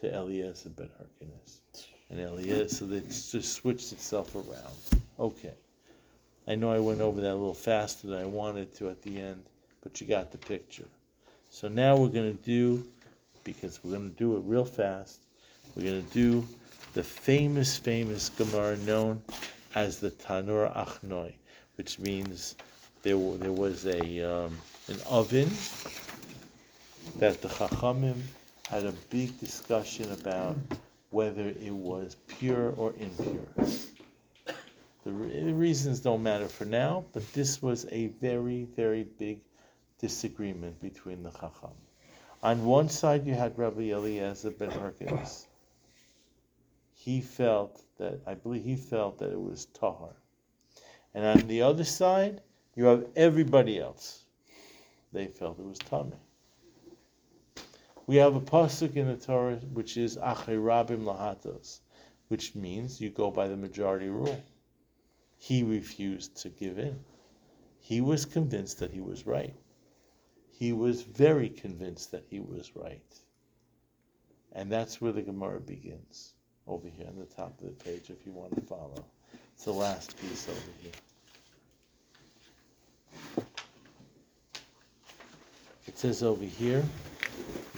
to 0.00 0.14
Eliezer 0.14 0.68
ben 0.70 0.90
Hyrcanus. 0.98 1.60
And 2.10 2.20
Eliezer, 2.20 2.68
so 2.68 2.84
it 2.86 3.08
just 3.08 3.54
switched 3.54 3.92
itself 3.92 4.34
around. 4.34 5.02
Okay. 5.18 5.54
I 6.46 6.54
know 6.54 6.70
I 6.70 6.78
went 6.78 7.00
over 7.00 7.20
that 7.20 7.32
a 7.32 7.34
little 7.34 7.54
faster 7.54 8.06
than 8.06 8.20
I 8.20 8.26
wanted 8.26 8.74
to 8.76 8.88
at 8.90 9.02
the 9.02 9.18
end, 9.20 9.42
but 9.82 10.00
you 10.00 10.06
got 10.06 10.30
the 10.30 10.38
picture. 10.38 10.86
So 11.50 11.68
now 11.68 11.96
we're 11.96 12.08
going 12.08 12.36
to 12.36 12.44
do, 12.44 12.86
because 13.42 13.80
we're 13.82 13.92
going 13.92 14.10
to 14.10 14.16
do 14.16 14.36
it 14.36 14.42
real 14.44 14.64
fast, 14.64 15.22
we're 15.74 15.84
going 15.84 16.06
to 16.06 16.12
do 16.12 16.46
the 16.92 17.02
famous, 17.02 17.76
famous 17.76 18.28
Gemara 18.28 18.76
known 18.78 19.22
as 19.74 19.98
the 19.98 20.10
Tanur 20.10 20.72
Achnoi, 20.76 21.34
which 21.76 21.98
means 21.98 22.56
there, 23.02 23.16
there 23.38 23.52
was 23.52 23.86
a 23.86 24.20
um, 24.20 24.58
an 24.88 24.98
oven 25.08 25.50
that 27.18 27.40
the 27.40 27.48
Chachamim 27.48 28.20
had 28.68 28.84
a 28.84 28.92
big 29.10 29.38
discussion 29.38 30.10
about 30.12 30.56
whether 31.10 31.48
it 31.48 31.72
was 31.72 32.16
pure 32.26 32.74
or 32.76 32.92
impure. 32.98 33.46
The 35.04 35.12
re- 35.12 35.52
reasons 35.52 36.00
don't 36.00 36.22
matter 36.22 36.48
for 36.48 36.64
now, 36.64 37.04
but 37.12 37.32
this 37.32 37.62
was 37.62 37.86
a 37.92 38.08
very, 38.08 38.64
very 38.64 39.04
big 39.04 39.40
disagreement 40.00 40.80
between 40.80 41.22
the 41.22 41.30
Chacham. 41.30 41.70
On 42.42 42.64
one 42.64 42.88
side, 42.88 43.26
you 43.26 43.34
had 43.34 43.56
Rabbi 43.56 43.90
Eliezer 43.92 44.50
ben 44.50 44.70
Hyrcanus. 44.70 45.46
He 46.94 47.20
felt 47.20 47.80
that, 47.98 48.20
I 48.26 48.34
believe 48.34 48.64
he 48.64 48.76
felt 48.76 49.18
that 49.20 49.30
it 49.30 49.40
was 49.40 49.66
Tahar. 49.66 50.16
And 51.16 51.24
on 51.24 51.48
the 51.48 51.62
other 51.62 51.82
side, 51.82 52.42
you 52.74 52.84
have 52.84 53.06
everybody 53.16 53.80
else. 53.80 54.26
They 55.14 55.26
felt 55.26 55.58
it 55.58 55.64
was 55.64 55.78
Tameh. 55.78 56.12
We 58.06 58.16
have 58.16 58.36
a 58.36 58.40
pasuk 58.40 58.96
in 58.96 59.06
the 59.08 59.16
Torah 59.16 59.56
which 59.72 59.96
is 59.96 60.18
Achay 60.18 60.56
Rabim 60.56 61.04
Lahatos, 61.04 61.80
which 62.28 62.54
means 62.54 63.00
you 63.00 63.08
go 63.08 63.30
by 63.30 63.48
the 63.48 63.56
majority 63.56 64.10
rule. 64.10 64.44
He 65.38 65.62
refused 65.62 66.36
to 66.42 66.50
give 66.50 66.78
in. 66.78 67.02
He 67.80 68.02
was 68.02 68.26
convinced 68.26 68.78
that 68.80 68.90
he 68.90 69.00
was 69.00 69.26
right. 69.26 69.54
He 70.50 70.74
was 70.74 71.00
very 71.00 71.48
convinced 71.48 72.10
that 72.10 72.26
he 72.28 72.40
was 72.40 72.76
right. 72.76 73.14
And 74.52 74.70
that's 74.70 75.00
where 75.00 75.12
the 75.12 75.22
Gemara 75.22 75.60
begins, 75.60 76.34
over 76.66 76.88
here 76.88 77.06
on 77.08 77.16
the 77.18 77.24
top 77.24 77.58
of 77.58 77.68
the 77.68 77.84
page, 77.84 78.10
if 78.10 78.26
you 78.26 78.32
want 78.32 78.54
to 78.54 78.60
follow. 78.60 79.06
It's 79.56 79.64
the 79.64 79.72
last 79.72 80.20
piece 80.20 80.48
over 80.50 80.60
here. 80.82 80.92
It 85.86 85.98
says 85.98 86.22
over 86.22 86.44
here, 86.44 86.84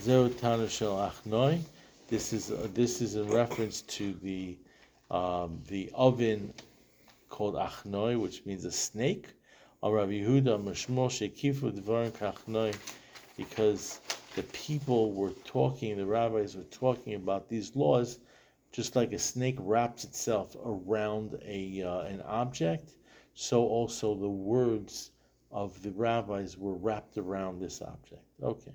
Zeu 0.00 0.28
Tanu 0.28 0.68
Shel 0.68 0.96
Achnoi. 0.96 1.60
This 2.08 2.32
is 2.32 2.50
uh, 2.50 2.66
this 2.74 3.00
is 3.00 3.14
in 3.14 3.30
reference 3.30 3.82
to 3.82 4.12
the 4.24 4.56
um, 5.08 5.62
the 5.68 5.88
oven 5.94 6.52
called 7.28 7.54
Achnoi, 7.54 8.20
which 8.20 8.44
means 8.44 8.64
a 8.64 8.72
snake. 8.72 9.28
Al 9.80 9.92
Rabbi 9.92 10.14
Yehuda 10.14 10.60
Mashmol 10.60 11.08
Shekifu 11.08 11.72
because 13.36 14.00
the 14.34 14.42
people 14.42 15.12
were 15.12 15.30
talking, 15.44 15.96
the 15.96 16.04
rabbis 16.04 16.56
were 16.56 16.64
talking 16.64 17.14
about 17.14 17.48
these 17.48 17.76
laws, 17.76 18.18
just 18.72 18.96
like 18.96 19.12
a 19.12 19.18
snake 19.18 19.56
wraps 19.58 20.04
itself 20.04 20.56
around 20.64 21.38
a 21.44 21.82
uh, 21.82 22.00
an 22.00 22.22
object, 22.22 22.94
so 23.34 23.66
also 23.66 24.14
the 24.14 24.28
words 24.28 25.10
of 25.50 25.82
the 25.82 25.90
rabbis 25.92 26.56
were 26.58 26.74
wrapped 26.74 27.16
around 27.16 27.60
this 27.60 27.80
object. 27.82 28.22
Okay. 28.42 28.72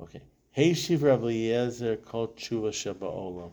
Okay. 0.00 0.22
Hey, 0.50 0.70
Heishiv 0.70 1.02
Rabbi 1.02 1.26
Eliezer 1.26 1.96
called 1.96 2.36
Tshuva 2.36 2.72
Sheba. 2.72 3.50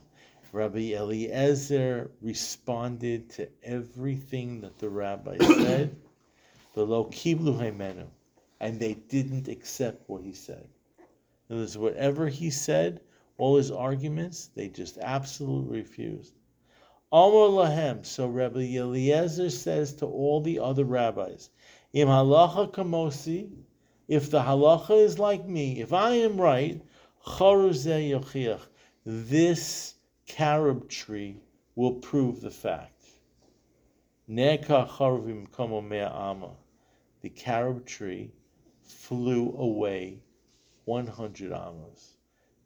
Rabbi 0.53 0.93
Eliezer 0.93 2.11
responded 2.21 3.31
to 3.31 3.49
everything 3.63 4.61
that 4.61 4.77
the 4.77 4.87
rabbi 4.87 5.37
said, 5.41 5.95
below 6.75 7.05
kiblu 7.05 7.57
haimenu, 7.57 8.05
and 8.59 8.79
they 8.79 8.93
didn't 8.93 9.47
accept 9.47 10.07
what 10.07 10.21
he 10.21 10.33
said. 10.33 10.69
In 11.49 11.55
other 11.55 11.63
words, 11.63 11.77
whatever 11.77 12.27
he 12.27 12.51
said, 12.51 13.01
all 13.37 13.57
his 13.57 13.71
arguments, 13.71 14.49
they 14.55 14.69
just 14.69 14.97
absolutely 14.97 15.79
refused. 15.79 16.33
Amar 17.11 17.49
lahem. 17.49 18.05
So 18.05 18.27
Rabbi 18.27 18.75
Eliezer 18.75 19.49
says 19.49 19.93
to 19.97 20.05
all 20.07 20.41
the 20.41 20.59
other 20.59 20.83
rabbis, 20.83 21.49
Im 21.93 22.07
halacha 22.07 22.71
kamosi, 22.73 23.51
if 24.07 24.31
the 24.31 24.41
halacha 24.41 24.97
is 24.97 25.19
like 25.19 25.47
me, 25.47 25.79
if 25.79 25.93
I 25.93 26.11
am 26.15 26.41
right, 26.41 26.81
this 29.05 29.95
carob 30.27 30.89
tree 30.89 31.37
will 31.75 31.93
prove 31.93 32.41
the 32.41 32.51
fact. 32.51 33.05
The 34.27 34.57
carob 37.35 37.85
tree 37.85 38.31
flew 38.81 39.55
away 39.55 40.23
100 40.85 41.51
amas. 41.53 42.12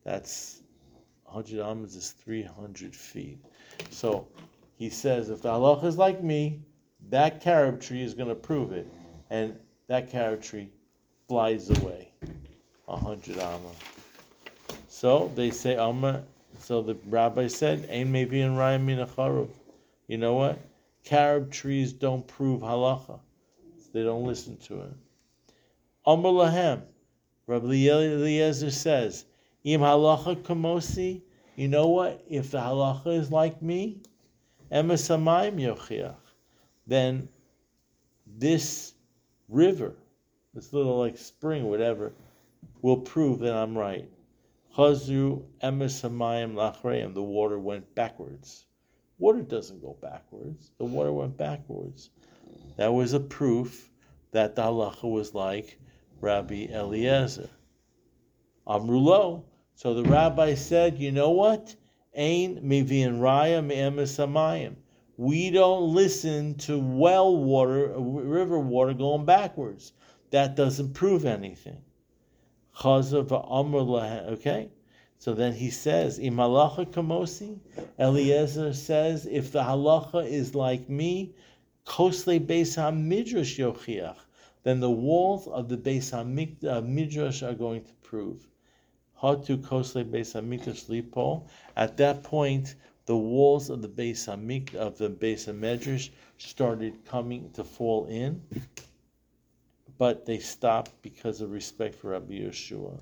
That's 0.08 0.62
100 1.26 1.60
amas 1.60 1.94
is 1.94 2.12
300 2.12 2.96
feet. 2.96 3.40
So 3.90 4.26
he 4.78 4.90
says, 4.90 5.30
if 5.30 5.42
the 5.42 5.50
halacha 5.50 5.84
is 5.84 5.98
like 5.98 6.24
me, 6.24 6.62
that 7.10 7.44
carob 7.44 7.82
tree 7.82 8.04
is 8.04 8.14
going 8.14 8.30
to 8.30 8.36
prove 8.36 8.72
it. 8.72 8.88
And 9.30 9.58
that 9.88 10.10
carob 10.10 10.42
tree 10.42 10.70
flies 11.28 11.70
away 11.82 12.14
100 12.86 13.38
amma. 13.38 13.72
So 14.88 15.30
they 15.36 15.52
say, 15.52 15.76
amma. 15.76 16.24
So 16.58 16.82
the 16.82 16.96
rabbi 17.08 17.48
said, 17.48 17.90
Ein 17.92 18.10
maybe 18.10 18.40
in 18.40 18.56
Ryan 18.56 18.88
Minacharuv. 18.88 19.50
You 20.08 20.20
know 20.20 20.36
what? 20.36 20.58
Carob 21.04 21.52
trees 21.52 21.92
don't 21.92 22.26
prove 22.26 22.62
halacha. 22.62 23.20
They 23.92 24.04
don't 24.04 24.24
listen 24.24 24.56
to 24.68 24.84
it. 24.84 24.94
Amr 26.06 26.30
lahem. 26.30 26.84
Rabbi 27.46 27.90
Eliezer 27.90 28.72
says, 28.72 29.26
Im 29.68 29.82
halacha 29.82 30.42
kamosi. 30.44 31.22
You 31.58 31.68
know 31.68 31.88
what? 31.88 32.24
If 32.30 32.52
the 32.52 32.58
halacha 32.60 33.20
is 33.20 33.34
like 33.34 33.62
me, 33.62 34.02
emes 34.72 35.10
hamayim 35.10 35.60
yochiach, 35.60 36.16
then 36.86 37.28
this 38.26 38.94
river, 39.50 39.94
this 40.54 40.72
little 40.72 40.98
like 40.98 41.18
spring, 41.18 41.66
whatever, 41.66 42.14
will 42.82 43.02
prove 43.02 43.40
that 43.40 43.54
I'm 43.54 43.78
right. 43.78 44.10
Chazru 44.78 45.44
emes 45.62 46.02
hamayim 46.02 46.54
lachreim. 46.54 47.14
The 47.14 47.22
water 47.22 47.60
went 47.60 47.94
backwards. 47.94 48.68
Water 49.18 49.42
doesn't 49.42 49.82
go 49.82 49.98
backwards. 50.02 50.72
The 50.78 50.86
water 50.86 51.12
went 51.12 51.36
backwards. 51.36 52.10
That 52.78 52.94
was 52.94 53.12
a 53.12 53.20
proof 53.20 53.90
that 54.32 54.56
the 54.56 54.62
halacha 54.62 55.12
was 55.12 55.34
like 55.34 55.78
Rabbi 56.22 56.68
Eliezer. 56.72 57.50
Amrulo. 58.66 59.44
So 59.78 59.94
the 59.94 60.10
rabbi 60.10 60.56
said, 60.56 60.98
you 60.98 61.12
know 61.12 61.30
what? 61.30 61.76
Ain 62.16 62.62
mivian 62.64 63.20
raya 63.20 63.64
me'emes. 63.64 64.76
We 65.18 65.52
don't 65.52 65.94
listen 65.94 66.56
to 66.56 66.80
well 66.80 67.38
water, 67.38 67.94
river 67.96 68.58
water 68.58 68.96
going 68.96 69.26
backwards. 69.26 69.94
That 70.32 70.56
doesn't 70.56 70.96
prove 70.96 71.26
anything. 71.26 71.78
Okay, 72.84 74.70
so 75.20 75.34
then 75.36 75.54
he 75.54 75.70
says, 75.70 76.18
"Im 76.18 76.38
halacha 76.38 76.88
kamosi." 76.88 77.60
Eliezer 78.00 78.74
says, 78.74 79.28
"If 79.28 79.52
the 79.52 79.62
halacha 79.62 80.26
is 80.28 80.56
like 80.56 80.90
me, 80.90 81.36
kosle 81.86 82.40
beis 82.40 82.78
hamidrash 82.78 83.60
yochiach, 83.60 84.18
then 84.64 84.80
the 84.80 84.90
walls 84.90 85.48
of 85.48 85.70
the 85.70 85.78
beis 85.78 86.12
hamik- 86.12 86.66
uh, 86.66 86.82
midrash 86.82 87.44
are 87.44 87.54
going 87.54 87.84
to 87.84 87.94
prove." 88.02 88.48
Hatu 89.22 89.58
kosle 89.58 90.06
beis 90.06 90.34
hamikdash 90.40 90.88
lipo. 90.90 91.48
At 91.76 91.98
that 91.98 92.24
point, 92.24 92.76
the 93.08 93.18
walls 93.18 93.70
of 93.70 93.82
the 93.82 93.88
beis 93.88 94.28
hamik 94.28 94.76
of 94.76 94.98
the 94.98 95.10
beis 95.10 95.52
hamedrash 95.52 96.10
started 96.38 97.04
coming 97.06 97.50
to 97.52 97.64
fall 97.64 98.06
in, 98.06 98.44
but 99.98 100.26
they 100.26 100.38
stopped 100.38 101.02
because 101.02 101.42
of 101.42 101.52
respect 101.52 101.96
for 101.96 102.10
Rabbi 102.10 102.34
Yehoshua. 102.34 103.02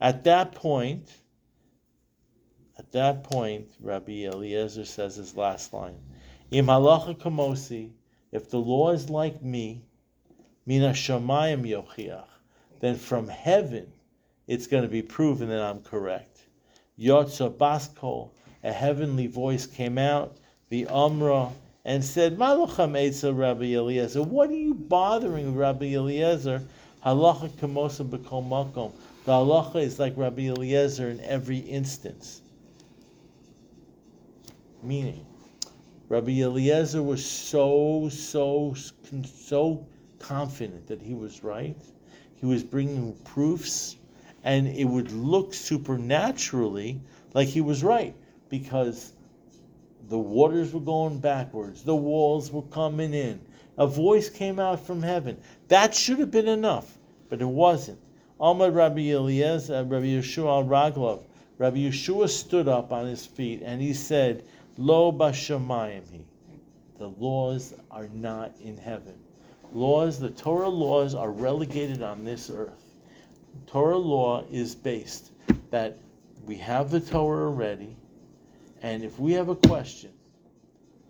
At 0.00 0.24
that 0.24 0.52
point, 0.52 1.10
at 2.78 2.92
that 2.92 3.24
point, 3.24 3.70
Rabbi 3.80 4.24
Eliezer 4.24 4.84
says 4.84 5.16
his 5.16 5.36
last 5.36 5.72
line: 5.72 5.98
"Im 6.50 6.66
halacha 6.66 7.16
kamosi." 7.16 7.92
If 8.32 8.50
the 8.50 8.58
law 8.58 8.90
is 8.90 9.10
like 9.10 9.42
me, 9.42 9.82
mina 10.66 10.90
shamayim 10.90 11.66
yochiach, 11.66 12.28
then 12.80 12.96
from 12.96 13.28
heaven 13.28 13.92
it's 14.50 14.66
going 14.66 14.82
to 14.82 14.88
be 14.88 15.00
proven 15.00 15.48
that 15.48 15.62
I'm 15.62 15.80
correct. 15.80 16.40
Yotza 16.98 17.56
Baskol, 17.56 18.30
a 18.64 18.72
heavenly 18.72 19.28
voice 19.28 19.64
came 19.64 19.96
out, 19.96 20.38
the 20.70 20.86
Umrah, 20.86 21.52
and 21.84 22.04
said, 22.04 22.36
Malacham 22.36 22.94
Eitza 22.94 23.32
Rabbi 23.32 23.66
Eliezer, 23.66 24.24
what 24.24 24.50
are 24.50 24.54
you 24.54 24.74
bothering 24.74 25.54
Rabbi 25.54 25.94
Eliezer? 25.94 26.64
Halacha 27.06 27.48
Kamosa 27.60 28.04
B'kol 28.04 28.48
Makom. 28.48 28.92
The 29.24 29.30
halacha 29.30 29.76
is 29.76 30.00
like 30.00 30.14
Rabbi 30.16 30.48
Eliezer 30.48 31.10
in 31.10 31.20
every 31.20 31.58
instance. 31.58 32.42
Meaning, 34.82 35.24
Rabbi 36.08 36.40
Eliezer 36.40 37.04
was 37.04 37.24
so, 37.24 38.08
so, 38.10 38.74
so 39.32 39.86
confident 40.18 40.88
that 40.88 41.00
he 41.00 41.14
was 41.14 41.44
right. 41.44 41.76
He 42.34 42.46
was 42.46 42.64
bringing 42.64 43.12
proofs 43.22 43.94
and 44.44 44.68
it 44.68 44.84
would 44.84 45.12
look 45.12 45.54
supernaturally 45.54 47.00
like 47.34 47.48
he 47.48 47.60
was 47.60 47.82
right 47.84 48.14
because 48.48 49.12
the 50.08 50.18
waters 50.18 50.72
were 50.72 50.80
going 50.80 51.20
backwards, 51.20 51.82
the 51.82 51.94
walls 51.94 52.50
were 52.50 52.62
coming 52.62 53.14
in, 53.14 53.40
a 53.78 53.86
voice 53.86 54.28
came 54.28 54.58
out 54.58 54.84
from 54.84 55.02
heaven. 55.02 55.36
That 55.68 55.94
should 55.94 56.18
have 56.18 56.30
been 56.30 56.48
enough, 56.48 56.98
but 57.28 57.40
it 57.40 57.48
wasn't. 57.48 57.98
Ahmad 58.40 58.74
Rabbi 58.74 59.10
Eliezer, 59.10 59.74
uh, 59.74 59.82
Rabbi 59.84 60.06
Yehoshua 60.06 60.66
Raglov, 60.66 61.22
Rabbi 61.58 61.76
Yehoshua 61.76 62.28
stood 62.28 62.68
up 62.68 62.90
on 62.90 63.06
his 63.06 63.26
feet 63.26 63.62
and 63.62 63.82
he 63.82 63.92
said, 63.92 64.44
Lo 64.78 65.12
bashamayim 65.12 66.10
he. 66.10 66.24
The 66.98 67.08
laws 67.08 67.74
are 67.90 68.08
not 68.08 68.52
in 68.62 68.76
heaven. 68.76 69.14
Laws, 69.72 70.18
the 70.18 70.30
Torah 70.30 70.68
laws 70.68 71.14
are 71.14 71.30
relegated 71.30 72.02
on 72.02 72.24
this 72.24 72.50
earth. 72.50 72.89
Torah 73.66 73.96
law 73.96 74.44
is 74.50 74.74
based 74.74 75.32
that 75.70 75.98
we 76.44 76.56
have 76.56 76.90
the 76.90 77.00
Torah 77.00 77.46
already, 77.46 77.96
and 78.82 79.04
if 79.04 79.18
we 79.18 79.32
have 79.32 79.48
a 79.48 79.56
question, 79.56 80.10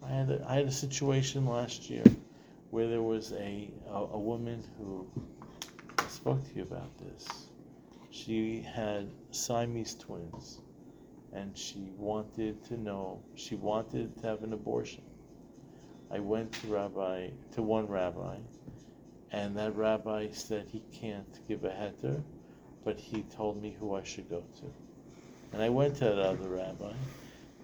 I 0.02 0.08
had 0.08 0.30
a, 0.30 0.44
I 0.48 0.56
had 0.56 0.66
a 0.66 0.72
situation 0.72 1.46
last 1.46 1.88
year 1.88 2.04
where 2.70 2.88
there 2.88 3.02
was 3.02 3.32
a, 3.32 3.70
a 3.88 3.94
a 3.94 4.18
woman 4.18 4.62
who 4.78 5.06
spoke 6.08 6.46
to 6.48 6.54
you 6.56 6.62
about 6.62 6.96
this. 6.98 7.46
She 8.10 8.60
had 8.60 9.08
Siamese 9.30 9.94
twins, 9.94 10.60
and 11.32 11.56
she 11.56 11.92
wanted 11.96 12.64
to 12.64 12.76
know. 12.76 13.22
She 13.34 13.54
wanted 13.54 14.16
to 14.20 14.26
have 14.26 14.42
an 14.42 14.52
abortion. 14.52 15.02
I 16.10 16.18
went 16.18 16.52
to 16.54 16.66
rabbi 16.66 17.30
to 17.52 17.62
one 17.62 17.86
rabbi, 17.86 18.36
and 19.32 19.56
that 19.56 19.76
rabbi 19.76 20.28
said 20.32 20.66
he 20.70 20.82
can't 20.92 21.46
give 21.46 21.64
a 21.64 21.70
heter, 21.70 22.22
but 22.84 22.98
he 22.98 23.22
told 23.34 23.62
me 23.62 23.76
who 23.78 23.94
I 23.94 24.02
should 24.02 24.28
go 24.28 24.40
to. 24.40 24.64
And 25.52 25.62
I 25.62 25.68
went 25.68 25.96
to 25.96 26.04
that 26.04 26.18
other 26.18 26.48
rabbi 26.48 26.92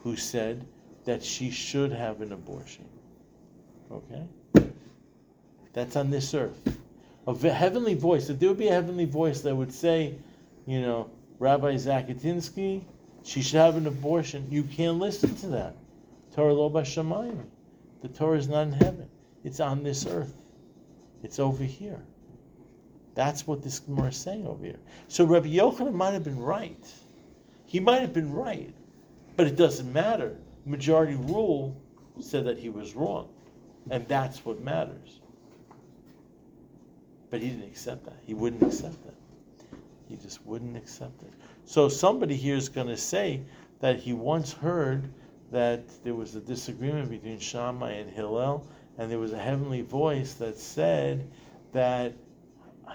who 0.02 0.16
said 0.16 0.66
that 1.04 1.22
she 1.22 1.50
should 1.50 1.92
have 1.92 2.20
an 2.20 2.32
abortion. 2.32 2.84
Okay? 3.90 4.24
That's 5.72 5.96
on 5.96 6.10
this 6.10 6.34
earth. 6.34 6.60
A 7.26 7.34
heavenly 7.50 7.94
voice, 7.94 8.28
if 8.28 8.38
there 8.38 8.48
would 8.48 8.58
be 8.58 8.68
a 8.68 8.72
heavenly 8.72 9.04
voice 9.04 9.40
that 9.40 9.54
would 9.54 9.72
say, 9.72 10.14
you 10.66 10.80
know, 10.80 11.10
Rabbi 11.38 11.74
Zakatinsky, 11.74 12.82
she 13.24 13.42
should 13.42 13.58
have 13.58 13.76
an 13.76 13.86
abortion, 13.86 14.46
you 14.50 14.62
can't 14.62 14.98
listen 14.98 15.34
to 15.36 15.46
that. 15.48 15.74
Torah 16.34 16.54
lo 16.54 16.70
bashamayim. 16.70 17.44
The 18.02 18.08
Torah 18.08 18.38
is 18.38 18.48
not 18.48 18.68
in 18.68 18.72
heaven. 18.72 19.08
It's 19.44 19.60
on 19.60 19.82
this 19.82 20.06
earth. 20.06 20.34
It's 21.22 21.38
over 21.38 21.64
here. 21.64 22.00
That's 23.14 23.46
what 23.46 23.62
this 23.62 23.78
Gemara 23.78 24.08
is 24.08 24.16
saying 24.16 24.46
over 24.46 24.64
here. 24.64 24.78
So 25.08 25.24
Rabbi 25.24 25.48
Yochanan 25.48 25.94
might 25.94 26.12
have 26.12 26.24
been 26.24 26.38
right. 26.38 26.92
He 27.64 27.80
might 27.80 28.00
have 28.00 28.12
been 28.12 28.32
right, 28.32 28.72
but 29.36 29.46
it 29.46 29.56
doesn't 29.56 29.92
matter. 29.92 30.36
Majority 30.66 31.14
rule 31.14 31.76
said 32.20 32.44
that 32.44 32.58
he 32.58 32.68
was 32.68 32.94
wrong, 32.94 33.28
and 33.90 34.06
that's 34.06 34.44
what 34.44 34.60
matters. 34.60 35.20
But 37.30 37.40
he 37.40 37.48
didn't 37.48 37.64
accept 37.64 38.04
that. 38.04 38.18
He 38.24 38.34
wouldn't 38.34 38.62
accept 38.62 39.02
that. 39.04 39.14
He 40.08 40.16
just 40.16 40.44
wouldn't 40.46 40.76
accept 40.76 41.22
it. 41.22 41.32
So 41.64 41.88
somebody 41.88 42.36
here 42.36 42.56
is 42.56 42.68
going 42.68 42.86
to 42.86 42.96
say 42.96 43.40
that 43.80 43.98
he 43.98 44.12
once 44.12 44.52
heard 44.52 45.08
that 45.50 45.82
there 46.04 46.14
was 46.14 46.34
a 46.34 46.40
disagreement 46.40 47.10
between 47.10 47.38
Shammai 47.38 47.92
and 47.92 48.10
Hillel, 48.10 48.66
and 48.98 49.10
there 49.10 49.18
was 49.18 49.32
a 49.32 49.38
heavenly 49.38 49.82
voice 49.82 50.34
that 50.34 50.58
said 50.58 51.28
that 51.72 52.14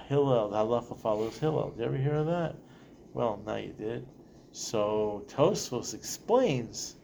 Hillel, 0.07 0.49
the 0.49 0.57
halacha 0.57 0.97
follows 0.97 1.37
Hillel. 1.37 1.69
Did 1.71 1.79
you 1.79 1.85
ever 1.85 1.97
hear 1.97 2.15
of 2.15 2.25
that? 2.27 2.55
Well, 3.13 3.41
now 3.45 3.57
you 3.57 3.73
did. 3.73 4.07
So 4.51 5.23
Tosfos 5.27 5.93
explains 5.93 6.95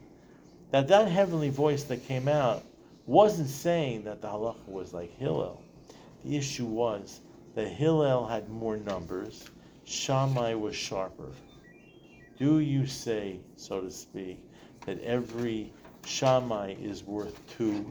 that 0.70 0.88
that 0.88 1.08
heavenly 1.08 1.50
voice 1.50 1.84
that 1.84 2.06
came 2.06 2.28
out 2.28 2.64
wasn't 3.06 3.48
saying 3.48 4.04
that 4.04 4.20
the 4.20 4.28
halacha 4.28 4.66
was 4.66 4.92
like 4.92 5.16
Hillel. 5.18 5.62
The 6.24 6.36
issue 6.36 6.66
was 6.66 7.20
that 7.54 7.68
Hillel 7.68 8.26
had 8.26 8.48
more 8.48 8.76
numbers, 8.76 9.48
Shammai 9.84 10.54
was 10.54 10.76
sharper. 10.76 11.32
Do 12.38 12.58
you 12.60 12.86
say, 12.86 13.40
so 13.56 13.80
to 13.80 13.90
speak, 13.90 14.38
that 14.86 15.00
every 15.02 15.72
Shammai 16.04 16.74
is 16.80 17.02
worth 17.02 17.40
two 17.46 17.90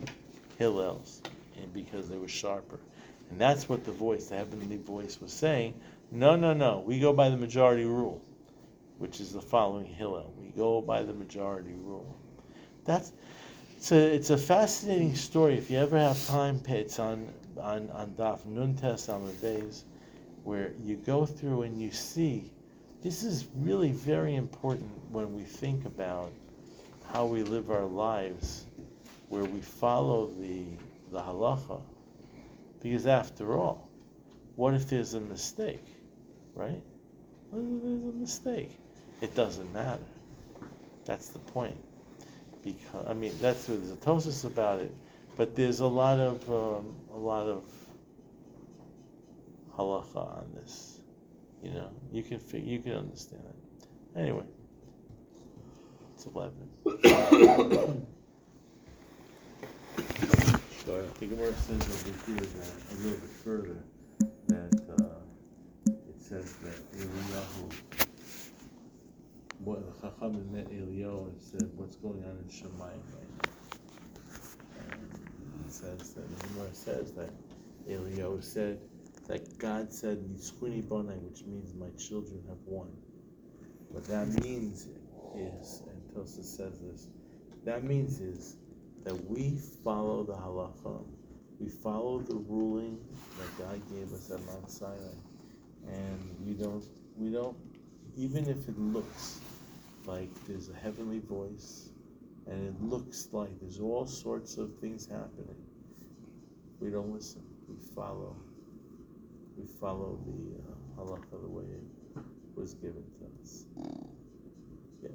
Hillels, 0.60 1.22
and 1.62 1.74
because 1.74 2.10
they 2.10 2.18
were 2.18 2.28
sharper? 2.28 2.80
And 3.30 3.40
that's 3.40 3.68
what 3.68 3.86
the 3.86 3.92
voice, 3.92 4.28
the 4.28 4.38
heavenly 4.38 4.78
voice, 4.78 5.20
was 5.22 5.34
saying. 5.34 5.74
No, 6.12 6.36
no, 6.36 6.54
no. 6.54 6.84
We 6.86 7.00
go 7.00 7.12
by 7.12 7.30
the 7.30 7.38
majority 7.38 7.86
rule, 7.86 8.22
which 8.98 9.20
is 9.20 9.34
the 9.34 9.42
following 9.42 9.86
Hillel. 9.86 10.34
We 10.42 10.50
go 10.50 10.82
by 10.82 11.04
the 11.04 11.14
majority 11.14 11.74
rule. 11.84 12.16
That's 12.86 13.12
it's 13.78 13.92
a 13.92 14.16
it's 14.16 14.30
a 14.30 14.38
fascinating 14.38 15.16
story. 15.16 15.56
If 15.56 15.70
you 15.70 15.78
ever 15.78 16.00
have 16.00 16.26
time, 16.28 16.62
it's 16.68 17.00
on 17.00 17.28
on 17.60 17.90
on 17.92 18.12
Daf 18.18 18.46
Nuntes 18.48 19.42
days 19.42 19.84
where 20.44 20.72
you 20.84 20.96
go 20.96 21.26
through 21.26 21.64
and 21.64 21.82
you 21.82 21.92
see. 21.92 22.50
This 23.04 23.24
is 23.24 23.48
really 23.58 23.92
very 23.92 24.36
important 24.36 24.90
when 25.12 25.36
we 25.36 25.44
think 25.44 25.86
about 25.86 26.32
how 27.12 27.26
we 27.26 27.44
live 27.44 27.70
our 27.70 27.86
lives, 27.86 28.66
where 29.30 29.44
we 29.44 29.62
follow 29.62 30.28
the 30.28 30.64
the 31.12 31.20
halacha. 31.20 31.82
Because 32.82 33.08
after 33.08 33.58
all, 33.58 33.90
what 34.56 34.74
if 34.74 34.90
there's 34.90 35.14
a 35.14 35.20
mistake, 35.20 35.86
right? 36.54 36.82
What 37.50 37.60
if 37.60 37.84
there's 37.84 38.16
a 38.16 38.18
mistake? 38.18 38.72
It 39.22 39.36
doesn't 39.36 39.72
matter. 39.74 40.04
That's 41.06 41.30
the 41.30 41.40
point. 41.40 41.78
Because 42.64 43.08
I 43.08 43.14
mean, 43.14 43.34
that's 43.42 43.66
there's 43.66 43.92
a 43.92 43.96
tosis 43.96 44.46
about 44.46 44.80
it, 44.80 44.94
but 45.38 45.56
there's 45.56 45.80
a 45.80 45.88
lot 45.88 46.20
of 46.20 46.50
um, 46.50 46.96
a 47.14 47.18
lot 47.18 47.48
of 47.48 47.64
halacha 49.78 50.18
on 50.18 50.52
this. 50.56 51.00
You 51.64 51.72
know, 51.72 51.90
you 52.12 52.24
can 52.24 52.40
you 52.54 52.80
can 52.80 52.94
understand 52.94 53.44
it. 53.46 54.20
Anyway, 54.20 54.46
it's 56.14 56.26
eleven. 56.26 58.06
The 61.20 61.26
Gemara 61.26 61.54
says 61.54 61.82
over 61.82 62.32
here 62.32 62.40
that 62.40 62.72
a 62.92 62.96
little 63.02 63.20
bit 63.20 63.30
further 63.44 63.78
that 64.48 64.72
uh, 65.02 65.90
it 65.90 66.22
says 66.22 66.54
that 66.64 66.92
Eliyahu 66.94 67.74
what 69.60 70.02
Chachamim 70.02 70.52
met 70.52 70.70
Eliyahu 70.70 71.28
and 71.30 71.42
said, 71.42 71.70
what's 71.76 71.96
going 71.98 72.24
on 72.24 72.38
in 72.38 72.46
Shemayim 72.50 73.02
right 73.18 73.32
now? 73.38 74.98
It 75.66 75.72
says 75.74 76.14
that, 76.14 76.40
the 76.40 76.48
Gemara 76.48 76.74
says 76.74 77.12
that 77.14 77.32
Eliyahu 77.90 78.44
said 78.44 78.80
that 79.28 79.58
God 79.58 79.92
said, 79.92 80.20
which 80.30 81.44
means 81.46 81.74
my 81.74 81.90
children 81.98 82.42
have 82.48 82.60
won. 82.66 82.88
What 83.90 84.06
that 84.06 84.28
means 84.44 84.88
is, 85.36 85.82
and 85.90 86.16
Tosa 86.16 86.44
says 86.44 86.80
this, 86.80 87.08
that 87.66 87.84
means 87.84 88.22
is 88.22 88.56
that 89.08 89.30
we 89.30 89.58
follow 89.86 90.22
the 90.22 90.34
halacha, 90.34 91.02
we 91.62 91.70
follow 91.70 92.20
the 92.20 92.36
ruling 92.36 93.00
that 93.40 93.58
God 93.58 93.82
gave 93.90 94.12
us 94.12 94.30
at 94.30 94.46
Mount 94.46 94.70
Sinai, 94.70 95.16
and 95.88 96.20
we 96.46 96.52
don't, 96.52 96.84
we 97.16 97.32
don't, 97.32 97.56
even 98.18 98.50
if 98.50 98.68
it 98.68 98.78
looks 98.78 99.40
like 100.06 100.28
there's 100.46 100.68
a 100.68 100.76
heavenly 100.76 101.20
voice, 101.20 101.88
and 102.48 102.68
it 102.68 102.84
looks 102.84 103.30
like 103.32 103.48
there's 103.62 103.80
all 103.80 104.06
sorts 104.06 104.58
of 104.58 104.78
things 104.82 105.06
happening, 105.06 105.56
we 106.82 106.90
don't 106.90 107.14
listen. 107.14 107.44
We 107.70 107.78
follow, 107.96 108.36
we 109.58 109.66
follow 109.80 110.20
the 110.26 110.60
uh, 110.60 111.02
halacha 111.02 111.42
the 111.42 111.48
way 111.48 111.64
it 111.64 112.24
was 112.58 112.74
given 112.74 113.06
to 113.20 113.42
us. 113.42 113.64
Yeah. 115.02 115.10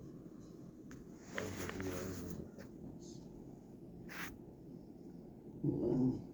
Mm-hmm. 5.65 6.32